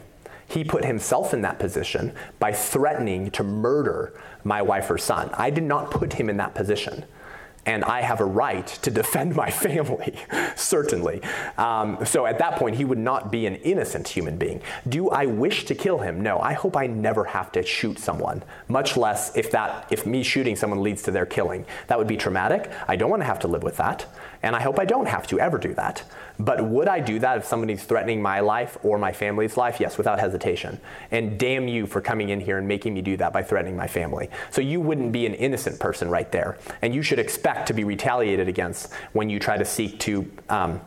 [0.49, 4.13] He put himself in that position by threatening to murder
[4.45, 5.31] my wife or son.
[5.35, 7.05] I did not put him in that position
[7.67, 10.15] and I have a right to defend my family,
[10.55, 11.21] certainly.
[11.59, 14.63] Um, so at that point, he would not be an innocent human being.
[14.89, 16.23] Do I wish to kill him?
[16.23, 16.39] No.
[16.39, 20.57] I hope I never have to shoot someone, much less if that if me shooting
[20.57, 21.67] someone leads to their killing.
[21.89, 22.71] That would be traumatic.
[22.89, 24.07] I don't want to have to live with that,
[24.47, 26.05] and I hope I don't have to ever do that.
[26.39, 29.81] But would I do that if somebody's threatening my life or my family's life?
[29.81, 30.81] Yes, without hesitation.
[31.11, 33.89] And damn you for coming in here and making me do that by threatening my
[33.89, 34.31] family.
[34.53, 36.59] So you wouldn't be an innocent person right there.
[36.81, 40.81] And you should expect to be retaliated against when you try to seek to um,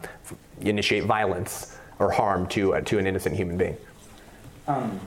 [0.62, 3.76] initiate violence or harm to, uh, to an innocent human being.
[4.68, 4.98] Um,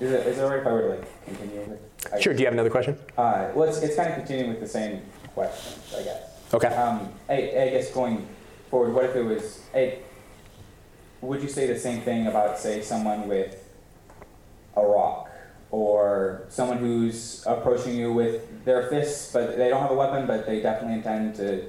[0.00, 1.90] is, it, is it alright if I were to like continue with it?
[2.12, 2.98] I- Sure, do you have another question?
[3.16, 5.00] Uh, well, it's, it's kind of continuing with the same
[5.32, 6.31] question, I guess.
[6.54, 6.68] Okay.
[6.68, 8.26] Um, I, I guess going
[8.70, 9.98] forward, what if it was, a,
[11.20, 13.56] would you say the same thing about, say, someone with
[14.76, 15.30] a rock?
[15.70, 20.44] Or someone who's approaching you with their fists, but they don't have a weapon, but
[20.44, 21.64] they definitely intend to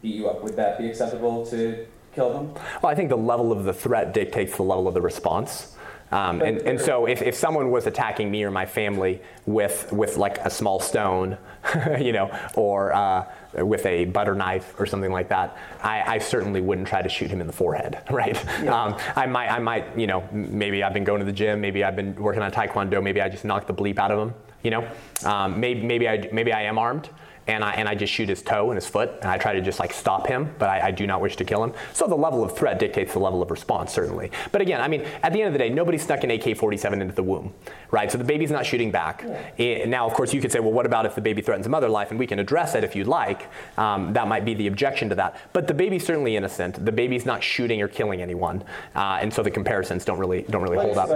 [0.00, 0.42] beat you up?
[0.42, 2.54] Would that be acceptable to kill them?
[2.82, 5.76] Well, I think the level of the threat dictates the level of the response.
[6.12, 10.18] Um, and, and so if, if someone was attacking me or my family with, with
[10.18, 11.38] like a small stone,
[11.98, 16.60] you know, or uh, with a butter knife or something like that, I, I certainly
[16.60, 18.36] wouldn't try to shoot him in the forehead, right?
[18.68, 21.82] Um, I might, I might, you know, maybe I've been going to the gym, maybe
[21.82, 24.70] I've been working on taekwondo, maybe I just knock the bleep out of him, you
[24.70, 24.86] know?
[25.24, 27.08] Um, maybe, maybe I, maybe I am armed
[27.46, 29.60] and I, and I just shoot his toe and his foot, and I try to
[29.60, 31.72] just like stop him, but I, I do not wish to kill him.
[31.92, 34.30] So the level of threat dictates the level of response, certainly.
[34.52, 37.14] But again, I mean, at the end of the day, nobody snuck an AK-47 into
[37.14, 37.52] the womb,
[37.90, 38.10] right?
[38.10, 39.24] So the baby's not shooting back.
[39.58, 41.70] Eh, now, of course, you could say, well, what about if the baby threatens a
[41.70, 42.10] mother life?
[42.10, 43.48] And we can address it if you'd like.
[43.76, 45.36] Um, that might be the objection to that.
[45.52, 46.84] But the baby's certainly innocent.
[46.84, 48.62] The baby's not shooting or killing anyone,
[48.94, 51.08] uh, and so the comparisons don't really don't really Well, hold up.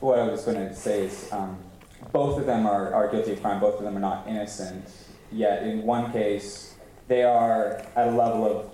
[0.00, 1.56] what I was going to say is um,
[2.12, 4.84] both of them are, are guilty of crime, both of them are not innocent.
[5.36, 6.74] Yet in one case,
[7.08, 8.70] they are at a level of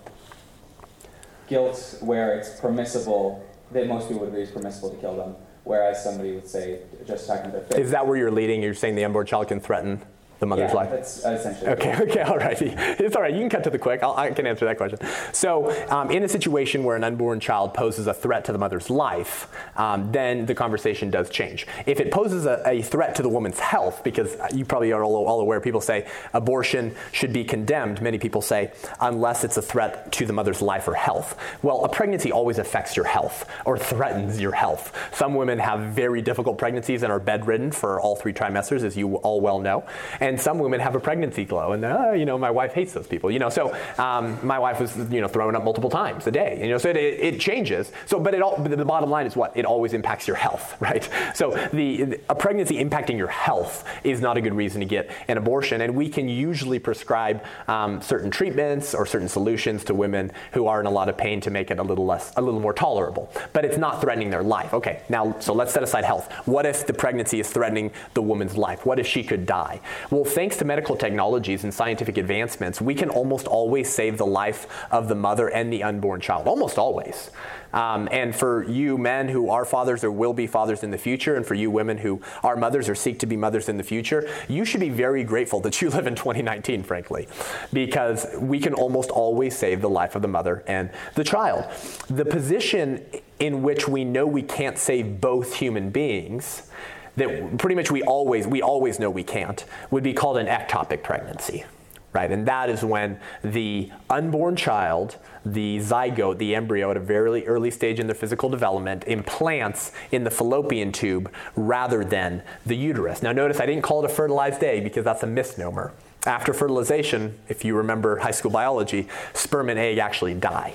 [1.49, 5.35] guilt where it's permissible, that most people would agree is permissible to kill them,
[5.65, 7.79] whereas somebody would say just attacking their face.
[7.79, 8.63] Is that where you're leading?
[8.63, 10.03] You're saying the unborn child can threaten
[10.43, 10.91] the mother's yeah, life?
[10.91, 12.61] that's essentially Okay, okay, all right.
[12.61, 13.33] It's all right.
[13.33, 14.03] You can cut to the quick.
[14.03, 14.99] I'll, I can answer that question.
[15.33, 18.91] So, um, in a situation where an unborn child poses a threat to the mother's
[18.91, 21.67] life, um, then the conversation does change.
[21.87, 25.15] If it poses a, a threat to the woman's health, because you probably are all,
[25.15, 28.03] all aware, people say abortion should be condemned.
[28.03, 31.39] Many people say unless it's a threat to the mother's life or health.
[31.63, 34.93] Well, a pregnancy always affects your health or threatens your health.
[35.13, 39.17] Some women have very difficult pregnancies and are bedridden for all three trimesters, as you
[39.17, 39.85] all well know.
[40.21, 43.07] And some women have a pregnancy glow, and uh, you know my wife hates those
[43.07, 43.31] people.
[43.31, 46.61] You know, so um, my wife was you know throwing up multiple times a day.
[46.63, 47.93] You know, so it, it changes.
[48.07, 48.57] So, but it all.
[48.59, 51.09] But the bottom line is what it always impacts your health, right?
[51.35, 55.39] So the a pregnancy impacting your health is not a good reason to get an
[55.39, 60.67] abortion, and we can usually prescribe um, certain treatments or certain solutions to women who
[60.67, 62.73] are in a lot of pain to make it a little less, a little more
[62.73, 63.33] tolerable.
[63.53, 64.75] But it's not threatening their life.
[64.75, 66.31] Okay, now so let's set aside health.
[66.47, 68.87] What if the pregnancy is threatening the woman's life?
[68.87, 69.81] What if she could die?
[70.11, 74.67] Well, thanks to medical technologies and scientific advancements, we can almost always save the life
[74.91, 76.47] of the mother and the unborn child.
[76.47, 77.31] Almost always.
[77.73, 81.37] Um, and for you men who are fathers or will be fathers in the future,
[81.37, 84.29] and for you women who are mothers or seek to be mothers in the future,
[84.49, 87.29] you should be very grateful that you live in 2019, frankly,
[87.73, 91.65] because we can almost always save the life of the mother and the child.
[92.09, 93.05] The position
[93.39, 96.71] in which we know we can't save both human beings
[97.17, 101.03] that pretty much we always we always know we can't would be called an ectopic
[101.03, 101.65] pregnancy
[102.13, 102.31] right?
[102.31, 107.71] And that is when the unborn child the zygote the embryo at a very early
[107.71, 113.23] stage in their physical development implants in the fallopian tube rather than the uterus.
[113.23, 115.93] Now notice i didn't call it a fertilized egg because that's a misnomer.
[116.27, 120.75] After fertilization if you remember high school biology sperm and egg actually die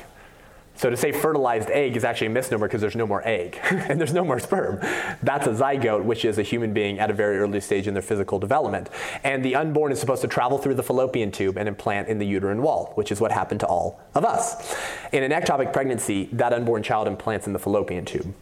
[0.77, 3.99] so to say fertilized egg is actually a misnomer because there's no more egg and
[3.99, 4.79] there's no more sperm.
[5.23, 8.03] That's a zygote, which is a human being at a very early stage in their
[8.03, 8.89] physical development.
[9.23, 12.27] And the unborn is supposed to travel through the fallopian tube and implant in the
[12.27, 14.75] uterine wall, which is what happened to all of us.
[15.11, 18.33] In an ectopic pregnancy, that unborn child implants in the fallopian tube.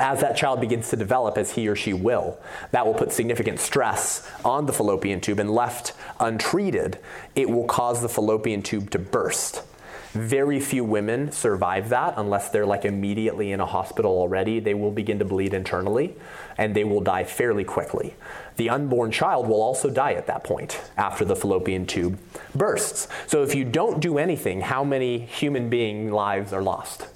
[0.00, 2.38] As that child begins to develop, as he or she will,
[2.70, 7.00] that will put significant stress on the fallopian tube, and left untreated,
[7.34, 9.64] it will cause the fallopian tube to burst
[10.12, 14.58] Very few women survive that unless they're like immediately in a hospital already.
[14.58, 16.16] They will begin to bleed internally
[16.58, 18.14] and they will die fairly quickly.
[18.56, 22.18] The unborn child will also die at that point after the fallopian tube
[22.56, 23.06] bursts.
[23.28, 27.06] So if you don't do anything, how many human being lives are lost?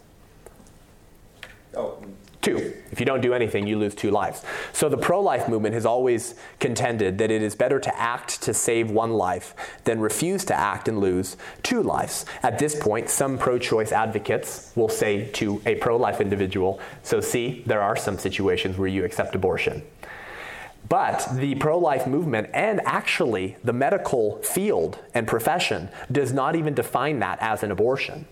[1.77, 1.99] Oh,
[2.45, 2.75] Two.
[2.93, 4.43] If you don't do anything, you lose two lives.
[4.75, 8.53] So the pro life movement has always contended that it is better to act to
[8.53, 9.55] save one life
[9.85, 12.27] than refuse to act and lose two lives.
[12.43, 17.23] At this point, some pro choice advocates will say to a pro life individual, So,
[17.23, 19.83] see, there are some situations where you accept abortion.
[20.87, 26.75] But the pro life movement and actually the medical field and profession does not even
[26.75, 28.27] define that as an abortion.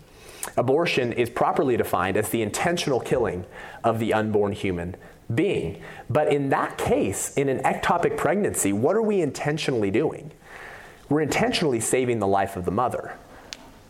[0.56, 3.44] Abortion is properly defined as the intentional killing
[3.84, 4.96] of the unborn human
[5.32, 5.80] being.
[6.10, 10.32] But in that case, in an ectopic pregnancy, what are we intentionally doing?
[11.08, 13.16] We're intentionally saving the life of the mother.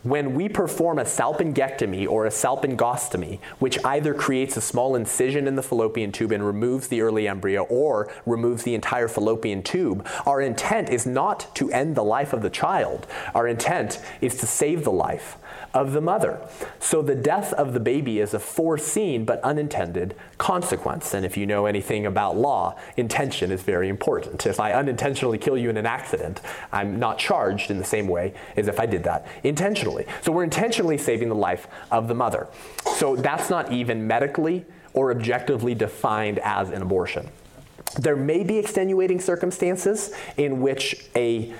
[0.03, 5.55] When we perform a salpingectomy or a salpingostomy, which either creates a small incision in
[5.55, 10.41] the fallopian tube and removes the early embryo or removes the entire fallopian tube, our
[10.41, 13.07] intent is not to end the life of the child.
[13.33, 15.37] Our intent is to save the life
[15.73, 16.39] of the mother.
[16.79, 21.13] So the death of the baby is a foreseen but unintended consequence.
[21.13, 24.45] And if you know anything about law, intention is very important.
[24.45, 26.41] If I unintentionally kill you in an accident,
[26.71, 30.05] I'm not charged in the same way as if I did that intentionally.
[30.21, 32.47] So we're intentionally saving the life of the mother.
[32.97, 37.29] So that's not even medically or objectively defined as an abortion.
[37.99, 41.53] There may be extenuating circumstances in which a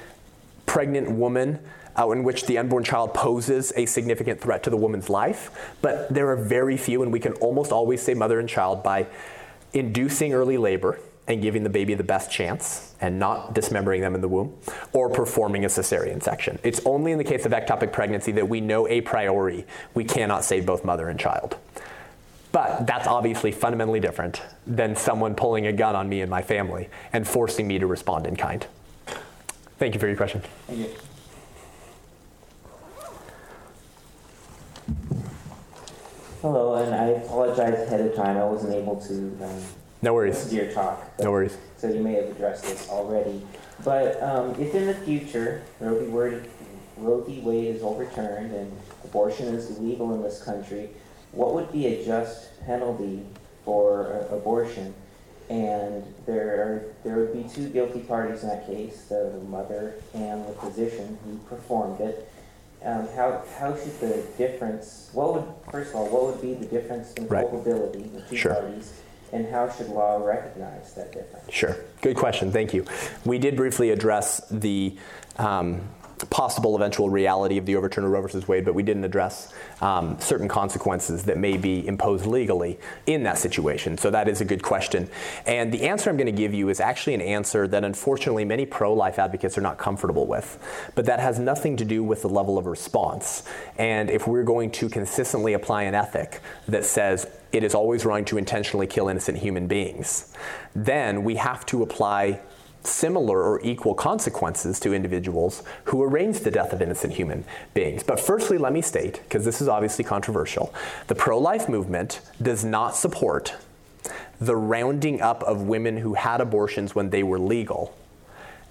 [0.65, 1.59] pregnant woman
[1.97, 6.13] uh, in which the unborn child poses a significant threat to the woman's life, but
[6.13, 9.07] there are very few, and we can almost always say mother and child by
[9.73, 14.21] inducing early labor and giving the baby the best chance and not dismembering them in
[14.21, 14.53] the womb,
[14.91, 16.59] or performing a cesarean section.
[16.63, 20.43] It's only in the case of ectopic pregnancy that we know a priori we cannot
[20.43, 21.57] save both mother and child.
[22.51, 26.89] But that's obviously fundamentally different than someone pulling a gun on me and my family
[27.11, 28.67] and forcing me to respond in kind.
[29.79, 30.41] Thank you for your question.
[30.67, 30.89] thank you.
[36.41, 38.37] Hello, and I apologize ahead of time.
[38.37, 39.61] I wasn't able to um,
[40.01, 40.49] No listen worries.
[40.49, 41.01] to your talk.
[41.17, 41.57] but- No worries.
[41.77, 43.41] So you may have addressed this already.
[43.83, 46.07] But um, if in the future Roe v.
[46.07, 46.43] Wade,
[46.97, 47.39] Roe v.
[47.41, 48.71] Wade is overturned and
[49.03, 50.89] abortion is illegal in this country,
[51.31, 53.25] what would be a just penalty
[53.65, 54.93] for uh, abortion?
[55.49, 60.45] And there are, there would be two guilty parties in that case, the mother and
[60.47, 62.29] the physician who performed it.
[62.83, 66.65] Um, how, how should the difference, what would, first of all, what would be the
[66.65, 67.47] difference in Right.
[67.49, 68.53] culpability, the two Sure.
[68.55, 68.91] parties?
[69.31, 71.45] And how should law recognize that difference?
[71.49, 71.75] Sure.
[72.01, 72.51] Good question.
[72.51, 72.85] Thank you.
[73.25, 74.95] We did briefly address the
[75.37, 75.81] um,
[76.29, 80.19] possible eventual reality of the overturn of Roe versus Wade, but we didn't address um,
[80.19, 83.97] certain consequences that may be imposed legally in that situation.
[83.97, 85.09] So that is a good question.
[85.45, 88.65] And the answer I'm going to give you is actually an answer that unfortunately many
[88.65, 90.57] pro life advocates are not comfortable with.
[90.95, 93.43] But that has nothing to do with the level of response.
[93.77, 98.25] And if we're going to consistently apply an ethic that says it is always wrong
[98.25, 100.33] to intentionally kill innocent human beings,
[100.75, 102.39] then we have to apply
[102.83, 108.03] similar or equal consequences to individuals who arrange the death of innocent human beings.
[108.03, 110.73] But firstly, let me state, because this is obviously controversial,
[111.07, 113.55] the pro life movement does not support
[114.39, 117.95] the rounding up of women who had abortions when they were legal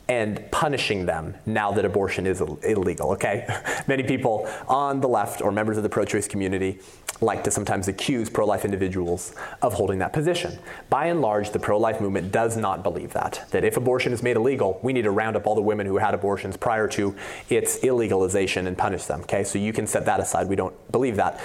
[0.08, 3.46] and punishing them now that abortion is illegal, okay?
[3.86, 6.80] Many people on the left or members of the pro choice community
[7.20, 10.58] like to sometimes accuse pro life individuals of holding that position.
[10.90, 13.46] By and large, the pro life movement does not believe that.
[13.50, 15.98] That if abortion is made illegal, we need to round up all the women who
[15.98, 17.14] had abortions prior to
[17.48, 19.44] its illegalization and punish them, okay?
[19.44, 20.48] So you can set that aside.
[20.48, 21.40] We don't believe that.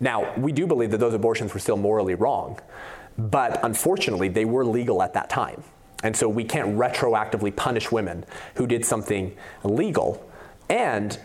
[0.00, 2.58] Now, we do believe that those abortions were still morally wrong,
[3.16, 5.62] but unfortunately, they were legal at that time.
[6.02, 8.24] And so we can't retroactively punish women
[8.56, 10.28] who did something illegal
[10.68, 11.18] and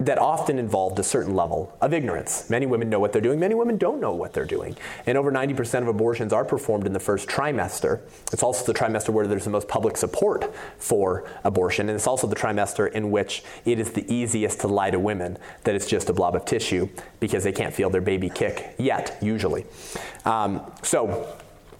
[0.00, 2.50] that often involved a certain level of ignorance.
[2.50, 4.76] Many women know what they're doing, many women don't know what they're doing.
[5.06, 8.00] And over 90% of abortions are performed in the first trimester.
[8.32, 12.26] It's also the trimester where there's the most public support for abortion, and it's also
[12.26, 16.10] the trimester in which it is the easiest to lie to women that it's just
[16.10, 16.88] a blob of tissue
[17.20, 19.64] because they can't feel their baby kick yet, usually.
[20.24, 21.38] Um, so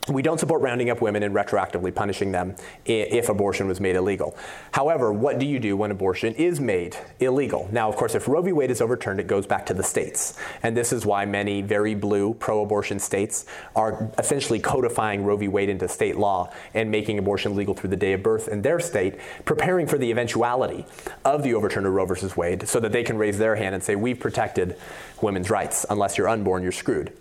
[0.09, 2.55] we don't support rounding up women and retroactively punishing them
[2.85, 4.37] if abortion was made illegal.
[4.73, 7.69] However, what do you do when abortion is made illegal?
[7.73, 8.53] Now, of course, if Roe v.
[8.53, 10.39] Wade is overturned, it goes back to the states.
[10.63, 15.49] And this is why many very blue pro abortion states are essentially codifying Roe v.
[15.49, 18.81] Wade into state law and making abortion legal through the day of birth in their
[18.81, 19.15] state,
[19.47, 20.85] preparing for the eventuality
[21.25, 22.15] of the overturn of Roe v.
[22.37, 24.77] Wade so that they can raise their hand and say, We've protected
[25.23, 25.87] women's rights.
[25.89, 27.17] Unless you're unborn, you're screwed.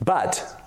[0.00, 0.61] But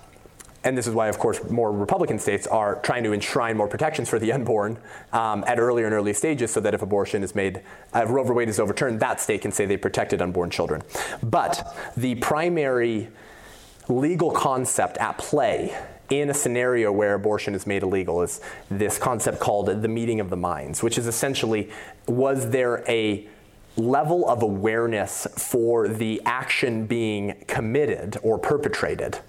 [0.66, 4.08] and this is why, of course, more Republican states are trying to enshrine more protections
[4.08, 4.76] for the unborn
[5.12, 7.60] um, at earlier and early stages so that if abortion is made,
[7.94, 8.32] if Roe v.
[8.32, 10.82] Wade is overturned, that state can say they protected unborn children.
[11.22, 13.08] But the primary
[13.88, 15.78] legal concept at play
[16.10, 20.30] in a scenario where abortion is made illegal is this concept called the meeting of
[20.30, 21.70] the minds, which is essentially
[22.08, 23.28] was there a
[23.76, 29.20] level of awareness for the action being committed or perpetrated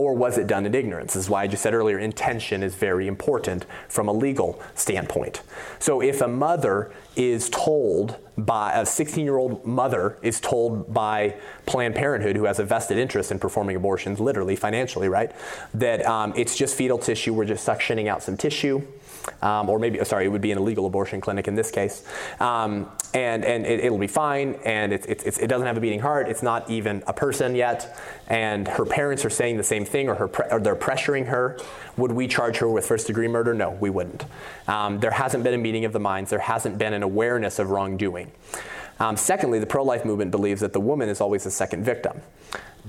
[0.00, 1.12] or was it done in ignorance?
[1.12, 5.42] This is why I just said earlier intention is very important from a legal standpoint.
[5.78, 11.36] So if a mother is told by a 16 year old mother is told by
[11.66, 15.32] Planned Parenthood, who has a vested interest in performing abortions, literally financially, right,
[15.74, 18.82] that um, it's just fetal tissue, we're just suctioning out some tissue
[19.42, 22.04] um, or maybe, sorry, it would be an illegal abortion clinic in this case.
[22.38, 25.98] Um, and and it, will be fine, and it's, it's, it doesn't have a beating
[25.98, 27.98] heart, it's not even a person yet,
[28.28, 31.58] and her parents are saying the same thing, or, her pre- or they're pressuring her.
[31.96, 33.52] Would we charge her with first degree murder?
[33.52, 34.26] No, we wouldn't.
[34.68, 37.70] Um, there hasn't been a meeting of the minds, there hasn't been an awareness of
[37.70, 38.30] wrongdoing.
[39.00, 42.20] Um, secondly, the pro life movement believes that the woman is always the second victim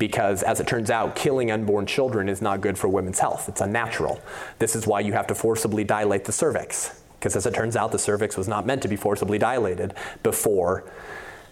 [0.01, 3.47] because, as it turns out, killing unborn children is not good for women's health.
[3.47, 4.19] It's unnatural.
[4.57, 7.91] This is why you have to forcibly dilate the cervix, because, as it turns out,
[7.91, 10.91] the cervix was not meant to be forcibly dilated before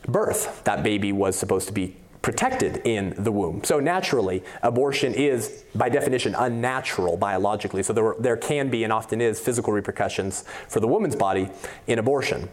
[0.07, 0.63] birth.
[0.63, 3.63] That baby was supposed to be protected in the womb.
[3.63, 7.83] So naturally, abortion is by definition unnatural biologically.
[7.83, 11.49] So there, there can be and often is physical repercussions for the woman's body
[11.85, 12.49] in abortion.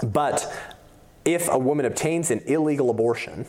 [0.00, 0.46] But
[1.24, 3.46] if a woman obtains an illegal abortion,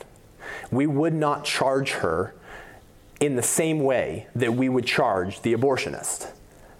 [0.75, 2.33] we would not charge her
[3.19, 6.31] in the same way that we would charge the abortionist.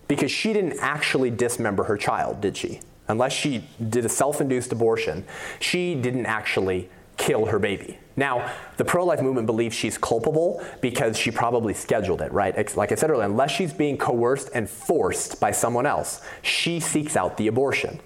[0.08, 2.82] Because she didn't actually dismember her child, did she?
[3.08, 5.26] Unless she did a self induced abortion,
[5.60, 7.98] she didn't actually kill her baby.
[8.16, 12.76] Now, the pro life movement believes she's culpable because she probably scheduled it, right?
[12.76, 17.16] Like I said earlier, unless she's being coerced and forced by someone else, she seeks
[17.16, 18.00] out the abortion.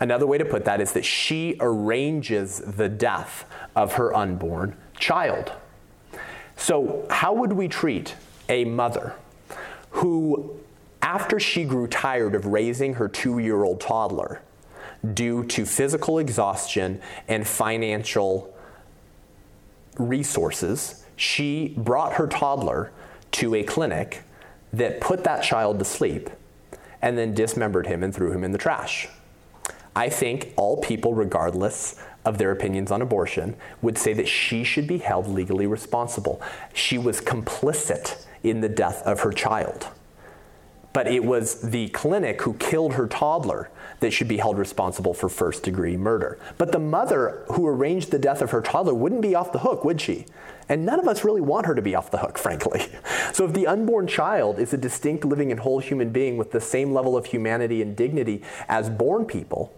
[0.00, 3.44] Another way to put that is that she arranges the death
[3.76, 5.52] of her unborn child.
[6.56, 8.14] So, how would we treat
[8.48, 9.14] a mother
[9.90, 10.56] who,
[11.02, 14.40] after she grew tired of raising her two year old toddler
[15.12, 18.54] due to physical exhaustion and financial
[19.98, 22.92] resources, she brought her toddler
[23.32, 24.22] to a clinic
[24.72, 26.30] that put that child to sleep
[27.02, 29.08] and then dismembered him and threw him in the trash?
[29.96, 34.86] I think all people, regardless of their opinions on abortion would say that she should
[34.86, 36.40] be held legally responsible.
[36.72, 39.88] She was complicit in the death of her child.
[40.92, 43.70] But it was the clinic who killed her toddler
[44.00, 46.38] that should be held responsible for first degree murder.
[46.58, 49.84] But the mother who arranged the death of her toddler wouldn't be off the hook,
[49.84, 50.26] would she?
[50.68, 52.86] And none of us really want her to be off the hook, frankly.
[53.32, 56.60] So if the unborn child is a distinct living and whole human being with the
[56.60, 59.72] same level of humanity and dignity as born people,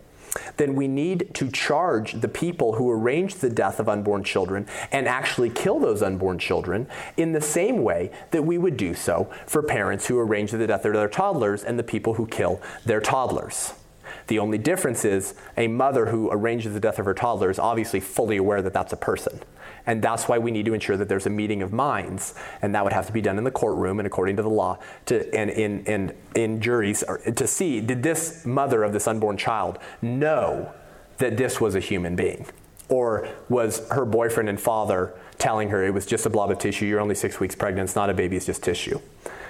[0.56, 5.06] then we need to charge the people who arranged the death of unborn children and
[5.06, 6.86] actually kill those unborn children
[7.16, 10.84] in the same way that we would do so for parents who arrange the death
[10.84, 13.74] of their toddlers and the people who kill their toddlers.
[14.26, 18.00] The only difference is a mother who arranges the death of her toddler is obviously
[18.00, 19.40] fully aware that that's a person.
[19.86, 22.84] And that's why we need to ensure that there's a meeting of minds, and that
[22.84, 25.50] would have to be done in the courtroom and according to the law, to, and
[25.50, 27.04] in, in, in juries,
[27.36, 30.72] to see did this mother of this unborn child know
[31.18, 32.46] that this was a human being?
[32.88, 36.86] Or was her boyfriend and father telling her it was just a blob of tissue,
[36.86, 39.00] you're only six weeks pregnant, it's not a baby, it's just tissue?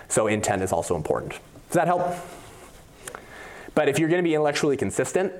[0.08, 1.32] So intent is also important.
[1.32, 2.14] Does that help?
[3.74, 5.32] But if you're going to be intellectually consistent,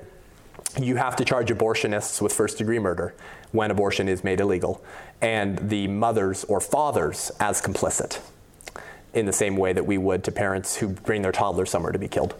[0.79, 3.13] you have to charge abortionists with first degree murder
[3.51, 4.83] when abortion is made illegal,
[5.21, 8.19] and the mothers or fathers as complicit
[9.13, 11.99] in the same way that we would to parents who bring their toddler somewhere to
[11.99, 12.35] be killed.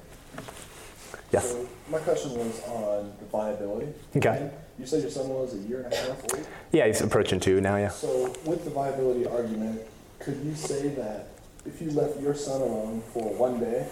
[1.32, 1.52] Yes?
[1.52, 3.88] So my question was on the viability.
[4.18, 4.52] Okay.
[4.78, 6.48] You said your son was a year and a half old?
[6.74, 7.90] Yeah, he's approaching two now, yeah.
[7.90, 9.82] So with the viability argument,
[10.20, 11.30] could you say that
[11.66, 13.88] if you left your son alone for one day,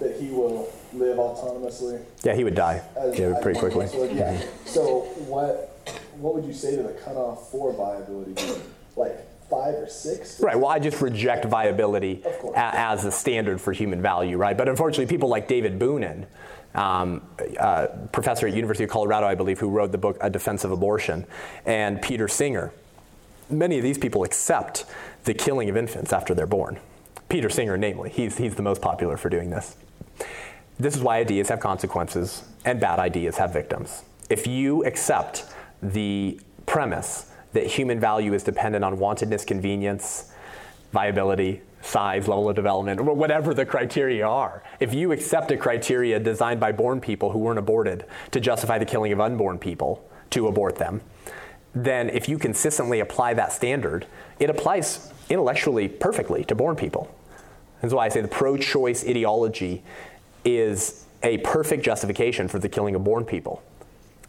[0.00, 2.02] that he will live autonomously.
[2.22, 2.82] Yeah, he would die.
[2.96, 3.88] As, yeah, pretty quickly.
[4.14, 4.40] yeah.
[4.64, 5.70] So what
[6.16, 8.34] what would you say to the cutoff for viability?
[8.96, 9.18] Like
[9.50, 10.40] five or six.
[10.40, 10.56] Right.
[10.56, 12.22] Well, I just reject viability
[12.54, 14.56] a- as a standard for human value, right?
[14.56, 16.26] But unfortunately, people like David Boonin,
[16.74, 17.22] um,
[17.58, 20.70] uh, professor at University of Colorado, I believe, who wrote the book A Defense of
[20.72, 21.26] Abortion,
[21.66, 22.72] and Peter Singer,
[23.50, 24.84] many of these people accept
[25.24, 26.78] the killing of infants after they're born.
[27.28, 29.76] Peter Singer, namely, he's, he's the most popular for doing this.
[30.78, 34.02] This is why ideas have consequences and bad ideas have victims.
[34.28, 35.44] If you accept
[35.82, 40.32] the premise that human value is dependent on wantedness, convenience,
[40.92, 46.18] viability, size, level of development, or whatever the criteria are, if you accept a criteria
[46.18, 50.48] designed by born people who weren't aborted to justify the killing of unborn people to
[50.48, 51.00] abort them,
[51.74, 54.06] then if you consistently apply that standard,
[54.40, 57.14] it applies intellectually perfectly to born people.
[57.80, 59.82] That's why I say the pro choice ideology
[60.44, 63.62] is a perfect justification for the killing of born people.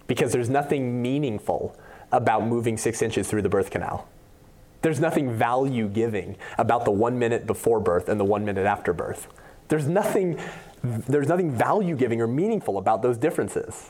[0.08, 1.78] Because there's nothing meaningful
[2.12, 4.08] about moving six inches through the birth canal.
[4.82, 8.94] There's nothing value giving about the one minute before birth and the one minute after
[8.94, 9.28] birth.
[9.68, 10.40] There's nothing,
[10.84, 13.90] there's nothing value giving or meaningful about those differences.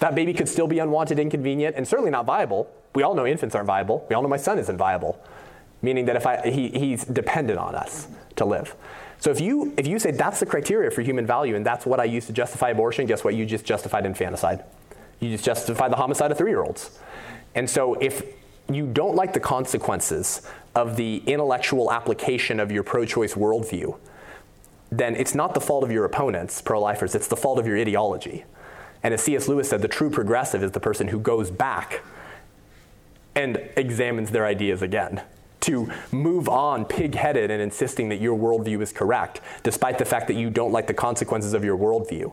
[0.00, 2.70] That baby could still be unwanted, inconvenient, and certainly not viable.
[2.94, 4.06] We all know infants aren't viable.
[4.08, 5.18] We all know my son isn't viable,
[5.80, 8.74] meaning that if I, he, he's dependent on us to live.
[9.20, 12.00] So if you, if you say that's the criteria for human value and that's what
[12.00, 13.34] I use to justify abortion, guess what?
[13.34, 14.64] You just justified infanticide.
[15.20, 16.98] You just justified the homicide of three year olds.
[17.54, 18.22] And so if
[18.70, 23.98] you don't like the consequences of the intellectual application of your pro choice worldview,
[24.90, 27.78] then it's not the fault of your opponents, pro lifers, it's the fault of your
[27.78, 28.44] ideology.
[29.02, 29.48] And as C.S.
[29.48, 32.02] Lewis said, the true progressive is the person who goes back
[33.34, 35.22] and examines their ideas again.
[35.60, 40.26] To move on pig headed and insisting that your worldview is correct, despite the fact
[40.28, 42.32] that you don't like the consequences of your worldview,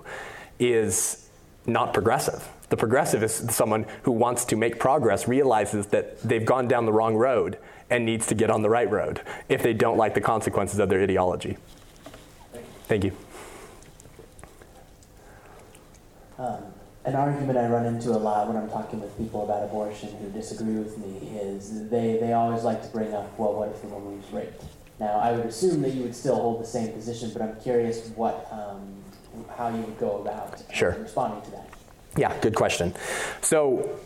[0.59, 1.29] is
[1.65, 2.47] not progressive.
[2.69, 6.93] The progressive is someone who wants to make progress, realizes that they've gone down the
[6.93, 7.57] wrong road,
[7.89, 10.89] and needs to get on the right road if they don't like the consequences of
[10.89, 11.57] their ideology.
[12.87, 13.11] Thank you.
[16.37, 16.63] Um,
[17.07, 20.29] an argument I run into a lot when I'm talking with people about abortion who
[20.29, 23.87] disagree with me is they, they always like to bring up, well, what if the
[23.87, 24.61] woman was raped?
[24.99, 28.09] Now, I would assume that you would still hold the same position, but I'm curious
[28.15, 28.93] what, um,
[29.55, 30.97] how you would go about uh, Sure.
[30.99, 31.69] responding to that.
[32.17, 32.93] Yeah, good question.
[33.39, 33.97] So,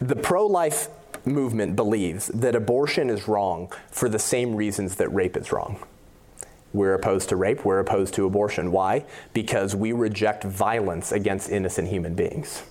[0.00, 0.88] the pro life
[1.26, 5.84] movement believes that abortion is wrong for the same reasons that rape is wrong.
[6.76, 8.70] We're opposed to rape, we're opposed to abortion.
[8.70, 9.06] Why?
[9.32, 12.64] Because we reject violence against innocent human beings.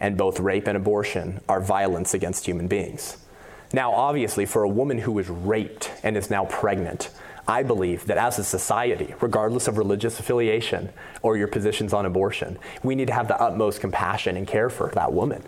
[0.00, 3.18] And both rape and abortion are violence against human beings.
[3.70, 7.10] Now, obviously, for a woman who was raped and is now pregnant,
[7.46, 10.88] I believe that as a society, regardless of religious affiliation
[11.20, 14.90] or your positions on abortion, we need to have the utmost compassion and care for
[14.94, 15.42] that woman.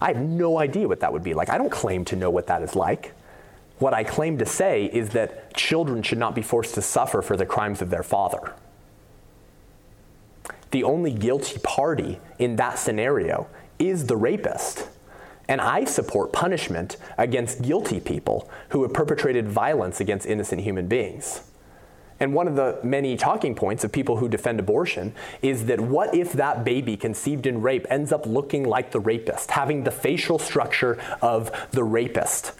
[0.00, 1.50] I have no idea what that would be like.
[1.50, 3.12] I don't claim to know what that is like.
[3.82, 7.36] What I claim to say is that children should not be forced to suffer for
[7.36, 8.52] the crimes of their father.
[10.70, 13.48] The only guilty party in that scenario
[13.80, 14.88] is the rapist.
[15.48, 21.42] And I support punishment against guilty people who have perpetrated violence against innocent human beings.
[22.20, 26.14] And one of the many talking points of people who defend abortion is that what
[26.14, 30.38] if that baby conceived in rape ends up looking like the rapist, having the facial
[30.38, 32.52] structure of the rapist?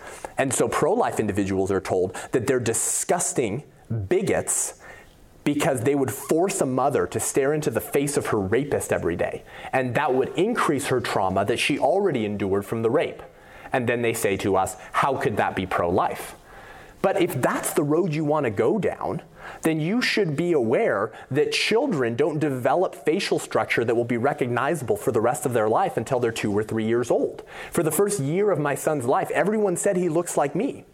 [0.43, 3.63] And so pro life individuals are told that they're disgusting
[4.09, 4.81] bigots
[5.45, 9.15] because they would force a mother to stare into the face of her rapist every
[9.15, 9.45] day.
[9.73, 13.23] And that would increase her trauma that she already endured from the rape.
[13.73, 16.35] And then they say to us, how could that be pro life?
[17.03, 19.23] But if that's the road you want to go down,
[19.63, 24.97] then you should be aware that children don't develop facial structure that will be recognizable
[24.97, 27.43] for the rest of their life until they're two or three years old.
[27.71, 30.85] For the first year of my son's life, everyone said he looks like me.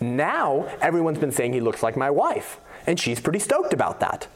[0.00, 4.26] Now, everyone's been saying he looks like my wife, and she's pretty stoked about that.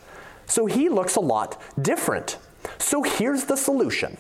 [0.47, 2.39] So he looks a lot different.
[2.79, 4.19] So here's the solution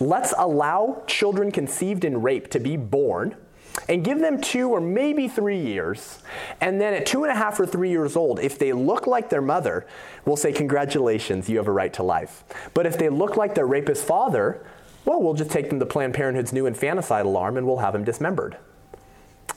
[0.00, 3.36] let's allow children conceived in rape to be born
[3.88, 6.18] and give them two or maybe three years.
[6.60, 9.30] And then at two and a half or three years old, if they look like
[9.30, 9.86] their mother,
[10.24, 12.44] we'll say, Congratulations, you have a right to life.
[12.74, 14.64] But if they look like their rapist father,
[15.04, 18.04] well, we'll just take them to Planned Parenthood's new infanticide alarm and we'll have them
[18.04, 18.56] dismembered.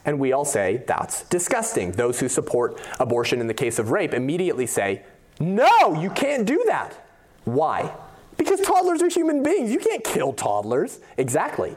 [0.06, 1.92] And we all say, That's disgusting.
[1.92, 5.04] Those who support abortion in the case of rape immediately say,
[5.40, 7.06] No, you can't do that.
[7.44, 7.92] Why?
[8.38, 9.72] Because toddlers are human beings.
[9.72, 11.00] You can't kill toddlers.
[11.18, 11.76] Exactly.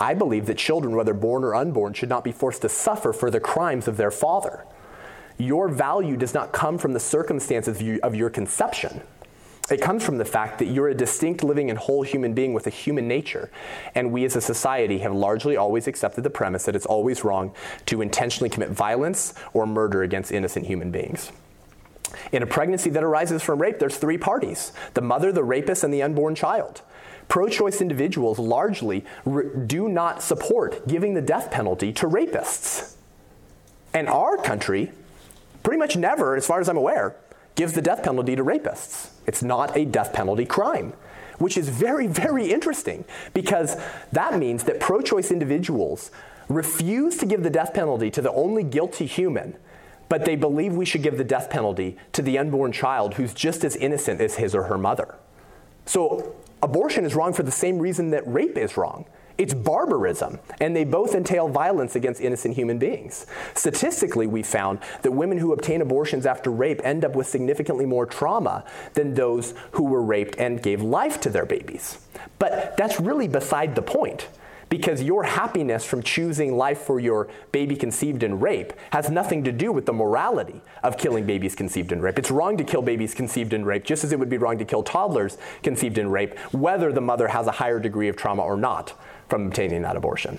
[0.00, 3.30] I believe that children, whether born or unborn, should not be forced to suffer for
[3.30, 4.64] the crimes of their father.
[5.36, 9.02] Your value does not come from the circumstances of, your conception.
[9.70, 12.66] It comes from the fact that you're a distinct, living, and whole human being with
[12.66, 13.50] a human nature.
[13.94, 17.54] And we as a society have largely always accepted the premise that it's always wrong
[17.86, 21.30] to intentionally commit violence or murder against innocent human beings.
[22.32, 25.94] In a pregnancy that arises from rape, there's three parties the mother, the rapist, and
[25.94, 26.82] the unborn child.
[27.30, 32.96] Pro choice individuals largely re- do not support giving the death penalty to rapists.
[33.94, 34.90] And our country,
[35.62, 37.14] pretty much never, as far as I'm aware,
[37.54, 39.10] gives the death penalty to rapists.
[39.28, 40.92] It's not a death penalty crime,
[41.38, 43.76] which is very, very interesting because
[44.10, 46.10] that means that pro choice individuals
[46.48, 49.56] refuse to give the death penalty to the only guilty human,
[50.08, 53.62] but they believe we should give the death penalty to the unborn child who's just
[53.62, 55.14] as innocent as his or her mother.
[55.86, 59.06] So abortion is wrong for the same reason that rape is wrong.
[59.38, 63.24] It's barbarism, and they both entail violence against innocent human beings.
[63.54, 68.04] Statistically, we found that women who obtain abortions after rape end up with significantly more
[68.04, 72.06] trauma than those who were raped and gave life to their babies.
[72.38, 74.28] But that's really beside the point
[74.70, 79.52] because your happiness from choosing life for your baby conceived in rape has nothing to
[79.52, 82.18] do with the morality of killing babies conceived in rape.
[82.18, 84.64] It's wrong to kill babies conceived in rape, just as it would be wrong to
[84.64, 88.56] kill toddlers conceived in rape, whether the mother has a higher degree of trauma or
[88.56, 88.94] not
[89.28, 90.38] from obtaining that abortion.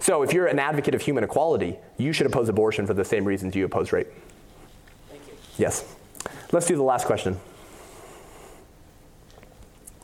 [0.00, 3.24] So, if you're an advocate of human equality, you should oppose abortion for the same
[3.24, 4.08] reasons you oppose rape.
[5.08, 5.34] Thank you.
[5.56, 5.94] Yes.
[6.52, 7.40] Let's do the last question.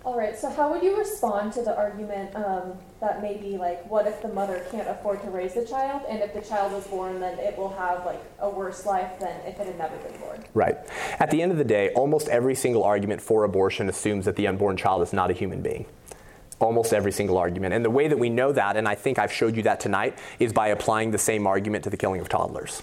[0.02, 4.06] All right, so how would you respond to the argument um, that maybe, like, what
[4.06, 7.20] if the mother can't afford to raise the child, and if the child is born,
[7.20, 10.42] then it will have, like, a worse life than if it had never been born?
[10.54, 10.78] Right.
[11.18, 14.46] At the end of the day, almost every single argument for abortion assumes that the
[14.46, 15.84] unborn child is not a human being.
[16.60, 17.74] Almost every single argument.
[17.74, 20.18] And the way that we know that, and I think I've showed you that tonight,
[20.38, 22.82] is by applying the same argument to the killing of toddlers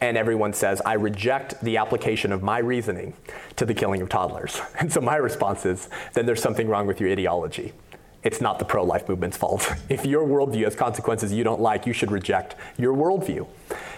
[0.00, 3.14] and everyone says, I reject the application of my reasoning
[3.56, 4.60] to the killing of toddlers.
[4.80, 7.74] And so my response is, then there's something wrong with your ideology.
[8.22, 9.70] It's not the pro life movement's fault.
[9.88, 13.46] If your worldview has consequences you don't like, you should reject your worldview.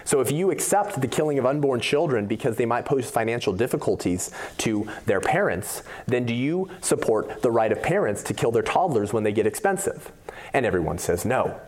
[0.05, 4.31] So if you accept the killing of unborn children because they might pose financial difficulties
[4.59, 9.13] to their parents, then do you support the right of parents to kill their toddlers
[9.13, 10.11] when they get expensive?
[10.53, 11.59] And everyone says no.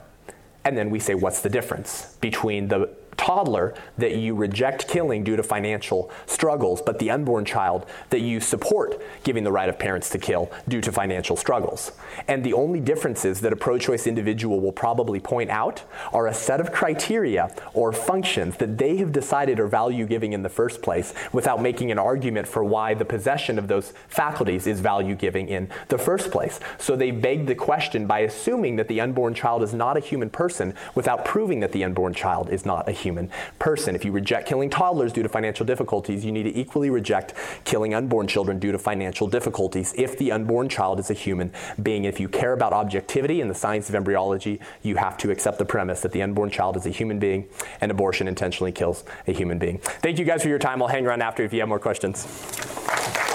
[0.65, 5.35] And then we say, what's the difference between the toddler that you reject killing due
[5.35, 10.09] to financial struggles, but the unborn child that you support giving the right of parents
[10.09, 11.91] to kill due to financial struggles.
[12.27, 15.83] And the only differences that a pro choice individual will probably point out
[16.13, 20.43] are a set of criteria or functions that they have decided are value giving in
[20.43, 24.79] the first place without making an argument for why the possession of those faculties is
[24.79, 26.59] value giving in the first place.
[26.77, 30.29] So they beg the question by assuming that the unborn child is not a human
[30.29, 33.29] person without proving that the unborn child is not a human human
[33.59, 33.95] person.
[33.95, 37.33] If you reject killing toddlers due to financial difficulties, you need to equally reject
[37.63, 41.51] killing unborn children due to financial difficulties if the unborn child is a human
[41.81, 42.05] being.
[42.05, 45.65] If you care about objectivity and the science of embryology, you have to accept the
[45.65, 47.47] premise that the unborn child is a human being
[47.81, 49.77] and abortion intentionally kills a human being.
[50.01, 50.81] Thank you guys for your time.
[50.81, 53.34] I'll hang around after if you have more questions.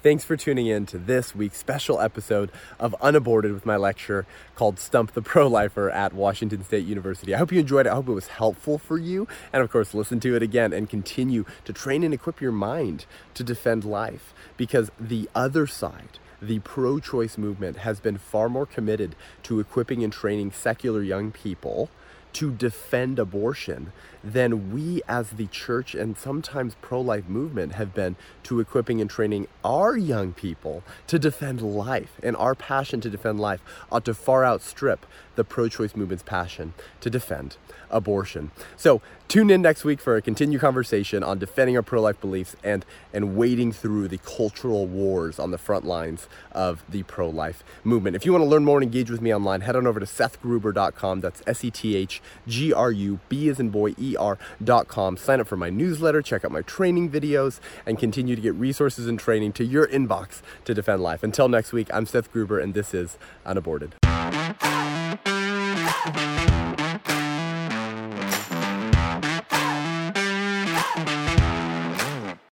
[0.00, 4.78] Thanks for tuning in to this week's special episode of Unaborted with my lecture called
[4.78, 7.34] Stump the Pro Lifer at Washington State University.
[7.34, 7.90] I hope you enjoyed it.
[7.90, 9.26] I hope it was helpful for you.
[9.52, 13.06] And of course, listen to it again and continue to train and equip your mind
[13.34, 18.66] to defend life because the other side, the pro choice movement, has been far more
[18.66, 21.90] committed to equipping and training secular young people
[22.38, 23.92] to defend abortion
[24.22, 29.48] than we as the church and sometimes pro-life movement have been to equipping and training
[29.64, 32.12] our young people to defend life.
[32.22, 33.60] And our passion to defend life
[33.90, 35.04] ought to far outstrip
[35.34, 37.56] the pro-choice movement's passion to defend
[37.90, 42.56] abortion so tune in next week for a continued conversation on defending our pro-life beliefs
[42.64, 48.16] and and wading through the cultural wars on the front lines of the pro-life movement
[48.16, 50.06] if you want to learn more and engage with me online head on over to
[50.06, 55.16] sethgruber.com that's s-e-t-h-g-r-u-b as in boy er.com.
[55.16, 59.06] Sign up for my newsletter, check out my training videos, and continue to get resources
[59.06, 61.22] and training to your inbox to defend life.
[61.22, 63.94] Until next week, I'm Seth Gruber, and this is Unaborted.